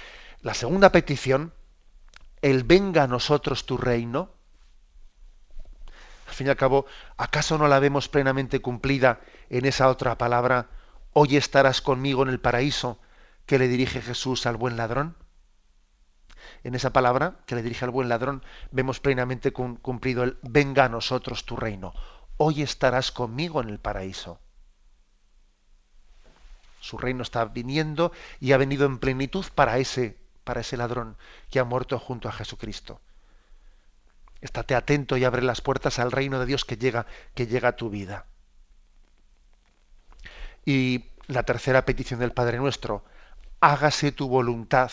La 0.42 0.54
segunda 0.54 0.92
petición, 0.92 1.54
el 2.42 2.64
venga 2.64 3.04
a 3.04 3.08
nosotros 3.08 3.66
tu 3.66 3.78
reino. 3.78 4.32
Fin 6.36 6.48
y 6.48 6.50
al 6.50 6.58
cabo, 6.58 6.86
¿acaso 7.18 7.58
no 7.58 7.68
la 7.68 7.80
vemos 7.80 8.10
plenamente 8.10 8.62
cumplida 8.62 9.22
en 9.50 9.66
esa 9.66 9.88
otra 9.88 10.18
palabra, 10.18 10.68
hoy 11.14 11.38
estarás 11.38 11.82
conmigo 11.82 12.24
en 12.24 12.30
el 12.30 12.42
paraíso, 12.42 13.00
que 13.46 13.58
le 13.58 13.68
dirige 13.68 14.02
Jesús 14.02 14.46
al 14.46 14.58
buen 14.58 14.78
ladrón? 14.78 15.16
en 16.64 16.74
esa 16.76 16.92
palabra 16.92 17.38
que 17.46 17.56
le 17.56 17.62
dirige 17.62 17.86
al 17.86 17.92
buen 17.92 18.10
ladrón, 18.10 18.44
vemos 18.72 19.00
plenamente 19.00 19.54
cumplido 19.54 20.24
el 20.24 20.38
venga 20.42 20.86
a 20.86 20.90
nosotros 20.90 21.46
tu 21.46 21.56
reino. 21.56 21.94
Hoy 22.38 22.64
estarás 22.64 23.12
conmigo 23.12 23.62
en 23.62 23.70
el 23.70 23.80
paraíso. 23.80 24.40
Su 26.80 26.98
reino 26.98 27.22
está 27.22 27.46
viniendo 27.46 28.12
y 28.40 28.52
ha 28.52 28.58
venido 28.58 28.86
en 28.86 28.98
plenitud 28.98 29.46
para 29.54 29.78
ese, 29.78 30.18
para 30.44 30.62
ese 30.62 30.76
ladrón 30.76 31.18
que 31.50 31.60
ha 31.60 31.64
muerto 31.64 32.00
junto 32.00 32.30
a 32.30 32.32
Jesucristo. 32.32 33.00
Estate 34.46 34.76
atento 34.76 35.18
y 35.18 35.26
abre 35.26 35.42
las 35.42 35.62
puertas 35.62 35.98
al 35.98 36.12
reino 36.12 36.40
de 36.40 36.46
Dios 36.46 36.66
que 36.66 36.78
llega, 36.78 37.08
que 37.34 37.48
llega 37.48 37.70
a 37.70 37.76
tu 37.76 37.90
vida. 37.90 38.28
Y 40.64 41.06
la 41.26 41.42
tercera 41.44 41.84
petición 41.84 42.20
del 42.20 42.32
Padre 42.32 42.60
nuestro, 42.60 43.04
hágase 43.60 44.12
tu 44.12 44.28
voluntad 44.28 44.92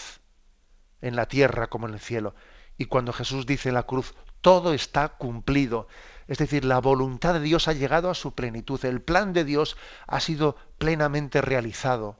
en 1.03 1.17
la 1.17 1.27
tierra 1.27 1.67
como 1.67 1.87
en 1.87 1.93
el 1.95 2.01
cielo. 2.01 2.35
Y 2.79 2.87
cuando 2.87 3.13
Jesús 3.13 3.45
dice 3.45 3.69
en 3.69 3.75
la 3.75 3.83
cruz, 3.83 4.15
todo 4.41 4.73
está 4.73 5.11
cumplido. 5.11 5.87
Es 6.29 6.39
decir, 6.39 6.65
la 6.65 6.79
voluntad 6.79 7.35
de 7.35 7.41
Dios 7.41 7.69
ha 7.69 7.75
llegado 7.75 8.09
a 8.09 8.15
su 8.15 8.35
plenitud. 8.35 8.83
El 8.87 9.03
plan 9.03 9.35
de 9.35 9.45
Dios 9.45 9.77
ha 10.07 10.21
sido 10.21 10.57
plenamente 10.79 11.43
realizado. 11.43 12.19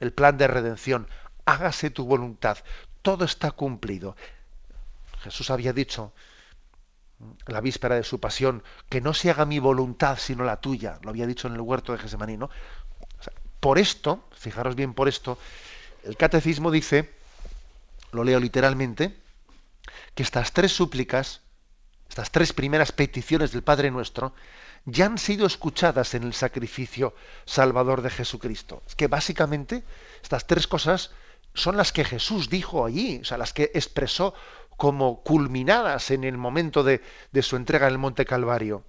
El 0.00 0.14
plan 0.14 0.38
de 0.38 0.48
redención. 0.48 1.06
Hágase 1.44 1.90
tu 1.90 2.06
voluntad. 2.06 2.56
Todo 3.02 3.26
está 3.26 3.50
cumplido. 3.50 4.16
Jesús 5.20 5.50
había 5.50 5.74
dicho 5.74 6.14
la 7.46 7.60
víspera 7.60 7.94
de 7.94 8.04
su 8.04 8.20
pasión, 8.20 8.62
que 8.88 9.00
no 9.00 9.14
se 9.14 9.30
haga 9.30 9.46
mi 9.46 9.58
voluntad 9.58 10.18
sino 10.18 10.44
la 10.44 10.60
tuya. 10.60 10.98
Lo 11.02 11.10
había 11.10 11.26
dicho 11.26 11.48
en 11.48 11.54
el 11.54 11.60
huerto 11.60 11.92
de 11.92 11.98
Gesemaní, 11.98 12.36
¿no? 12.36 12.50
por 13.60 13.78
esto, 13.78 14.28
fijaros 14.36 14.76
bien 14.76 14.94
por 14.94 15.08
esto, 15.08 15.38
el 16.04 16.16
catecismo 16.16 16.70
dice 16.70 17.10
lo 18.12 18.22
leo 18.22 18.38
literalmente, 18.38 19.16
que 20.14 20.22
estas 20.22 20.52
tres 20.52 20.72
súplicas, 20.72 21.40
estas 22.08 22.30
tres 22.30 22.52
primeras 22.52 22.92
peticiones 22.92 23.52
del 23.52 23.62
Padre 23.62 23.90
nuestro, 23.90 24.34
ya 24.84 25.06
han 25.06 25.18
sido 25.18 25.46
escuchadas 25.46 26.14
en 26.14 26.22
el 26.22 26.32
sacrificio 26.32 27.14
salvador 27.44 28.02
de 28.02 28.10
Jesucristo. 28.10 28.82
Es 28.86 28.94
que 28.94 29.08
básicamente 29.08 29.82
estas 30.22 30.46
tres 30.46 30.68
cosas 30.68 31.10
son 31.52 31.76
las 31.76 31.92
que 31.92 32.04
Jesús 32.04 32.48
dijo 32.48 32.86
allí, 32.86 33.18
o 33.20 33.24
sea, 33.24 33.36
las 33.36 33.52
que 33.52 33.72
expresó 33.74 34.34
como 34.76 35.22
culminadas 35.22 36.10
en 36.10 36.24
el 36.24 36.36
momento 36.36 36.84
de, 36.84 37.00
su 37.42 37.56
entrega 37.56 37.86
en 37.86 37.94
el 37.94 37.98
Monte 37.98 38.24
Calvario. 38.24 38.84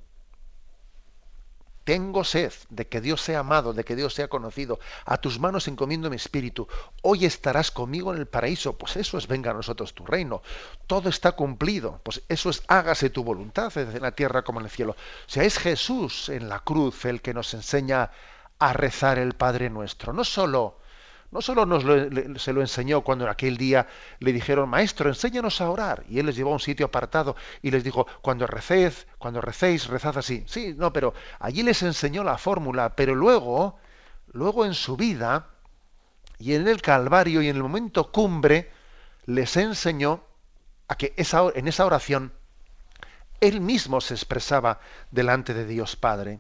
Tengo 1.84 2.26
sed 2.26 2.52
de 2.70 2.88
que 2.88 3.00
Dios 3.00 3.22
sea 3.22 3.40
amado, 3.40 3.72
de 3.72 3.86
que 3.86 3.96
Dios 3.96 4.14
sea 4.14 4.28
conocido. 4.28 4.78
A 5.06 5.22
tus 5.22 5.40
manos 5.40 5.70
encomiendo 5.70 6.10
mi 6.10 6.18
espíritu. 6.18 6.68
Hoy 7.02 7.24
estarás 7.24 7.72
conmigo 7.72 8.12
en 8.12 8.20
el 8.20 8.28
paraíso. 8.28 8.78
Pues 8.78 8.98
eso 8.98 9.18
es 9.18 9.26
venga 9.28 9.52
a 9.52 9.54
nosotros 9.54 9.94
tu 9.94 10.06
reino. 10.06 10.42
Todo 10.86 11.08
está 11.08 11.32
cumplido. 11.32 12.02
Pues 12.04 12.24
eso 12.28 12.50
es 12.50 12.62
hágase 12.68 13.10
tu 13.10 13.24
voluntad 13.24 13.72
en 13.78 14.02
la 14.02 14.12
tierra 14.12 14.44
como 14.44 14.60
en 14.60 14.66
el 14.66 14.72
cielo. 14.72 14.92
O 14.92 15.30
sea, 15.30 15.44
es 15.44 15.58
Jesús 15.58 16.28
en 16.28 16.50
la 16.50 16.60
cruz 16.60 17.06
el 17.06 17.22
que 17.22 17.34
nos 17.34 17.54
enseña 17.54 18.12
a 18.60 18.74
rezar 18.74 19.18
el 19.18 19.36
Padre 19.36 19.70
nuestro. 19.70 20.12
No 20.12 20.26
solo 20.26 20.80
no 21.32 21.42
solo 21.42 21.66
nos 21.66 21.84
se 22.42 22.54
lo 22.54 22.62
enseñó 22.62 23.02
cuando 23.02 23.30
aquel 23.30 23.58
día 23.58 23.88
le 24.20 24.32
dijeron, 24.32 24.70
maestro, 24.70 25.10
enséñanos 25.10 25.60
a 25.60 25.70
orar. 25.70 26.04
Y 26.10 26.20
él 26.20 26.26
les 26.26 26.36
llevó 26.36 26.52
a 26.52 26.54
un 26.54 26.60
sitio 26.60 26.86
apartado 26.86 27.36
y 27.62 27.72
les 27.72 27.84
dijo, 27.84 28.08
cuando 28.22 28.48
recéis, 28.48 29.08
cuando 29.18 29.42
recéis, 29.42 29.88
rezad 29.88 30.18
así. 30.18 30.44
Sí, 30.48 30.74
no, 30.78 30.94
pero 30.94 31.14
allí 31.40 31.64
les 31.64 31.84
enseñó 31.84 32.24
la 32.24 32.38
fórmula, 32.38 32.96
pero 32.96 33.14
luego, 33.14 33.78
luego 34.32 34.66
en 34.66 34.74
su 34.74 34.96
vida, 34.96 35.48
y 36.40 36.54
en 36.54 36.68
el 36.68 36.82
Calvario 36.82 37.42
y 37.42 37.50
en 37.50 37.58
el 37.58 37.64
momento 37.64 38.12
cumbre, 38.12 38.72
les 39.26 39.58
enseñó 39.58 40.24
a 40.88 40.96
que 40.96 41.14
esa, 41.18 41.44
en 41.56 41.68
esa 41.68 41.86
oración 41.86 42.32
él 43.42 43.60
mismo 43.60 44.02
se 44.02 44.14
expresaba 44.14 44.80
delante 45.12 45.54
de 45.54 45.66
Dios 45.66 45.96
Padre. 45.96 46.40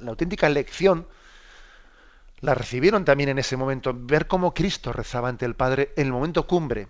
la 0.00 0.10
auténtica 0.10 0.48
lección 0.48 1.06
la 2.40 2.54
recibieron 2.54 3.04
también 3.04 3.30
en 3.30 3.38
ese 3.38 3.56
momento, 3.56 3.94
ver 3.94 4.26
cómo 4.26 4.52
Cristo 4.52 4.92
rezaba 4.92 5.28
ante 5.28 5.46
el 5.46 5.54
Padre 5.54 5.92
en 5.96 6.06
el 6.06 6.12
momento 6.12 6.46
cumbre. 6.46 6.88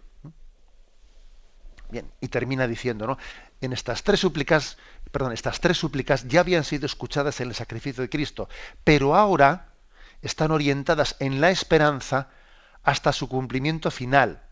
Bien, 1.89 2.11
y 2.21 2.29
termina 2.29 2.67
diciendo, 2.67 3.07
¿no? 3.07 3.17
En 3.61 3.73
estas 3.73 4.03
tres 4.03 4.19
súplicas, 4.19 4.77
perdón, 5.13 5.33
estas 5.33 5.61
tres 5.61 5.79
súplicas 5.79 6.27
ya 6.27 6.41
habían 6.41 6.65
sido 6.65 6.87
escuchadas 6.87 7.41
en 7.41 7.49
el 7.49 7.55
sacrificio 7.55 8.03
de 8.03 8.11
Cristo, 8.11 8.49
pero 8.83 9.15
ahora 9.15 9.73
están 10.21 10.51
orientadas 10.51 11.17
en 11.21 11.41
la 11.41 11.51
esperanza 11.51 12.29
hasta 12.83 13.13
su 13.13 13.29
cumplimiento 13.29 13.93
final, 13.93 14.43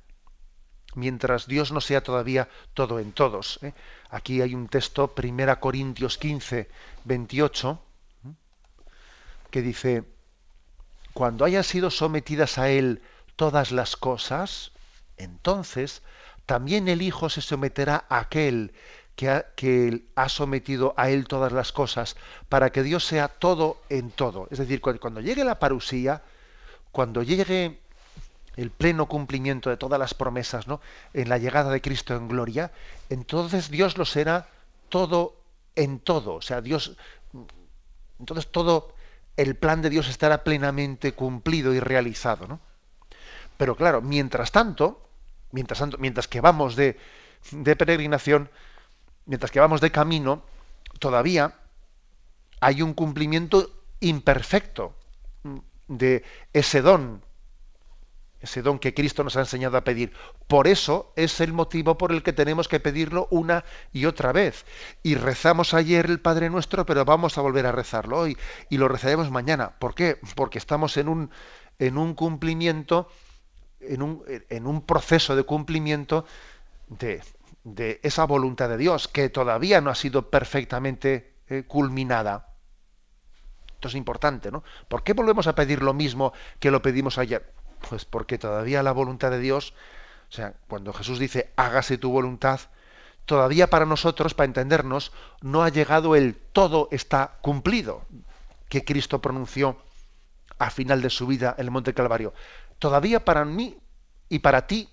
mientras 0.95 1.49
Dios 1.49 1.73
no 1.73 1.81
sea 1.81 2.03
todavía 2.03 2.49
todo 2.73 3.01
en 3.01 3.13
todos. 3.13 3.59
¿eh? 3.63 3.75
Aquí 4.11 4.41
hay 4.41 4.55
un 4.55 4.69
texto, 4.69 5.13
1 5.17 5.61
Corintios 5.61 6.19
15, 6.19 6.71
28, 7.05 7.83
que 9.51 9.63
dice, 9.63 10.14
cuando 11.15 11.45
hayan 11.45 11.65
sido 11.65 11.91
sometidas 11.91 12.59
a 12.59 12.69
Él 12.69 13.01
todas 13.37 13.73
las 13.73 13.97
cosas, 13.97 14.73
entonces 15.17 16.03
también 16.45 16.89
el 16.89 17.03
Hijo 17.03 17.31
se 17.31 17.41
someterá 17.41 18.05
a 18.09 18.19
aquel 18.19 18.75
que 19.15 19.31
ha, 19.31 19.47
que 19.55 20.05
ha, 20.17 20.29
sometido 20.29 20.93
a 20.97 21.11
Él 21.11 21.27
todas 21.29 21.53
las 21.53 21.71
cosas, 21.71 22.17
para 22.49 22.71
que 22.71 22.83
Dios 22.83 23.05
sea 23.05 23.29
todo 23.29 23.81
en 23.89 24.11
todo. 24.11 24.49
Es 24.51 24.59
decir, 24.59 24.81
cuando 24.81 25.21
llegue 25.21 25.45
la 25.45 25.61
parusía, 25.61 26.23
cuando 26.91 27.23
llegue 27.23 27.79
el 28.57 28.71
pleno 28.71 29.07
cumplimiento 29.07 29.71
de 29.71 29.77
todas 29.77 30.01
las 30.01 30.15
promesas, 30.15 30.67
¿no? 30.67 30.81
En 31.13 31.29
la 31.29 31.39
llegada 31.39 31.71
de 31.71 31.81
Cristo 31.81 32.15
en 32.17 32.29
gloria, 32.29 32.73
entonces 33.09 33.71
Dios 33.71 33.97
lo 33.99 34.05
será 34.05 34.49
todo 34.89 35.37
en 35.77 36.01
todo. 36.01 36.35
O 36.35 36.43
sea, 36.43 36.61
Dios, 36.61 36.97
entonces 38.19 38.51
todo 38.51 38.94
el 39.37 39.57
plan 39.57 39.83
de 39.83 39.91
Dios 39.91 40.09
estará 40.09 40.45
plenamente 40.45 41.13
cumplido 41.13 41.75
y 41.75 41.81
realizado, 41.81 42.47
¿no? 42.47 42.61
Pero 43.57 43.77
claro, 43.77 44.03
mientras 44.03 44.53
tanto, 44.53 45.09
mientras 45.53 46.29
que 46.29 46.41
vamos 46.41 46.77
de, 46.77 46.99
de 47.53 47.77
peregrinación, 47.77 48.51
mientras 49.27 49.51
que 49.51 49.61
vamos 49.61 49.81
de 49.81 49.91
camino, 49.91 50.43
todavía 50.99 51.55
hay 52.61 52.83
un 52.83 52.95
cumplimiento 52.95 53.71
imperfecto 54.01 54.97
de 55.89 56.25
ese 56.53 56.81
don 56.81 57.23
ese 58.45 58.63
don 58.63 58.79
que 58.79 58.95
Cristo 58.95 59.25
nos 59.25 59.37
ha 59.37 59.41
enseñado 59.41 59.77
a 59.77 59.85
pedir. 59.85 60.13
Por 60.47 60.69
eso 60.69 61.13
es 61.17 61.41
el 61.41 61.53
motivo 61.53 61.99
por 61.99 62.13
el 62.13 62.23
que 62.23 62.33
tenemos 62.33 62.69
que 62.69 62.81
pedirlo 62.81 63.27
una 63.31 63.65
y 63.93 64.05
otra 64.05 64.33
vez. 64.33 64.65
Y 65.03 65.17
rezamos 65.17 65.75
ayer 65.75 66.07
el 66.07 66.21
Padre 66.21 66.51
Nuestro, 66.51 66.87
pero 66.87 67.05
vamos 67.05 67.37
a 67.37 67.41
volver 67.41 67.67
a 67.67 67.73
rezarlo 67.73 68.19
hoy 68.19 68.39
y 68.69 68.77
lo 68.77 68.89
rezaremos 68.89 69.31
mañana. 69.31 69.79
¿Por 69.79 69.95
qué? 69.95 70.19
Porque 70.37 70.59
estamos 70.59 70.97
en 70.97 71.09
un, 71.09 71.31
en 71.79 71.99
un 71.99 72.15
cumplimiento, 72.15 73.09
en 73.81 74.03
un, 74.03 74.23
en 74.29 74.67
un 74.67 74.83
proceso 74.83 75.35
de 75.37 75.43
cumplimiento 75.45 76.27
de, 76.89 77.23
de, 77.65 78.01
esa 78.03 78.25
voluntad 78.25 78.69
de 78.69 78.77
Dios 78.77 79.09
que 79.09 79.29
todavía 79.31 79.81
no 79.81 79.91
ha 79.91 79.95
sido 79.95 80.31
perfectamente 80.31 81.35
eh, 81.49 81.65
culminada. 81.67 82.55
Esto 83.73 83.89
es 83.89 83.95
importante, 83.95 84.51
¿no? 84.51 84.63
¿Por 84.89 85.03
qué 85.03 85.13
volvemos 85.15 85.47
a 85.47 85.55
pedir 85.55 85.83
lo 85.83 85.95
mismo 85.95 86.33
que 86.59 86.71
lo 86.71 86.83
pedimos 86.83 87.19
ayer? 87.19 87.53
Pues 87.89 88.05
porque 88.05 88.39
todavía 88.39 88.83
la 88.83 88.93
voluntad 88.93 89.31
de 89.31 89.39
Dios, 89.39 89.75
o 90.29 90.33
sea, 90.33 90.55
cuando 90.69 90.93
Jesús 90.93 91.19
dice 91.19 91.53
hágase 91.57 91.99
tu 91.99 92.11
voluntad, 92.11 92.61
todavía 93.27 93.71
para 93.71 93.87
nosotros, 93.87 94.35
para 94.35 94.47
entendernos, 94.47 95.13
no 95.41 95.63
ha 95.63 95.69
llegado 95.69 96.17
el 96.17 96.35
todo 96.35 96.89
está 96.91 97.39
cumplido 97.41 98.03
que 98.69 98.85
Cristo 98.85 99.21
pronunció 99.21 99.77
a 100.59 100.71
final 100.71 101.03
de 101.03 101.11
su 101.11 101.27
vida 101.27 101.55
en 101.59 101.67
el 101.67 101.71
Monte 101.71 101.95
Calvario. 101.95 102.33
Todavía 102.79 103.25
para 103.25 103.45
mí 103.45 103.79
y 104.29 104.41
para 104.41 104.67
ti 104.67 104.89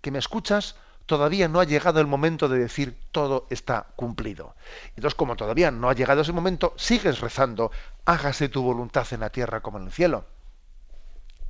que 0.00 0.10
me 0.10 0.18
escuchas, 0.18 0.76
todavía 1.06 1.48
no 1.48 1.60
ha 1.60 1.64
llegado 1.64 2.00
el 2.00 2.06
momento 2.06 2.48
de 2.48 2.58
decir 2.58 2.98
todo 3.12 3.46
está 3.50 3.86
cumplido. 3.96 4.54
Entonces, 4.90 5.14
como 5.14 5.36
todavía 5.36 5.70
no 5.70 5.88
ha 5.88 5.94
llegado 5.94 6.20
ese 6.20 6.32
momento, 6.32 6.74
sigues 6.76 7.20
rezando, 7.20 7.70
hágase 8.04 8.48
tu 8.48 8.62
voluntad 8.62 9.06
en 9.12 9.20
la 9.20 9.30
tierra 9.30 9.60
como 9.60 9.78
en 9.78 9.86
el 9.86 9.92
cielo. 9.92 10.26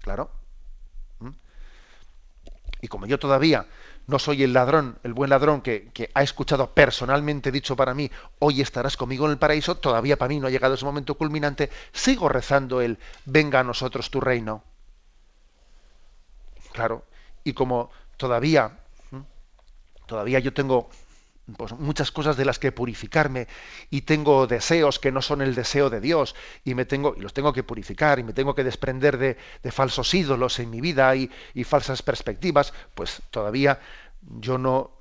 Claro. 0.00 0.30
Y 2.80 2.88
como 2.88 3.06
yo 3.06 3.18
todavía 3.18 3.66
no 4.06 4.18
soy 4.18 4.42
el 4.44 4.52
ladrón, 4.52 4.98
el 5.02 5.12
buen 5.12 5.30
ladrón 5.30 5.62
que, 5.62 6.10
ha 6.14 6.22
escuchado 6.22 6.70
personalmente 6.72 7.50
dicho 7.50 7.74
para 7.74 7.94
mí, 7.94 8.10
hoy 8.38 8.60
estarás 8.60 8.96
conmigo 8.96 9.26
en 9.26 9.32
el 9.32 9.38
paraíso, 9.38 9.76
todavía 9.76 10.16
para 10.16 10.28
mí 10.28 10.38
no 10.38 10.46
ha 10.46 10.50
llegado 10.50 10.74
ese 10.74 10.84
momento 10.84 11.16
culminante, 11.16 11.70
sigo 11.92 12.28
rezando 12.28 12.80
el, 12.80 12.98
venga 13.24 13.60
a 13.60 13.64
nosotros 13.64 14.10
tu 14.10 14.20
reino. 14.20 14.62
Claro, 16.72 17.04
y 17.42 17.52
como 17.54 17.90
todavía, 18.16 18.78
todavía 20.06 20.38
yo 20.38 20.52
tengo 20.52 20.88
pues, 21.56 21.72
muchas 21.72 22.10
cosas 22.10 22.36
de 22.36 22.44
las 22.44 22.58
que 22.58 22.72
purificarme 22.72 23.46
y 23.90 24.02
tengo 24.02 24.46
deseos 24.46 24.98
que 24.98 25.12
no 25.12 25.22
son 25.22 25.42
el 25.42 25.54
deseo 25.54 25.90
de 25.90 26.00
Dios 26.00 26.34
y 26.64 26.74
me 26.74 26.84
tengo 26.84 27.14
y 27.16 27.20
los 27.20 27.32
tengo 27.32 27.52
que 27.52 27.62
purificar 27.62 28.18
y 28.18 28.24
me 28.24 28.32
tengo 28.32 28.54
que 28.54 28.64
desprender 28.64 29.16
de, 29.18 29.36
falsos 29.70 30.12
ídolos 30.14 30.58
en 30.58 30.70
mi 30.70 30.80
vida 30.80 31.14
y, 31.14 31.30
falsas 31.64 32.02
perspectivas, 32.02 32.72
pues 32.94 33.22
todavía 33.30 33.80
yo 34.22 34.58
no 34.58 34.92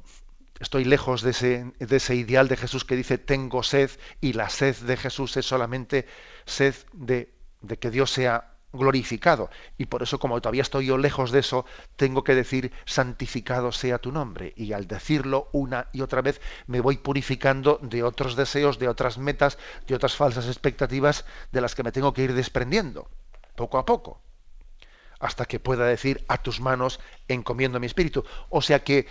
estoy 0.60 0.86
lejos 0.86 1.22
de 1.22 1.32
ese, 1.32 1.72
de 1.80 1.96
ese 1.96 2.16
ideal 2.16 2.48
de 2.48 2.58
Jesús 2.58 2.86
que 2.86 2.96
dice 2.96 3.18
tengo 3.18 3.64
sed 3.64 3.90
y 4.22 4.34
la 4.34 4.50
sed 4.50 4.76
de 4.78 4.98
Jesús 4.98 5.36
es 5.38 5.46
solamente 5.46 6.06
sed 6.46 6.76
de, 6.94 7.34
de 7.62 7.78
que 7.78 7.92
Dios 7.92 8.12
sea 8.12 8.55
glorificado. 8.76 9.50
Y 9.78 9.86
por 9.86 10.04
eso, 10.04 10.20
como 10.20 10.40
todavía 10.42 10.62
estoy 10.62 10.88
yo 10.88 10.98
lejos 10.98 11.32
de 11.32 11.40
eso, 11.40 11.66
tengo 11.96 12.24
que 12.24 12.36
decir, 12.36 12.72
santificado 12.86 13.72
sea 13.72 14.00
tu 14.00 14.12
nombre. 14.12 14.54
Y 14.56 14.74
al 14.74 14.88
decirlo 14.88 15.50
una 15.52 15.88
y 15.94 16.02
otra 16.02 16.22
vez, 16.22 16.42
me 16.68 16.82
voy 16.82 16.98
purificando 16.98 17.80
de 17.82 18.04
otros 18.04 18.36
deseos, 18.36 18.80
de 18.80 18.88
otras 18.88 19.18
metas, 19.18 19.58
de 19.88 19.96
otras 19.96 20.16
falsas 20.16 20.48
expectativas 20.48 21.26
de 21.52 21.62
las 21.62 21.76
que 21.76 21.84
me 21.84 21.92
tengo 21.92 22.14
que 22.14 22.24
ir 22.24 22.34
desprendiendo, 22.34 23.10
poco 23.56 23.78
a 23.78 23.86
poco, 23.86 24.22
hasta 25.20 25.46
que 25.46 25.60
pueda 25.60 25.86
decir, 25.86 26.24
a 26.28 26.38
tus 26.42 26.60
manos 26.60 27.00
encomiendo 27.28 27.80
mi 27.80 27.88
espíritu. 27.88 28.26
O 28.50 28.62
sea 28.62 28.84
que 28.84 29.08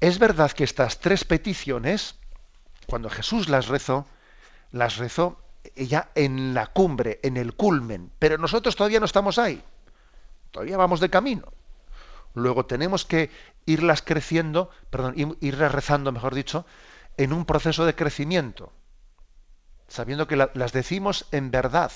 es 0.00 0.18
verdad 0.18 0.50
que 0.52 0.64
estas 0.64 1.00
tres 1.00 1.24
peticiones, 1.24 2.16
cuando 2.86 3.10
Jesús 3.10 3.48
las 3.48 3.68
rezó, 3.68 4.06
las 4.72 4.96
rezó 4.96 5.38
ya 5.76 6.10
en 6.14 6.54
la 6.54 6.66
cumbre, 6.66 7.20
en 7.22 7.36
el 7.36 7.54
culmen, 7.54 8.10
pero 8.18 8.38
nosotros 8.38 8.76
todavía 8.76 9.00
no 9.00 9.06
estamos 9.06 9.38
ahí, 9.38 9.62
todavía 10.50 10.76
vamos 10.76 11.00
de 11.00 11.10
camino. 11.10 11.52
Luego 12.34 12.64
tenemos 12.66 13.04
que 13.04 13.30
irlas 13.66 14.02
creciendo, 14.02 14.70
perdón, 14.90 15.14
irlas 15.40 15.72
rezando, 15.72 16.12
mejor 16.12 16.34
dicho, 16.34 16.64
en 17.16 17.32
un 17.32 17.44
proceso 17.44 17.84
de 17.84 17.94
crecimiento, 17.94 18.72
sabiendo 19.88 20.26
que 20.26 20.36
las 20.36 20.72
decimos 20.72 21.26
en 21.32 21.50
verdad, 21.50 21.90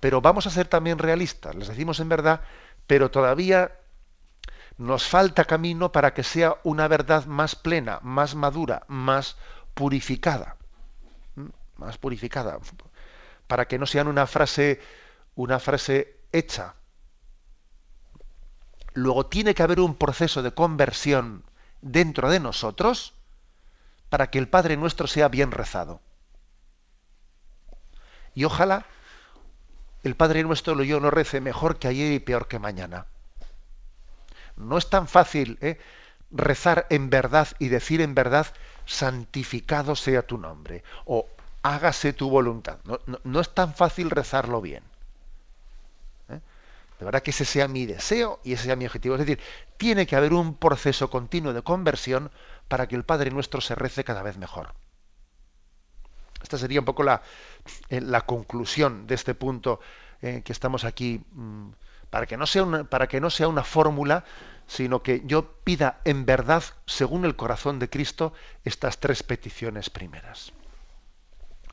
pero 0.00 0.20
vamos 0.20 0.46
a 0.46 0.50
ser 0.50 0.68
también 0.68 0.98
realistas, 0.98 1.54
las 1.54 1.68
decimos 1.68 2.00
en 2.00 2.08
verdad, 2.08 2.40
pero 2.86 3.10
todavía 3.10 3.72
nos 4.78 5.06
falta 5.06 5.44
camino 5.44 5.92
para 5.92 6.14
que 6.14 6.22
sea 6.22 6.56
una 6.62 6.88
verdad 6.88 7.26
más 7.26 7.56
plena, 7.56 7.98
más 8.02 8.34
madura, 8.34 8.84
más 8.86 9.36
purificada. 9.74 10.56
Más 11.76 11.98
purificada, 11.98 12.58
para 13.48 13.66
que 13.66 13.78
no 13.78 13.86
sean 13.86 14.06
una 14.06 14.26
frase, 14.28 14.80
una 15.34 15.58
frase 15.58 16.20
hecha. 16.30 16.74
Luego 18.94 19.26
tiene 19.26 19.54
que 19.54 19.62
haber 19.62 19.80
un 19.80 19.96
proceso 19.96 20.42
de 20.42 20.52
conversión 20.52 21.44
dentro 21.80 22.30
de 22.30 22.38
nosotros 22.38 23.14
para 24.08 24.30
que 24.30 24.38
el 24.38 24.48
Padre 24.48 24.76
nuestro 24.76 25.06
sea 25.06 25.28
bien 25.28 25.50
rezado. 25.50 26.00
Y 28.34 28.44
ojalá 28.44 28.86
el 30.04 30.14
Padre 30.14 30.44
nuestro 30.44 30.74
lo 30.74 30.84
yo 30.84 31.00
no 31.00 31.10
rece 31.10 31.40
mejor 31.40 31.78
que 31.78 31.88
ayer 31.88 32.12
y 32.12 32.20
peor 32.20 32.46
que 32.46 32.58
mañana. 32.58 33.06
No 34.56 34.78
es 34.78 34.90
tan 34.90 35.08
fácil 35.08 35.58
¿eh? 35.60 35.78
rezar 36.30 36.86
en 36.90 37.10
verdad 37.10 37.48
y 37.58 37.68
decir 37.68 38.00
en 38.00 38.14
verdad, 38.14 38.46
santificado 38.86 39.96
sea 39.96 40.22
tu 40.22 40.38
nombre, 40.38 40.82
o 41.04 41.28
hágase 41.74 42.12
tu 42.12 42.30
voluntad. 42.30 42.78
No, 43.24 43.40
es 43.40 43.54
tan 43.54 43.74
fácil 43.74 44.10
rezarlo 44.10 44.60
bien. 44.60 44.82
¿eh? 46.28 46.40
De 46.98 47.04
verdad 47.04 47.22
que 47.22 47.30
ese 47.30 47.44
sea 47.44 47.68
mi 47.68 47.86
deseo 47.86 48.40
y 48.44 48.52
ese 48.52 48.64
sea 48.64 48.76
mi 48.76 48.86
objetivo. 48.86 49.14
Es 49.14 49.20
decir, 49.20 49.40
tiene 49.76 50.06
que 50.06 50.16
haber 50.16 50.32
un 50.32 50.54
proceso 50.54 51.10
continuo 51.10 51.52
de 51.52 51.62
conversión 51.62 52.30
para 52.68 52.88
que 52.88 52.96
el 52.96 53.04
Padre 53.04 53.30
nuestro 53.30 53.60
se 53.60 53.74
rece 53.74 54.04
cada 54.04 54.22
vez 54.22 54.36
mejor. 54.38 54.74
Esta 56.42 56.58
sería 56.58 56.80
un 56.80 56.86
poco 56.86 57.02
la, 57.02 57.22
eh, 57.88 58.00
la 58.00 58.22
conclusión 58.22 59.06
de 59.06 59.14
este 59.14 59.34
punto 59.34 59.80
eh, 60.22 60.42
que 60.44 60.52
estamos 60.52 60.84
aquí, 60.84 61.20
mm, 61.32 61.70
para, 62.10 62.26
que 62.26 62.36
no 62.36 62.46
sea 62.46 62.84
para 62.84 63.06
que 63.06 63.20
no 63.20 63.30
sea 63.30 63.48
una 63.48 63.64
fórmula, 63.64 64.24
sino 64.66 65.02
que 65.02 65.22
yo 65.24 65.50
pida 65.64 66.00
en 66.04 66.26
verdad, 66.26 66.62
según 66.86 67.24
el 67.24 67.36
corazón 67.36 67.78
de 67.78 67.90
Cristo, 67.90 68.32
estas 68.64 68.98
tres 68.98 69.22
peticiones 69.22 69.90
primeras. 69.90 70.52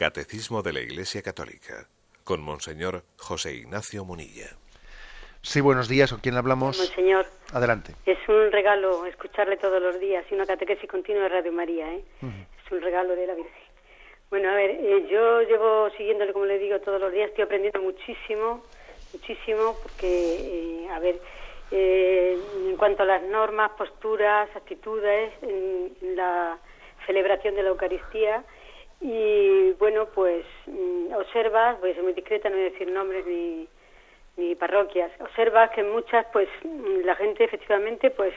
Catecismo 0.00 0.62
de 0.62 0.72
la 0.72 0.80
Iglesia 0.80 1.20
Católica 1.20 1.86
con 2.24 2.40
Monseñor 2.40 3.02
José 3.18 3.52
Ignacio 3.52 4.02
Munilla. 4.02 4.56
Sí, 5.42 5.60
buenos 5.60 5.90
días. 5.90 6.10
¿Con 6.10 6.20
quién 6.20 6.38
hablamos? 6.38 6.78
Monseñor. 6.78 7.26
Adelante. 7.52 7.92
Es 8.06 8.16
un 8.26 8.50
regalo 8.50 9.04
escucharle 9.04 9.58
todos 9.58 9.82
los 9.82 10.00
días 10.00 10.24
y 10.30 10.34
una 10.34 10.46
catequesis 10.46 10.88
continua 10.88 11.24
de 11.24 11.28
Radio 11.28 11.52
María. 11.52 11.92
¿eh? 11.92 12.02
Es 12.22 12.72
un 12.72 12.80
regalo 12.80 13.14
de 13.14 13.26
la 13.26 13.34
Virgen. 13.34 13.62
Bueno, 14.30 14.48
a 14.48 14.54
ver, 14.54 14.70
eh, 14.70 15.06
yo 15.10 15.42
llevo 15.42 15.90
siguiéndole, 15.98 16.32
como 16.32 16.46
le 16.46 16.58
digo, 16.58 16.80
todos 16.80 16.98
los 16.98 17.12
días. 17.12 17.28
Estoy 17.28 17.44
aprendiendo 17.44 17.82
muchísimo, 17.82 18.64
muchísimo, 19.12 19.76
porque, 19.82 20.06
eh, 20.06 20.88
a 20.88 20.98
ver, 20.98 21.20
eh, 21.72 22.38
en 22.70 22.76
cuanto 22.78 23.02
a 23.02 23.06
las 23.06 23.22
normas, 23.24 23.72
posturas, 23.72 24.48
actitudes, 24.56 25.30
en 25.42 26.16
la 26.16 26.58
celebración 27.04 27.54
de 27.54 27.64
la 27.64 27.68
Eucaristía, 27.68 28.42
y 29.00 29.72
bueno, 29.72 30.06
pues 30.14 30.44
mm, 30.66 31.12
observas, 31.14 31.80
voy 31.80 31.90
a 31.90 31.94
ser 31.94 32.02
muy 32.02 32.12
discreta, 32.12 32.48
no 32.48 32.56
voy 32.56 32.66
a 32.66 32.70
decir 32.70 32.90
nombres 32.90 33.26
ni, 33.26 33.68
ni 34.36 34.54
parroquias, 34.54 35.10
observas 35.20 35.70
que 35.70 35.82
muchas, 35.82 36.26
pues 36.32 36.48
mm, 36.62 37.04
la 37.04 37.16
gente 37.16 37.44
efectivamente, 37.44 38.10
pues 38.10 38.34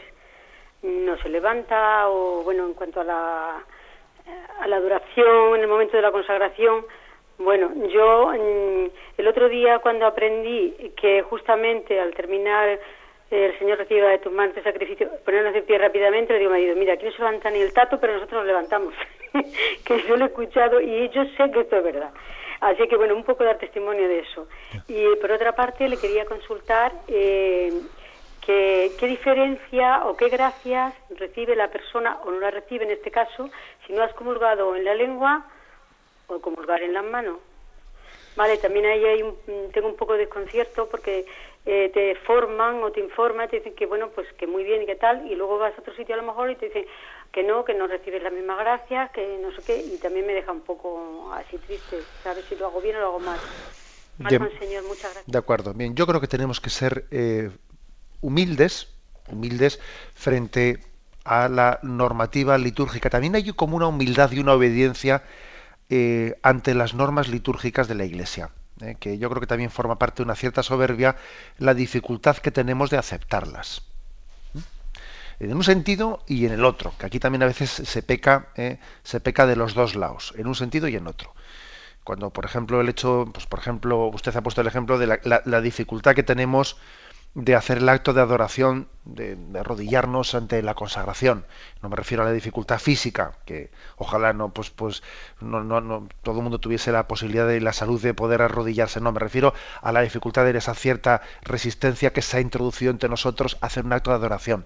no 0.82 1.18
se 1.18 1.30
levanta 1.30 2.10
o 2.10 2.44
bueno, 2.44 2.66
en 2.66 2.74
cuanto 2.74 3.02
a 3.02 3.04
la, 3.04 3.64
a 4.60 4.68
la 4.68 4.80
duración, 4.80 5.56
en 5.56 5.62
el 5.62 5.68
momento 5.68 5.98
de 5.98 6.04
la 6.04 6.12
consagración, 6.12 6.86
bueno, 7.40 7.72
yo 7.90 8.28
mm, 8.28 8.90
el 9.18 9.28
otro 9.28 9.50
día 9.50 9.80
cuando 9.80 10.06
aprendí 10.06 10.94
que 10.96 11.24
justamente 11.24 12.00
al 12.00 12.14
terminar 12.14 12.80
el 13.34 13.58
Señor 13.58 13.78
reciba 13.78 14.10
de 14.10 14.20
tus 14.20 14.32
manos 14.32 14.56
el 14.58 14.64
sacrificio, 14.64 15.10
ponernos 15.26 15.54
de 15.54 15.62
pie 15.64 15.78
rápidamente, 15.78 16.34
le 16.34 16.40
digo, 16.40 16.52
marido, 16.52 16.76
mira, 16.76 16.94
aquí 16.94 17.06
no 17.06 17.12
se 17.12 17.18
levanta 17.18 17.50
ni 17.50 17.60
el 17.60 17.74
tato, 17.74 18.00
pero 18.00 18.14
nosotros 18.14 18.40
nos 18.40 18.48
levantamos. 18.48 18.94
que 19.86 20.04
yo 20.04 20.16
lo 20.18 20.26
he 20.26 20.28
escuchado 20.28 20.80
y 20.80 21.10
yo 21.10 21.24
sé 21.38 21.52
que 21.52 21.62
esto 21.62 21.78
es 21.78 21.84
verdad. 21.84 22.12
Así 22.62 22.88
que, 22.88 22.96
bueno, 22.96 23.16
un 23.16 23.24
poco 23.24 23.44
dar 23.44 23.58
testimonio 23.58 24.08
de 24.08 24.20
eso. 24.20 24.48
Y 24.88 25.04
por 25.18 25.32
otra 25.32 25.54
parte, 25.54 25.90
le 25.90 25.98
quería 25.98 26.26
consultar 26.26 26.94
eh, 27.08 27.74
que, 28.46 28.92
qué 29.00 29.08
diferencia 29.08 30.06
o 30.06 30.16
qué 30.16 30.30
gracias 30.30 30.94
recibe 31.18 31.56
la 31.56 31.70
persona, 31.70 32.20
o 32.24 32.32
no 32.32 32.40
la 32.40 32.52
recibe 32.52 32.86
en 32.86 32.92
este 32.92 33.12
caso, 33.12 33.50
si 33.86 33.94
no 33.94 34.04
has 34.04 34.14
comulgado 34.14 34.76
en 34.76 34.86
la 34.86 34.96
lengua 34.96 35.46
o 36.28 36.40
comulgar 36.40 36.82
en 36.84 36.94
las 36.94 37.04
manos. 37.04 37.40
Vale, 38.36 38.58
también 38.58 38.86
ahí 38.86 39.06
hay 39.06 39.24
tengo 39.74 39.88
un 39.88 39.96
poco 39.96 40.14
de 40.14 40.20
desconcierto 40.20 40.88
porque 40.90 41.26
eh, 41.66 41.92
te 41.94 42.16
forman 42.26 42.84
o 42.84 42.92
te 42.92 43.00
informan, 43.00 43.50
te 43.50 43.58
dicen 43.58 43.76
que 43.76 43.86
bueno, 43.86 44.10
pues 44.10 44.28
que 44.34 44.48
muy 44.48 44.64
bien 44.64 44.82
y 44.82 44.86
que 44.86 44.96
tal, 44.96 45.30
y 45.32 45.36
luego 45.36 45.58
vas 45.58 45.74
a 45.78 45.82
otro 45.82 45.96
sitio 45.96 46.16
a 46.16 46.18
lo 46.18 46.24
mejor 46.24 46.52
y 46.52 46.56
te 46.56 46.68
dicen 46.68 46.86
que 47.32 47.44
no, 47.44 47.64
que 47.66 47.74
no 47.74 47.88
recibes 47.88 48.22
la 48.22 48.30
misma 48.30 48.56
gracia, 48.58 49.10
que 49.14 49.40
no 49.42 49.52
sé 49.56 49.62
qué, 49.66 49.78
y 49.78 49.98
también 49.98 50.28
me 50.28 50.34
deja 50.34 50.52
un 50.52 50.62
poco 50.62 51.32
así 51.34 51.58
triste, 51.58 52.00
¿sabes? 52.24 52.46
Si 52.50 52.56
lo 52.56 52.68
hago 52.68 52.82
bien 52.82 52.98
o 52.98 53.00
lo 53.00 53.06
hago 53.08 53.20
mal. 53.20 53.40
Mal, 54.20 54.52
Señor, 54.60 54.84
muchas 54.84 55.14
gracias. 55.14 55.26
De 55.26 55.38
acuerdo, 55.38 55.74
bien, 55.74 55.96
yo 55.96 56.06
creo 56.06 56.22
que 56.22 56.28
tenemos 56.28 56.60
que 56.60 56.70
ser 56.70 57.06
eh, 57.12 57.50
humildes, 58.22 58.94
humildes 59.32 59.80
frente 60.14 60.80
a 61.26 61.50
la 61.50 61.80
normativa 61.82 62.58
litúrgica. 62.58 63.10
También 63.10 63.36
hay 63.36 63.52
como 63.54 63.78
una 63.78 63.88
humildad 63.88 64.32
y 64.32 64.40
una 64.40 64.54
obediencia 64.54 65.24
eh, 65.90 66.36
ante 66.44 66.76
las 66.76 66.94
normas 66.94 67.30
litúrgicas 67.30 67.88
de 67.88 67.96
la 67.96 68.06
Iglesia. 68.06 68.52
¿Eh? 68.82 68.96
que 69.00 69.18
yo 69.18 69.30
creo 69.30 69.42
que 69.42 69.48
también 69.48 69.72
forma 69.72 70.00
parte 70.00 70.18
de 70.18 70.24
una 70.24 70.36
cierta 70.36 70.64
soberbia, 70.64 71.16
la 71.58 71.74
dificultad 71.74 72.38
que 72.38 72.52
tenemos 72.52 72.90
de 72.90 72.98
aceptarlas. 72.98 73.84
¿Mm? 74.54 74.60
En 75.40 75.56
un 75.56 75.64
sentido 75.64 76.24
y 76.28 76.46
en 76.46 76.54
el 76.54 76.66
otro, 76.66 76.94
que 76.98 77.06
aquí 77.06 77.20
también 77.20 77.44
a 77.44 77.48
veces 77.48 77.70
se 77.70 78.04
peca, 78.04 78.48
¿eh? 78.56 78.80
se 79.04 79.20
peca 79.20 79.46
de 79.46 79.56
los 79.56 79.74
dos 79.74 79.96
lados, 79.96 80.34
en 80.38 80.48
un 80.48 80.56
sentido 80.56 80.88
y 80.88 80.96
en 80.96 81.08
otro. 81.08 81.34
Cuando, 82.04 82.32
por 82.32 82.44
ejemplo, 82.44 82.82
el 82.82 82.90
hecho, 82.90 83.30
pues 83.34 83.46
por 83.46 83.60
ejemplo, 83.60 84.08
usted 84.08 84.36
ha 84.36 84.42
puesto 84.42 84.60
el 84.60 84.68
ejemplo 84.68 84.98
de 84.98 85.20
la 85.24 85.62
dificultad 85.62 86.16
que 86.16 86.24
tenemos 86.24 86.76
de 87.36 87.56
hacer 87.56 87.80
el 87.80 87.90
acto 87.90 88.14
de 88.14 88.22
adoración, 88.22 88.88
de, 89.06 89.38
arrodillarnos 89.60 90.36
ante 90.36 90.62
la 90.62 90.76
consagración. 90.76 91.46
No 91.82 91.90
me 91.90 91.96
refiero 91.96 92.22
a 92.24 92.28
la 92.28 92.32
dificultad 92.32 92.80
física, 92.80 93.34
que 93.46 93.72
ojalá 93.98 94.34
no, 94.34 94.54
pues, 94.54 94.70
pues, 94.70 95.02
no, 95.42 95.64
no, 95.64 96.08
todo 96.22 96.38
el 96.38 96.44
mundo 96.44 96.60
tuviese 96.60 96.92
la 96.92 97.08
posibilidad 97.08 97.48
de 97.48 97.60
la 97.60 97.74
salud 97.74 98.02
de 98.02 98.14
poder 98.14 98.44
arrodillarse. 98.44 99.02
No, 99.02 99.12
me 99.12 99.20
refiero 99.20 99.54
a 99.82 99.92
la 99.92 100.02
dificultad 100.02 100.46
de 100.46 100.56
esa 100.56 100.76
cierta 100.76 101.22
resistencia 101.42 102.14
que 102.14 102.22
se 102.22 102.38
ha 102.38 102.42
introducido 102.42 102.92
entre 102.92 103.10
nosotros 103.10 103.58
a 103.62 103.66
hacer 103.66 103.84
un 103.84 103.94
acto 103.94 104.12
de 104.12 104.18
adoración. 104.18 104.66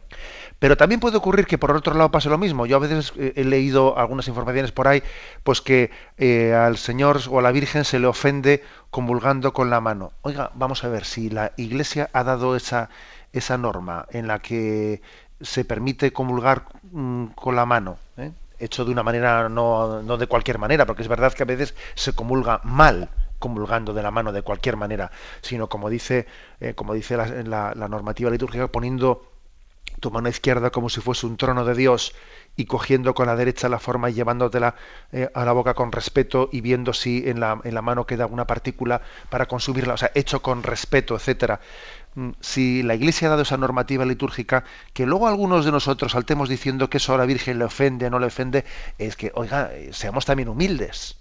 Pero 0.59 0.75
también 0.75 0.99
puede 0.99 1.17
ocurrir 1.17 1.45
que 1.47 1.57
por 1.57 1.71
otro 1.71 1.93
lado 1.93 2.11
pase 2.11 2.29
lo 2.29 2.37
mismo. 2.37 2.65
Yo 2.65 2.75
a 2.75 2.79
veces 2.79 3.13
eh, 3.17 3.33
he 3.37 3.45
leído 3.45 3.97
algunas 3.97 4.27
informaciones 4.27 4.73
por 4.73 4.89
ahí, 4.89 5.03
pues 5.43 5.61
que 5.61 5.89
eh, 6.17 6.53
al 6.53 6.77
Señor 6.77 7.21
o 7.29 7.39
a 7.39 7.41
la 7.41 7.51
Virgen 7.51 7.85
se 7.85 7.99
le 7.99 8.07
ofende 8.07 8.61
convulgando 8.89 9.53
con 9.53 9.69
la 9.69 9.81
mano. 9.81 10.11
Oiga, 10.21 10.51
vamos 10.55 10.83
a 10.83 10.89
ver 10.89 11.05
si 11.05 11.29
la 11.29 11.53
Iglesia 11.57 12.09
ha 12.13 12.23
dado 12.23 12.55
esa, 12.55 12.89
esa 13.33 13.57
norma 13.57 14.05
en 14.11 14.27
la 14.27 14.39
que 14.39 15.01
se 15.41 15.65
permite 15.65 16.13
comulgar 16.13 16.65
mm, 16.91 17.27
con 17.35 17.55
la 17.55 17.65
mano, 17.65 17.97
¿eh? 18.17 18.31
hecho 18.59 18.85
de 18.85 18.91
una 18.91 19.03
manera, 19.03 19.49
no, 19.49 20.01
no, 20.01 20.17
de 20.17 20.27
cualquier 20.27 20.57
manera, 20.57 20.85
porque 20.85 21.03
es 21.03 21.07
verdad 21.07 21.33
que 21.33 21.43
a 21.43 21.45
veces 21.45 21.75
se 21.93 22.13
comulga 22.13 22.59
mal 22.63 23.09
comulgando 23.37 23.93
de 23.93 24.01
la 24.01 24.09
mano 24.09 24.31
de 24.31 24.41
cualquier 24.41 24.77
manera, 24.77 25.11
sino 25.41 25.69
como 25.69 25.91
dice, 25.91 26.25
como 26.75 26.95
dice 26.95 27.15
la, 27.17 27.75
la 27.75 27.87
normativa 27.87 28.31
litúrgica, 28.31 28.67
poniendo 28.67 29.29
tu 29.99 30.11
mano 30.11 30.29
izquierda 30.29 30.69
como 30.71 30.89
si 30.89 31.01
fuese 31.01 31.25
un 31.25 31.37
trono 31.37 31.65
de 31.65 31.75
Dios 31.75 32.13
y 32.57 32.65
cogiendo 32.65 33.13
con 33.13 33.27
la 33.27 33.35
derecha 33.35 33.69
la 33.69 33.79
forma 33.79 34.09
y 34.09 34.13
llevándotela 34.13 34.75
eh, 35.13 35.29
a 35.33 35.45
la 35.45 35.53
boca 35.53 35.75
con 35.75 35.91
respeto 35.91 36.49
y 36.51 36.59
viendo 36.59 36.91
si 36.91 37.23
en 37.29 37.39
la, 37.39 37.61
en 37.63 37.73
la 37.73 37.81
mano 37.81 38.05
queda 38.05 38.23
alguna 38.25 38.45
partícula 38.45 39.01
para 39.29 39.45
consumirla, 39.45 39.93
o 39.93 39.97
sea, 39.97 40.11
hecho 40.15 40.41
con 40.41 40.63
respeto, 40.63 41.15
etcétera. 41.15 41.61
Mm, 42.15 42.31
si 42.41 42.81
la 42.81 42.95
Iglesia 42.95 43.27
ha 43.27 43.31
dado 43.31 43.43
esa 43.43 43.57
normativa 43.57 44.03
litúrgica, 44.03 44.63
que 44.91 45.05
luego 45.05 45.27
algunos 45.27 45.65
de 45.65 45.71
nosotros 45.71 46.13
saltemos 46.13 46.49
diciendo 46.49 46.89
que 46.89 46.97
eso 46.97 47.13
a 47.13 47.17
la 47.17 47.25
Virgen 47.25 47.59
le 47.59 47.65
ofende 47.65 48.09
no 48.09 48.19
le 48.19 48.25
ofende, 48.25 48.65
es 48.97 49.15
que, 49.15 49.31
oiga, 49.35 49.71
eh, 49.73 49.91
seamos 49.93 50.25
también 50.25 50.49
humildes. 50.49 51.17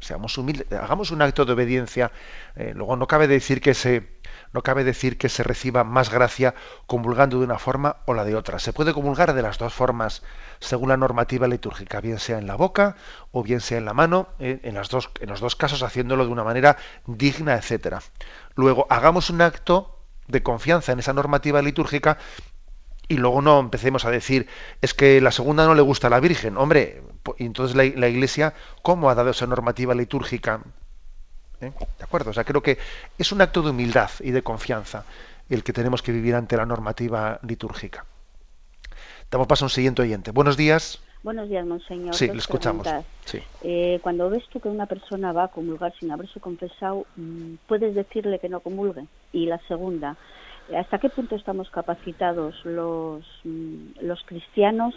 Seamos 0.00 0.36
humildes, 0.36 0.70
hagamos 0.72 1.10
un 1.12 1.22
acto 1.22 1.44
de 1.44 1.52
obediencia. 1.52 2.10
Eh, 2.56 2.72
luego 2.74 2.96
no 2.96 3.06
cabe 3.06 3.28
decir 3.28 3.60
que 3.60 3.72
se 3.72 4.15
no 4.56 4.62
cabe 4.62 4.84
decir 4.84 5.18
que 5.18 5.28
se 5.28 5.42
reciba 5.42 5.84
más 5.84 6.08
gracia 6.10 6.54
comulgando 6.86 7.38
de 7.38 7.44
una 7.44 7.58
forma 7.58 7.96
o 8.06 8.14
la 8.14 8.24
de 8.24 8.34
otra. 8.34 8.58
Se 8.58 8.72
puede 8.72 8.94
comulgar 8.94 9.34
de 9.34 9.42
las 9.42 9.58
dos 9.58 9.74
formas 9.74 10.22
según 10.60 10.88
la 10.88 10.96
normativa 10.96 11.46
litúrgica, 11.46 12.00
bien 12.00 12.18
sea 12.18 12.38
en 12.38 12.46
la 12.46 12.56
boca 12.56 12.96
o 13.32 13.42
bien 13.42 13.60
sea 13.60 13.76
en 13.76 13.84
la 13.84 13.92
mano, 13.92 14.28
eh, 14.38 14.60
en, 14.62 14.80
dos, 14.90 15.10
en 15.20 15.28
los 15.28 15.40
dos 15.40 15.56
casos 15.56 15.82
haciéndolo 15.82 16.24
de 16.24 16.32
una 16.32 16.42
manera 16.42 16.78
digna, 17.06 17.56
etcétera. 17.56 18.00
Luego, 18.54 18.86
hagamos 18.88 19.28
un 19.28 19.42
acto 19.42 19.98
de 20.26 20.42
confianza 20.42 20.92
en 20.92 21.00
esa 21.00 21.12
normativa 21.12 21.60
litúrgica 21.60 22.16
y 23.08 23.18
luego 23.18 23.42
no 23.42 23.60
empecemos 23.60 24.06
a 24.06 24.10
decir 24.10 24.48
es 24.80 24.94
que 24.94 25.20
la 25.20 25.32
segunda 25.32 25.66
no 25.66 25.74
le 25.74 25.82
gusta 25.82 26.06
a 26.06 26.10
la 26.10 26.20
Virgen. 26.20 26.56
Hombre, 26.56 27.02
entonces 27.36 27.76
la 27.76 28.08
Iglesia, 28.08 28.54
¿cómo 28.80 29.10
ha 29.10 29.14
dado 29.14 29.28
esa 29.32 29.46
normativa 29.46 29.94
litúrgica? 29.94 30.62
¿Eh? 31.60 31.72
¿De 31.98 32.04
acuerdo? 32.04 32.30
O 32.30 32.34
sea, 32.34 32.44
creo 32.44 32.62
que 32.62 32.78
es 33.18 33.32
un 33.32 33.40
acto 33.40 33.62
de 33.62 33.70
humildad 33.70 34.10
y 34.20 34.30
de 34.30 34.42
confianza 34.42 35.04
el 35.48 35.62
que 35.62 35.72
tenemos 35.72 36.02
que 36.02 36.12
vivir 36.12 36.34
ante 36.34 36.56
la 36.56 36.66
normativa 36.66 37.38
litúrgica. 37.42 38.04
Damos 39.30 39.46
paso 39.46 39.64
a 39.64 39.66
un 39.66 39.70
siguiente 39.70 40.02
oyente. 40.02 40.30
Buenos 40.30 40.56
días. 40.56 41.02
Buenos 41.22 41.48
días, 41.48 41.66
monseñor. 41.66 42.14
Sí, 42.14 42.28
le 42.28 42.38
escuchamos. 42.38 42.86
Eh, 43.62 43.98
cuando 44.02 44.30
ves 44.30 44.44
tú 44.52 44.60
que 44.60 44.68
una 44.68 44.86
persona 44.86 45.32
va 45.32 45.44
a 45.44 45.48
comulgar 45.48 45.92
sin 45.98 46.12
haberse 46.12 46.38
confesado, 46.38 47.06
mm, 47.16 47.54
¿puedes 47.66 47.94
decirle 47.94 48.38
que 48.38 48.48
no 48.48 48.60
comulgue? 48.60 49.06
Y 49.32 49.46
la 49.46 49.58
segunda, 49.66 50.16
¿hasta 50.76 50.98
qué 50.98 51.08
punto 51.08 51.34
estamos 51.34 51.68
capacitados 51.70 52.54
los, 52.64 53.24
mm, 53.42 54.02
los 54.02 54.22
cristianos 54.24 54.94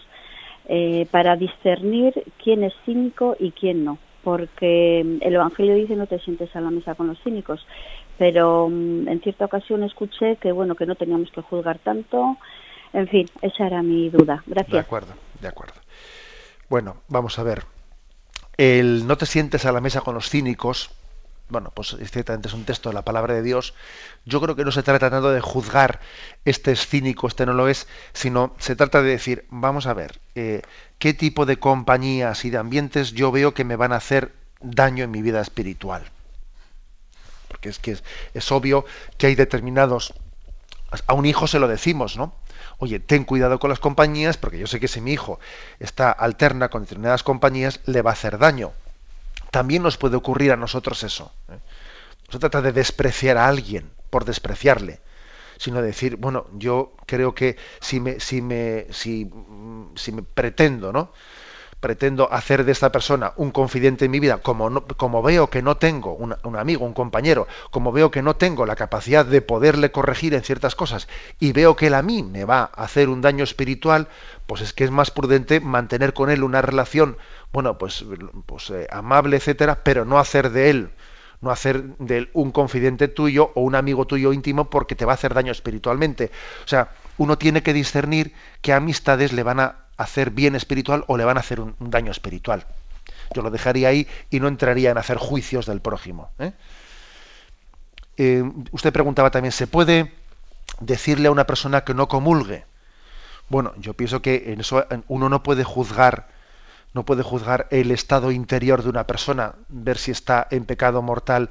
eh, 0.66 1.08
para 1.10 1.36
discernir 1.36 2.14
quién 2.44 2.64
es 2.64 2.74
cínico 2.86 3.36
y 3.40 3.52
quién 3.52 3.84
no? 3.84 3.98
Porque 4.24 5.04
mm, 5.06 5.18
el 5.22 5.36
Evangelio 5.36 5.76
dice 5.76 5.96
no 5.96 6.08
te 6.08 6.20
sientes 6.20 6.56
a 6.56 6.62
la 6.62 6.72
mesa 6.72 6.96
con 6.96 7.08
los 7.08 7.22
cínicos, 7.24 7.66
pero 8.18 8.68
en 8.68 9.22
cierta 9.24 9.46
ocasión 9.46 9.84
escuché 9.84 10.36
que 10.38 10.52
bueno 10.52 10.76
que 10.76 10.86
no 10.86 10.96
teníamos 10.96 11.32
que 11.32 11.42
juzgar 11.42 11.80
tanto. 11.80 12.38
En 12.92 13.08
fin, 13.08 13.28
esa 13.42 13.68
era 13.68 13.84
mi 13.84 14.10
duda. 14.10 14.44
Gracias. 14.48 14.74
De 14.74 14.80
acuerdo, 14.80 15.14
de 15.40 15.48
acuerdo. 15.48 15.76
Bueno, 16.70 16.98
vamos 17.08 17.38
a 17.40 17.44
ver. 17.44 17.64
El 18.58 19.08
no 19.08 19.18
te 19.18 19.26
sientes 19.26 19.66
a 19.66 19.72
la 19.72 19.80
mesa 19.80 20.02
con 20.02 20.16
los 20.16 20.30
cínicos, 20.30 20.92
bueno, 21.50 21.72
pues 21.74 21.96
ciertamente 22.12 22.48
es 22.48 22.54
un 22.54 22.66
texto 22.66 22.90
de 22.90 22.96
la 22.96 23.04
palabra 23.04 23.34
de 23.34 23.42
Dios. 23.42 23.74
Yo 24.26 24.40
creo 24.42 24.56
que 24.56 24.64
no 24.64 24.72
se 24.72 24.84
trata 24.84 25.10
tanto 25.10 25.32
de 25.32 25.42
juzgar 25.42 26.00
este 26.46 26.72
es 26.72 26.88
cínico, 26.88 27.28
este 27.28 27.46
no 27.46 27.54
lo 27.54 27.68
es, 27.68 27.88
sino 28.14 28.56
se 28.60 28.76
trata 28.76 29.02
de 29.02 29.10
decir, 29.10 29.46
vamos 29.50 29.88
a 29.88 29.94
ver, 29.94 30.20
eh, 30.36 30.62
qué 30.98 31.14
tipo 31.14 31.46
de 31.46 31.58
compañías 31.58 32.46
y 32.46 32.50
de 32.50 32.58
ambientes 32.58 33.12
yo 33.12 33.32
veo 33.32 33.54
que 33.54 33.64
me 33.64 33.76
van 33.76 33.94
a 33.94 33.98
hacer 33.98 34.32
daño 34.62 35.04
en 35.04 35.12
mi 35.12 35.22
vida 35.22 35.42
espiritual. 35.42 36.04
Porque 37.48 37.70
es 37.70 37.80
que 37.80 37.98
es 38.34 38.52
obvio 38.52 38.86
que 39.18 39.28
hay 39.28 39.36
determinados, 39.36 40.14
a 41.08 41.14
un 41.14 41.26
hijo 41.26 41.48
se 41.48 41.60
lo 41.60 41.68
decimos, 41.68 42.16
¿no? 42.16 42.34
oye, 42.80 43.00
ten 43.00 43.26
cuidado 43.26 43.60
con 43.60 43.70
las 43.70 43.80
compañías, 43.80 44.38
porque 44.38 44.58
yo 44.58 44.66
sé 44.66 44.80
que 44.80 44.88
si 44.88 45.02
mi 45.02 45.12
hijo 45.12 45.40
está 45.80 46.12
alterna 46.12 46.70
con 46.70 46.84
determinadas 46.84 47.24
compañías, 47.24 47.82
le 47.86 48.02
va 48.02 48.12
a 48.12 48.14
hacer 48.14 48.38
daño. 48.38 48.72
También 49.52 49.84
nos 49.84 49.98
puede 49.98 50.16
ocurrir 50.16 50.52
a 50.52 50.58
nosotros 50.58 51.04
eso. 51.04 51.32
¿eh? 51.50 51.60
No 52.28 52.32
se 52.32 52.40
trata 52.40 52.62
de 52.62 52.72
despreciar 52.72 53.38
a 53.38 53.48
alguien 53.48 53.92
por 54.10 54.26
despreciarle, 54.26 55.02
sino 55.58 55.82
de 55.82 55.88
decir, 55.88 56.16
bueno, 56.18 56.46
yo 56.54 56.94
creo 57.06 57.34
que 57.34 57.58
si 57.80 58.00
me, 58.00 58.20
si 58.20 58.42
me, 58.42 58.88
si, 58.92 59.32
si 59.96 60.12
me 60.12 60.24
pretendo, 60.24 60.94
¿no? 60.94 61.12
pretendo 61.80 62.32
hacer 62.32 62.66
de 62.66 62.72
esta 62.72 62.92
persona 62.92 63.34
un 63.38 63.52
confidente 63.52 64.06
en 64.06 64.12
mi 64.12 64.20
vida, 64.20 64.40
como, 64.40 64.86
como 64.98 65.22
veo 65.22 65.50
que 65.50 65.62
no 65.62 65.78
tengo 65.78 66.14
un, 66.14 66.36
amigo, 66.58 66.86
un 66.86 66.94
compañero, 66.94 67.48
como 67.72 67.92
veo 67.92 68.12
que 68.12 68.22
no 68.22 68.36
tengo 68.36 68.66
la 68.66 68.76
capacidad 68.76 69.26
de 69.26 69.42
poderle 69.42 69.92
corregir 69.92 70.34
en 70.34 70.44
ciertas 70.44 70.76
cosas 70.76 71.08
y 71.40 71.54
veo 71.54 71.76
que 71.76 71.88
él 71.88 71.94
a 71.94 72.02
mí 72.02 72.24
me 72.24 72.46
va 72.46 72.62
a 72.62 72.84
hacer 72.84 73.10
un 73.10 73.22
daño 73.22 73.44
espiritual, 73.44 74.08
pues 74.46 74.62
es 74.62 74.74
que 74.74 74.84
es 74.84 74.92
más 74.92 75.12
prudente 75.12 75.60
mantener 75.60 76.14
con 76.14 76.30
él 76.30 76.44
una 76.44 76.62
relación, 76.62 77.18
bueno, 77.52 77.78
pues, 77.78 78.06
pues 78.46 78.70
eh, 78.70 78.88
amable, 78.92 79.38
etcétera, 79.38 79.84
pero 79.84 80.06
no 80.06 80.20
hacer 80.20 80.52
de 80.52 80.70
él 80.70 80.92
no 81.42 81.52
hacer 81.52 81.84
de 81.98 82.18
él 82.18 82.30
un 82.34 82.52
confidente 82.52 83.08
tuyo 83.08 83.52
o 83.56 83.62
un 83.62 83.76
amigo 83.76 84.06
tuyo 84.06 84.34
íntimo 84.34 84.70
porque 84.70 84.96
te 84.96 85.06
va 85.06 85.14
a 85.14 85.16
hacer 85.16 85.34
daño 85.34 85.52
espiritualmente. 85.52 86.32
O 86.66 86.68
sea, 86.68 86.90
uno 87.18 87.38
tiene 87.38 87.64
que 87.64 87.74
discernir 87.74 88.34
qué 88.62 88.74
amistades 88.74 89.32
le 89.32 89.44
van 89.44 89.60
a 89.60 89.76
hacer 89.98 90.32
bien 90.32 90.56
espiritual 90.56 91.04
o 91.08 91.18
le 91.18 91.26
van 91.26 91.38
a 91.38 91.42
hacer 91.42 91.60
un, 91.60 91.76
daño 91.80 92.12
espiritual. 92.12 92.66
Yo 93.34 93.42
lo 93.42 93.52
dejaría 93.52 93.90
ahí 93.90 94.08
y 94.30 94.40
no 94.40 94.48
entraría 94.48 94.92
en 94.92 94.98
hacer 94.98 95.18
juicios 95.18 95.66
del 95.66 95.82
prójimo. 95.82 96.32
¿eh? 96.40 96.52
Eh, 98.18 98.44
usted 98.72 98.92
preguntaba 98.92 99.32
también, 99.32 99.52
¿se 99.52 99.68
puede 99.68 100.14
decirle 100.80 101.28
a 101.28 101.32
una 101.32 101.46
persona 101.46 101.84
que 101.84 101.94
no 101.94 102.08
comulgue? 102.08 102.66
Bueno, 103.50 103.74
yo 103.78 103.94
pienso 103.94 104.22
que 104.22 104.52
en 104.54 104.62
eso 104.62 104.86
uno 105.08 105.30
no 105.30 105.42
puede 105.42 105.64
juzgar, 105.64 106.28
no 106.94 107.06
puede 107.06 107.24
juzgar 107.24 107.68
el 107.72 107.92
estado 107.92 108.32
interior 108.32 108.84
de 108.84 108.90
una 108.90 109.08
persona, 109.08 109.56
ver 109.70 109.98
si 109.98 110.12
está 110.12 110.48
en 110.50 110.66
pecado 110.66 111.02
mortal 111.02 111.50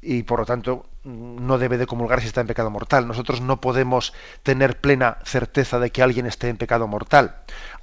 y 0.00 0.24
por 0.24 0.40
lo 0.40 0.46
tanto 0.46 0.84
no 1.04 1.58
debe 1.58 1.78
de 1.78 1.86
comulgar 1.86 2.20
si 2.20 2.26
está 2.26 2.40
en 2.40 2.46
pecado 2.48 2.70
mortal. 2.70 3.06
Nosotros 3.06 3.40
no 3.40 3.60
podemos 3.60 4.12
tener 4.42 4.80
plena 4.80 5.18
certeza 5.24 5.78
de 5.78 5.90
que 5.90 6.02
alguien 6.02 6.26
esté 6.26 6.48
en 6.48 6.56
pecado 6.56 6.86
mortal. 6.88 7.36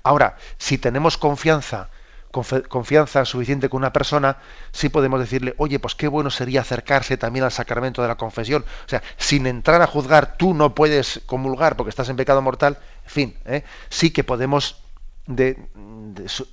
Ahora, 0.03 0.37
si 0.57 0.77
tenemos 0.77 1.17
confianza, 1.17 1.89
confianza 2.31 3.25
suficiente 3.25 3.69
con 3.69 3.79
una 3.79 3.93
persona, 3.93 4.37
sí 4.71 4.89
podemos 4.89 5.19
decirle, 5.19 5.55
oye, 5.57 5.79
pues 5.79 5.95
qué 5.95 6.07
bueno 6.07 6.29
sería 6.29 6.61
acercarse 6.61 7.17
también 7.17 7.45
al 7.45 7.51
sacramento 7.51 8.01
de 8.01 8.09
la 8.09 8.15
confesión. 8.15 8.63
O 8.85 8.89
sea, 8.89 9.01
sin 9.17 9.47
entrar 9.47 9.81
a 9.81 9.87
juzgar, 9.87 10.37
tú 10.37 10.53
no 10.53 10.75
puedes 10.75 11.21
comulgar 11.25 11.75
porque 11.75 11.89
estás 11.89 12.09
en 12.09 12.17
pecado 12.17 12.41
mortal, 12.41 12.77
en 13.05 13.09
fin, 13.09 13.37
¿eh? 13.45 13.63
sí 13.89 14.11
que 14.11 14.23
podemos 14.23 14.81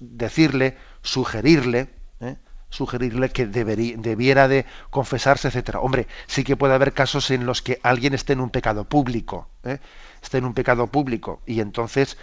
decirle, 0.00 0.76
sugerirle, 1.02 1.88
¿eh? 2.20 2.36
sugerirle 2.68 3.30
que 3.30 3.46
debiera 3.46 4.48
de 4.48 4.66
confesarse, 4.90 5.48
etcétera. 5.48 5.80
Hombre, 5.80 6.06
sí 6.26 6.44
que 6.44 6.56
puede 6.56 6.74
haber 6.74 6.92
casos 6.92 7.30
en 7.30 7.46
los 7.46 7.62
que 7.62 7.80
alguien 7.82 8.14
esté 8.14 8.34
en 8.34 8.40
un 8.40 8.50
pecado 8.50 8.84
público, 8.84 9.48
¿eh? 9.64 9.78
esté 10.22 10.38
en 10.38 10.44
un 10.44 10.54
pecado 10.54 10.86
público, 10.88 11.42
y 11.46 11.60
entonces 11.60 12.16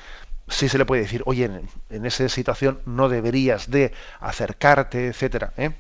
sí 0.48 0.70
se 0.70 0.78
le 0.78 0.86
puede 0.86 1.04
decir, 1.04 1.24
oye, 1.26 1.50
en, 1.90 2.06
esa 2.06 2.30
situación 2.30 2.82
no 2.86 3.10
deberías 3.10 3.70
de 3.70 3.94
acercarte, 4.20 5.08
etcétera. 5.08 5.54
¿eh? 5.58 5.72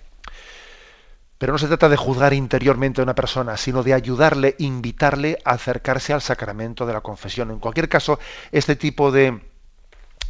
Pero 1.37 1.53
no 1.53 1.59
se 1.59 1.67
trata 1.67 1.89
de 1.89 1.97
juzgar 1.97 2.33
interiormente 2.33 3.01
a 3.01 3.03
una 3.03 3.15
persona, 3.15 3.57
sino 3.57 3.83
de 3.83 3.93
ayudarle, 3.93 4.55
invitarle 4.59 5.37
a 5.43 5.51
acercarse 5.51 6.13
al 6.13 6.21
sacramento 6.21 6.85
de 6.85 6.93
la 6.93 7.01
confesión. 7.01 7.51
En 7.51 7.59
cualquier 7.59 7.89
caso, 7.89 8.17
este 8.51 8.77
tipo 8.77 9.11
de, 9.11 9.41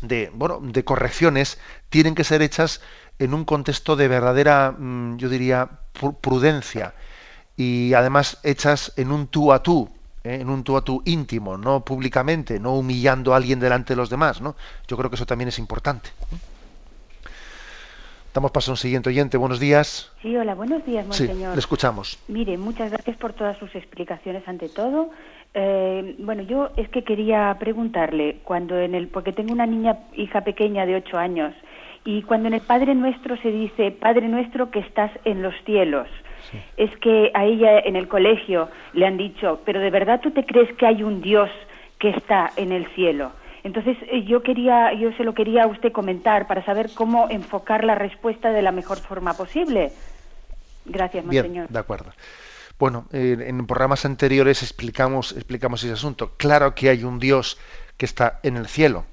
de, 0.03 0.29
bueno, 0.33 0.59
de 0.61 0.83
correcciones 0.83 1.57
tienen 1.89 2.13
que 2.13 2.23
ser 2.23 2.41
hechas 2.41 2.81
en 3.19 3.33
un 3.33 3.45
contexto 3.45 3.95
de 3.95 4.07
verdadera, 4.07 4.71
mm, 4.71 5.17
yo 5.17 5.29
diría, 5.29 5.69
prudencia 6.21 6.93
y 7.55 7.93
además 7.93 8.37
hechas 8.43 8.93
en 8.97 9.11
un 9.11 9.27
tú 9.27 9.53
a 9.53 9.63
tú, 9.63 9.89
¿eh? 10.23 10.39
en 10.41 10.49
un 10.49 10.63
tú 10.63 10.75
a 10.77 10.81
tú 10.81 11.01
íntimo, 11.05 11.57
no 11.57 11.85
públicamente, 11.85 12.59
no 12.59 12.75
humillando 12.75 13.33
a 13.33 13.37
alguien 13.37 13.59
delante 13.59 13.93
de 13.93 13.97
los 13.97 14.09
demás, 14.09 14.41
¿no? 14.41 14.55
Yo 14.87 14.97
creo 14.97 15.09
que 15.09 15.15
eso 15.15 15.25
también 15.25 15.49
es 15.49 15.59
importante. 15.59 16.09
Damos 18.33 18.49
paso 18.49 18.71
a 18.71 18.73
un 18.73 18.77
siguiente 18.77 19.09
oyente. 19.09 19.37
Buenos 19.37 19.59
días. 19.59 20.11
Sí, 20.23 20.35
hola, 20.35 20.55
buenos 20.55 20.83
días, 20.87 21.05
monseñor. 21.05 21.51
Sí, 21.51 21.55
le 21.55 21.59
escuchamos. 21.59 22.17
Mire, 22.27 22.57
muchas 22.57 22.89
gracias 22.89 23.15
por 23.17 23.33
todas 23.33 23.55
sus 23.59 23.75
explicaciones 23.75 24.47
ante 24.47 24.69
todo. 24.69 25.11
Eh, 25.53 26.15
bueno, 26.17 26.41
yo 26.41 26.71
es 26.75 26.89
que 26.89 27.03
quería 27.03 27.55
preguntarle, 27.59 28.37
cuando 28.43 28.79
en 28.79 28.95
el, 28.95 29.07
porque 29.07 29.33
tengo 29.33 29.53
una 29.53 29.67
niña, 29.67 29.99
hija 30.15 30.41
pequeña 30.41 30.87
de 30.87 30.95
ocho 30.95 31.19
años, 31.19 31.53
y 32.05 32.23
cuando 32.23 32.47
en 32.47 32.55
el 32.55 32.61
Padre 32.61 32.95
Nuestro 32.95 33.37
se 33.37 33.51
dice, 33.51 33.91
Padre 33.91 34.27
Nuestro 34.27 34.71
que 34.71 34.79
estás 34.79 35.11
en 35.25 35.43
los 35.43 35.53
cielos, 35.63 36.07
es 36.75 36.95
que 36.97 37.29
a 37.35 37.45
ella 37.45 37.79
en 37.79 37.95
el 37.95 38.07
colegio 38.07 38.67
le 38.93 39.05
han 39.05 39.17
dicho, 39.17 39.61
pero 39.63 39.79
de 39.79 39.91
verdad 39.91 40.21
tú 40.21 40.31
te 40.31 40.43
crees 40.43 40.73
que 40.73 40.87
hay 40.87 41.03
un 41.03 41.21
Dios 41.21 41.49
que 41.99 42.09
está 42.09 42.51
en 42.57 42.71
el 42.71 42.87
cielo. 42.95 43.31
Entonces 43.63 43.97
eh, 44.11 44.23
yo 44.23 44.43
quería, 44.43 44.93
yo 44.93 45.11
se 45.13 45.23
lo 45.23 45.33
quería 45.33 45.63
a 45.63 45.67
usted 45.67 45.91
comentar 45.91 46.47
para 46.47 46.65
saber 46.65 46.89
cómo 46.93 47.29
enfocar 47.29 47.83
la 47.83 47.95
respuesta 47.95 48.51
de 48.51 48.61
la 48.61 48.71
mejor 48.71 48.97
forma 48.97 49.33
posible. 49.33 49.91
Gracias, 50.85 51.25
Bien, 51.27 51.67
De 51.69 51.79
acuerdo. 51.79 52.11
Bueno, 52.77 53.05
en 53.13 53.65
programas 53.65 54.03
anteriores 54.03 54.63
explicamos, 54.63 55.31
explicamos 55.31 55.83
ese 55.83 55.93
asunto. 55.93 56.33
Claro 56.35 56.75
que 56.75 56.89
hay 56.89 57.05
un 57.05 57.19
Dios 57.19 57.57
que 57.95 58.05
está 58.05 58.39
en 58.43 58.57
el 58.57 58.67
cielo 58.67 59.05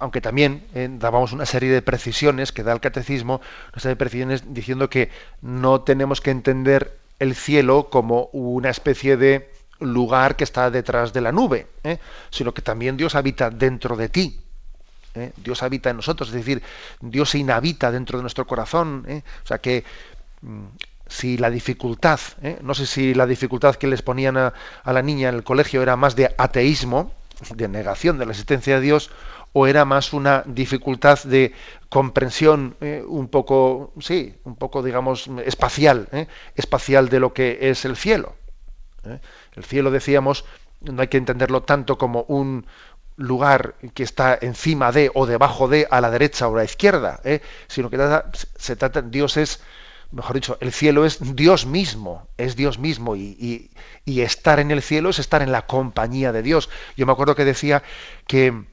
aunque 0.00 0.20
también 0.20 0.64
eh, 0.74 0.88
dábamos 0.90 1.32
una 1.32 1.46
serie 1.46 1.70
de 1.70 1.82
precisiones 1.82 2.52
que 2.52 2.64
da 2.64 2.72
el 2.72 2.80
catecismo, 2.80 3.40
una 3.72 3.80
serie 3.80 3.94
de 3.94 3.98
precisiones 3.98 4.42
diciendo 4.52 4.90
que 4.90 5.10
no 5.42 5.82
tenemos 5.82 6.20
que 6.20 6.30
entender 6.30 6.98
el 7.18 7.34
cielo 7.34 7.90
como 7.90 8.30
una 8.32 8.70
especie 8.70 9.18
de 9.18 9.50
lugar 9.80 10.36
que 10.36 10.44
está 10.44 10.70
detrás 10.70 11.12
de 11.12 11.20
la 11.20 11.32
nube, 11.32 11.66
¿eh? 11.84 11.98
sino 12.30 12.52
que 12.52 12.62
también 12.62 12.96
Dios 12.96 13.14
habita 13.14 13.50
dentro 13.50 13.96
de 13.96 14.08
ti. 14.08 14.40
¿eh? 15.14 15.32
Dios 15.36 15.62
habita 15.62 15.90
en 15.90 15.96
nosotros, 15.96 16.28
es 16.28 16.34
decir, 16.34 16.62
Dios 17.00 17.30
se 17.30 17.38
inhabita 17.38 17.90
dentro 17.90 18.18
de 18.18 18.22
nuestro 18.22 18.46
corazón. 18.46 19.06
O 19.08 19.46
sea 19.46 19.58
que 19.58 19.84
mm, 20.42 20.64
si 21.06 21.36
la 21.36 21.50
dificultad, 21.50 22.20
no 22.62 22.74
sé 22.74 22.86
si 22.86 23.14
la 23.14 23.26
dificultad 23.26 23.74
que 23.74 23.88
les 23.88 24.02
ponían 24.02 24.36
a, 24.36 24.52
la 24.84 25.02
niña 25.02 25.28
en 25.28 25.34
el 25.34 25.44
colegio 25.44 25.82
era 25.82 25.96
más 25.96 26.14
de 26.14 26.32
ateísmo, 26.38 27.12
de 27.54 27.68
negación 27.68 28.18
de 28.18 28.26
la 28.26 28.32
existencia 28.32 28.76
de 28.76 28.80
Dios, 28.80 29.10
o 29.52 29.66
era 29.66 29.84
más 29.84 30.12
una 30.12 30.44
dificultad 30.46 31.18
de 31.24 31.52
comprensión 31.88 32.76
eh, 32.80 33.02
un 33.06 33.28
poco, 33.28 33.92
sí, 34.00 34.34
un 34.44 34.56
poco, 34.56 34.82
digamos, 34.82 35.28
espacial, 35.44 36.08
eh, 36.12 36.26
espacial 36.54 37.08
de 37.08 37.20
lo 37.20 37.32
que 37.32 37.58
es 37.70 37.84
el 37.84 37.96
cielo. 37.96 38.34
Eh. 39.04 39.18
El 39.56 39.64
cielo, 39.64 39.90
decíamos, 39.90 40.44
no 40.80 41.00
hay 41.02 41.08
que 41.08 41.18
entenderlo 41.18 41.62
tanto 41.62 41.98
como 41.98 42.22
un 42.22 42.66
lugar 43.16 43.74
que 43.94 44.02
está 44.02 44.38
encima 44.40 44.92
de 44.92 45.10
o 45.14 45.26
debajo 45.26 45.68
de, 45.68 45.86
a 45.90 46.00
la 46.00 46.10
derecha 46.10 46.48
o 46.48 46.54
a 46.54 46.58
la 46.58 46.64
izquierda, 46.64 47.20
sino 47.68 47.90
que 47.90 47.98
se 48.56 48.76
trata, 48.76 49.02
Dios 49.02 49.36
es 49.36 49.60
mejor 50.12 50.34
dicho, 50.34 50.58
el 50.60 50.72
cielo 50.72 51.04
es 51.04 51.36
Dios 51.36 51.66
mismo, 51.66 52.26
es 52.36 52.56
Dios 52.56 52.78
mismo 52.78 53.16
y, 53.16 53.70
estar 54.06 54.58
en 54.58 54.70
el 54.70 54.82
cielo 54.82 55.10
es 55.10 55.18
estar 55.18 55.40
en 55.42 55.52
la 55.52 55.66
compañía 55.66 56.32
de 56.32 56.42
Dios. 56.42 56.68
Yo 56.96 57.06
me 57.06 57.12
acuerdo 57.12 57.36
que 57.36 57.44
decía 57.44 57.82
que 58.26 58.64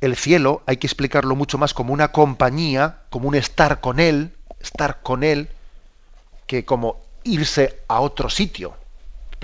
el 0.00 0.16
cielo 0.16 0.62
hay 0.66 0.78
que 0.78 0.86
explicarlo 0.86 1.36
mucho 1.36 1.58
más 1.58 1.74
como 1.74 1.92
una 1.92 2.12
compañía, 2.12 3.02
como 3.10 3.28
un 3.28 3.34
estar 3.34 3.80
con 3.80 4.00
Él, 4.00 4.32
estar 4.60 5.02
con 5.02 5.22
Él, 5.22 5.50
que 6.46 6.64
como 6.64 7.02
irse 7.24 7.80
a 7.88 8.00
otro 8.00 8.30
sitio. 8.30 8.74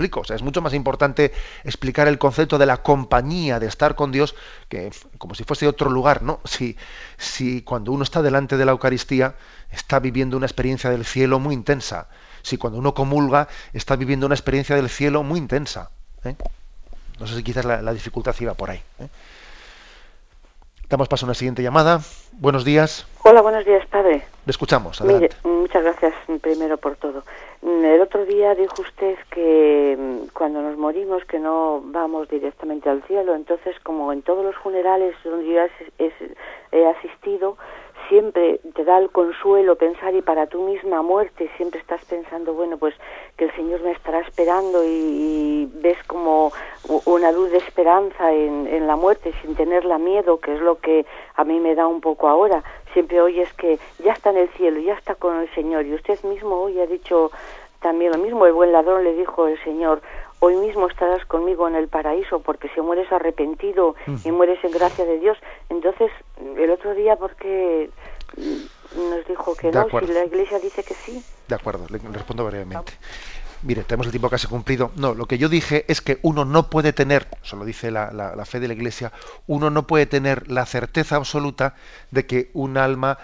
Es 0.01 0.41
mucho 0.41 0.61
más 0.61 0.73
importante 0.73 1.31
explicar 1.63 2.07
el 2.07 2.17
concepto 2.17 2.57
de 2.57 2.65
la 2.65 2.77
compañía, 2.77 3.59
de 3.59 3.67
estar 3.67 3.95
con 3.95 4.11
Dios, 4.11 4.35
que 4.69 4.91
como 5.17 5.35
si 5.35 5.43
fuese 5.43 5.67
otro 5.67 5.89
lugar, 5.89 6.23
¿no? 6.23 6.39
Si, 6.51 6.77
si 7.17 7.61
cuando 7.61 7.91
uno 7.91 8.03
está 8.03 8.21
delante 8.21 8.57
de 8.57 8.65
la 8.65 8.71
Eucaristía, 8.71 9.35
está 9.71 9.99
viviendo 9.99 10.37
una 10.37 10.45
experiencia 10.45 10.89
del 10.89 11.05
cielo 11.05 11.39
muy 11.39 11.55
intensa. 11.55 12.07
Si 12.41 12.57
cuando 12.57 12.79
uno 12.79 12.93
comulga, 12.93 13.47
está 13.73 13.95
viviendo 13.95 14.25
una 14.25 14.35
experiencia 14.35 14.75
del 14.75 14.89
cielo 14.89 15.23
muy 15.23 15.39
intensa. 15.39 15.91
¿eh? 16.23 16.35
No 17.19 17.27
sé 17.27 17.35
si 17.35 17.43
quizás 17.43 17.65
la, 17.65 17.93
dificultad 17.93 18.35
iba 18.39 18.53
por 18.53 18.71
ahí. 18.71 18.81
¿eh? 18.99 19.07
Damos 20.89 21.07
paso 21.07 21.25
a 21.25 21.27
una 21.27 21.35
siguiente 21.35 21.63
llamada. 21.63 22.01
Buenos 22.33 22.65
días. 22.65 23.05
Hola, 23.23 23.41
buenos 23.41 23.65
días, 23.65 23.85
padre. 23.87 24.25
Le 24.45 24.51
escuchamos. 24.51 24.99
Adelante. 25.01 25.35
muchas 25.43 25.83
gracias 25.83 26.13
primero 26.41 26.77
por 26.77 26.95
todo. 26.95 27.23
El 27.61 28.01
otro 28.01 28.25
día 28.25 28.55
dijo 28.55 28.81
usted 28.81 29.15
que 29.29 29.95
mm, 29.97 30.29
cuando 30.33 30.61
nos 30.61 30.77
morimos 30.77 31.23
que 31.25 31.37
no 31.37 31.81
vamos 31.85 32.27
directamente 32.27 32.89
al 32.89 33.03
cielo. 33.03 33.35
Entonces, 33.35 33.75
como 33.83 34.11
en 34.11 34.23
todos 34.23 34.43
los 34.43 34.55
funerales 34.55 35.15
donde 35.23 35.45
yo 35.45 35.61
he 36.71 36.87
asistido, 36.87 37.57
siempre 38.09 38.59
te 38.75 38.83
da 38.83 38.97
el 38.97 39.09
consuelo 39.09 39.75
pensar 39.75 40.13
y 40.15 40.21
para 40.21 40.47
tu 40.47 40.61
misma 40.63 41.01
muerte 41.01 41.49
siempre 41.55 41.79
estás 41.79 42.03
pensando, 42.05 42.53
bueno, 42.53 42.77
pues 42.77 42.93
que 43.37 43.45
el 43.45 43.55
Señor 43.55 43.81
me 43.81 43.91
estará 43.91 44.19
esperando 44.19 44.83
y, 44.83 45.69
ves 45.75 45.97
como 46.07 46.51
una 47.05 47.31
luz 47.31 47.51
de 47.51 47.57
esperanza 47.59 48.33
en, 48.33 48.67
en, 48.67 48.85
la 48.85 48.95
muerte 48.95 49.33
sin 49.41 49.55
tenerla 49.55 49.97
miedo, 49.97 50.39
que 50.39 50.55
es 50.55 50.59
lo 50.59 50.79
que 50.79 51.05
a 51.35 51.43
mí 51.43 51.59
me 51.59 51.73
da 51.73 51.87
un 51.87 52.01
poco 52.01 52.27
ahora. 52.27 52.63
Siempre 52.93 53.21
oyes 53.21 53.51
que 53.53 53.79
ya 54.03 54.13
está 54.13 54.31
en 54.31 54.37
el 54.37 54.49
cielo, 54.49 54.79
ya 54.79 54.93
está 54.93 55.15
con 55.15 55.37
el 55.39 55.53
Señor 55.53 55.85
y 55.85 55.93
usted 55.93 56.21
mismo 56.23 56.55
hoy 56.57 56.79
ha 56.79 56.87
dicho 56.87 57.31
también 57.81 58.11
lo 58.11 58.19
mismo, 58.19 58.45
el 58.45 58.53
buen 58.53 58.71
ladrón 58.71 59.03
le 59.03 59.13
dijo 59.15 59.47
el 59.47 59.61
Señor, 59.63 60.01
hoy 60.39 60.55
mismo 60.55 60.87
estarás 60.87 61.25
conmigo 61.25 61.67
en 61.67 61.75
el 61.75 61.87
paraíso, 61.87 62.39
porque 62.39 62.69
si 62.69 62.81
mueres 62.81 63.11
arrepentido 63.11 63.95
y 64.23 64.31
mueres 64.31 64.63
en 64.63 64.71
gracia 64.71 65.05
de 65.05 65.19
Dios, 65.19 65.37
entonces 65.69 66.11
el 66.57 66.69
otro 66.69 66.93
día, 66.93 67.15
porque 67.15 67.89
nos 68.95 69.27
dijo 69.27 69.55
que 69.55 69.71
no? 69.71 69.87
Si 69.99 70.07
la 70.07 70.25
Iglesia 70.25 70.59
dice 70.59 70.83
que 70.83 70.93
sí. 70.93 71.23
De 71.47 71.55
acuerdo, 71.55 71.85
le 71.89 71.97
respondo 71.97 72.45
brevemente. 72.45 72.93
Mire, 73.63 73.83
tenemos 73.83 74.07
el 74.07 74.11
tiempo 74.11 74.29
casi 74.29 74.47
cumplido. 74.47 74.91
No, 74.95 75.13
lo 75.13 75.27
que 75.27 75.37
yo 75.37 75.47
dije 75.47 75.85
es 75.87 76.01
que 76.01 76.19
uno 76.23 76.45
no 76.45 76.69
puede 76.69 76.93
tener, 76.93 77.27
eso 77.43 77.55
lo 77.55 77.65
dice 77.65 77.91
la, 77.91 78.43
fe 78.45 78.59
de 78.59 78.67
la 78.67 78.73
Iglesia, 78.73 79.11
uno 79.45 79.69
no 79.69 79.85
puede 79.85 80.07
tener 80.07 80.49
la 80.49 80.65
certeza 80.65 81.15
absoluta 81.15 81.75
de 82.09 82.25
que 82.25 82.49
un 82.53 82.77
alma 82.77 83.19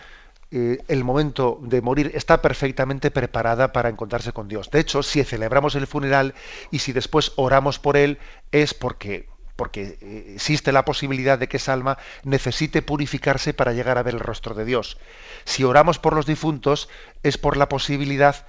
eh, 0.51 0.77
el 0.87 1.03
momento 1.03 1.59
de 1.63 1.81
morir 1.81 2.11
está 2.13 2.41
perfectamente 2.41 3.09
preparada 3.09 3.73
para 3.73 3.89
encontrarse 3.89 4.31
con 4.31 4.47
Dios. 4.47 4.69
De 4.69 4.79
hecho, 4.79 5.01
si 5.01 5.23
celebramos 5.23 5.75
el 5.75 5.87
funeral 5.87 6.35
y 6.71 6.79
si 6.79 6.93
después 6.93 7.33
oramos 7.35 7.79
por 7.79 7.97
él, 7.97 8.19
es 8.51 8.73
porque 8.73 9.27
porque 9.55 9.97
eh, 10.01 10.33
existe 10.35 10.71
la 10.71 10.85
posibilidad 10.85 11.39
de 11.39 11.47
que 11.47 11.57
esa 11.57 11.73
alma 11.73 11.97
necesite 12.23 12.83
purificarse 12.83 13.55
para 13.55 13.73
llegar 13.73 13.97
a 13.97 14.03
ver 14.03 14.13
el 14.13 14.19
rostro 14.19 14.53
de 14.53 14.65
Dios. 14.65 14.99
Si 15.45 15.63
oramos 15.63 15.97
por 15.97 16.13
los 16.13 16.27
difuntos, 16.27 16.89
es 17.23 17.39
por 17.39 17.57
la 17.57 17.67
posibilidad 17.67 18.45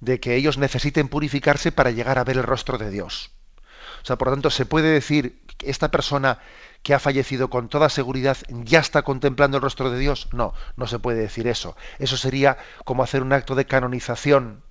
de 0.00 0.20
que 0.20 0.34
ellos 0.34 0.58
necesiten 0.58 1.08
purificarse 1.08 1.72
para 1.72 1.90
llegar 1.90 2.18
a 2.18 2.24
ver 2.24 2.36
el 2.36 2.42
rostro 2.42 2.78
de 2.78 2.90
Dios. 2.90 3.30
O 4.02 4.06
sea, 4.06 4.16
por 4.16 4.28
lo 4.28 4.34
tanto, 4.34 4.50
se 4.50 4.66
puede 4.66 4.90
decir 4.90 5.42
que 5.58 5.70
esta 5.70 5.90
persona 5.90 6.38
que 6.82 6.94
ha 6.94 6.98
fallecido 6.98 7.50
con 7.50 7.68
toda 7.68 7.88
seguridad 7.88 8.38
ya 8.48 8.80
está 8.80 9.02
contemplando 9.02 9.58
el 9.58 9.62
rostro 9.62 9.90
de 9.90 9.98
Dios? 9.98 10.28
No, 10.32 10.54
no 10.76 10.86
se 10.86 10.98
puede 10.98 11.20
decir 11.20 11.46
eso. 11.46 11.76
Eso 11.98 12.16
sería 12.16 12.56
como 12.84 13.02
hacer 13.02 13.22
un 13.22 13.32
acto 13.32 13.54
de 13.54 13.66
canonización. 13.66 14.62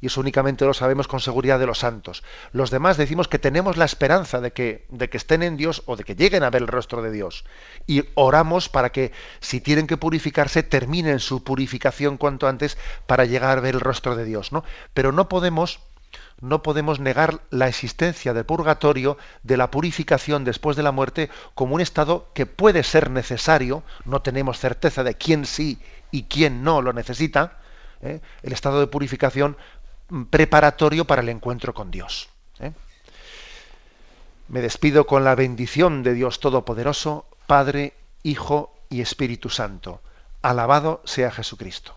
Y 0.00 0.06
eso 0.06 0.20
únicamente 0.20 0.64
lo 0.66 0.74
sabemos 0.74 1.08
con 1.08 1.20
seguridad 1.20 1.58
de 1.58 1.66
los 1.66 1.78
santos. 1.78 2.22
Los 2.52 2.70
demás 2.70 2.96
decimos 2.96 3.28
que 3.28 3.38
tenemos 3.38 3.76
la 3.76 3.86
esperanza 3.86 4.40
de 4.40 4.52
que, 4.52 4.86
de 4.90 5.08
que 5.08 5.16
estén 5.16 5.42
en 5.42 5.56
Dios 5.56 5.82
o 5.86 5.96
de 5.96 6.04
que 6.04 6.14
lleguen 6.14 6.42
a 6.42 6.50
ver 6.50 6.62
el 6.62 6.68
rostro 6.68 7.00
de 7.02 7.10
Dios. 7.10 7.44
Y 7.86 8.04
oramos 8.14 8.68
para 8.68 8.90
que, 8.92 9.12
si 9.40 9.60
tienen 9.60 9.86
que 9.86 9.96
purificarse, 9.96 10.62
terminen 10.62 11.18
su 11.18 11.42
purificación 11.42 12.18
cuanto 12.18 12.46
antes 12.46 12.76
para 13.06 13.24
llegar 13.24 13.56
a 13.56 13.60
ver 13.62 13.74
el 13.74 13.80
rostro 13.80 14.16
de 14.16 14.24
Dios. 14.24 14.52
¿no? 14.52 14.64
Pero 14.92 15.12
no 15.12 15.28
podemos 15.28 15.80
no 16.40 16.62
podemos 16.62 17.00
negar 17.00 17.40
la 17.50 17.68
existencia 17.68 18.34
del 18.34 18.44
purgatorio, 18.44 19.16
de 19.42 19.56
la 19.56 19.70
purificación 19.70 20.44
después 20.44 20.76
de 20.76 20.82
la 20.82 20.92
muerte, 20.92 21.30
como 21.54 21.74
un 21.74 21.80
estado 21.80 22.28
que 22.34 22.46
puede 22.46 22.82
ser 22.82 23.10
necesario, 23.10 23.82
no 24.04 24.20
tenemos 24.20 24.58
certeza 24.58 25.02
de 25.02 25.14
quién 25.14 25.46
sí 25.46 25.78
y 26.10 26.24
quién 26.24 26.62
no 26.62 26.82
lo 26.82 26.92
necesita, 26.92 27.58
¿eh? 28.02 28.20
el 28.42 28.52
estado 28.52 28.80
de 28.80 28.86
purificación 28.86 29.56
preparatorio 30.30 31.04
para 31.04 31.22
el 31.22 31.28
encuentro 31.28 31.74
con 31.74 31.90
Dios. 31.90 32.28
¿eh? 32.60 32.72
Me 34.48 34.60
despido 34.60 35.06
con 35.06 35.24
la 35.24 35.34
bendición 35.34 36.02
de 36.02 36.14
Dios 36.14 36.40
Todopoderoso, 36.40 37.26
Padre, 37.46 37.94
Hijo 38.22 38.74
y 38.88 39.00
Espíritu 39.00 39.50
Santo. 39.50 40.00
Alabado 40.42 41.02
sea 41.04 41.30
Jesucristo. 41.30 41.96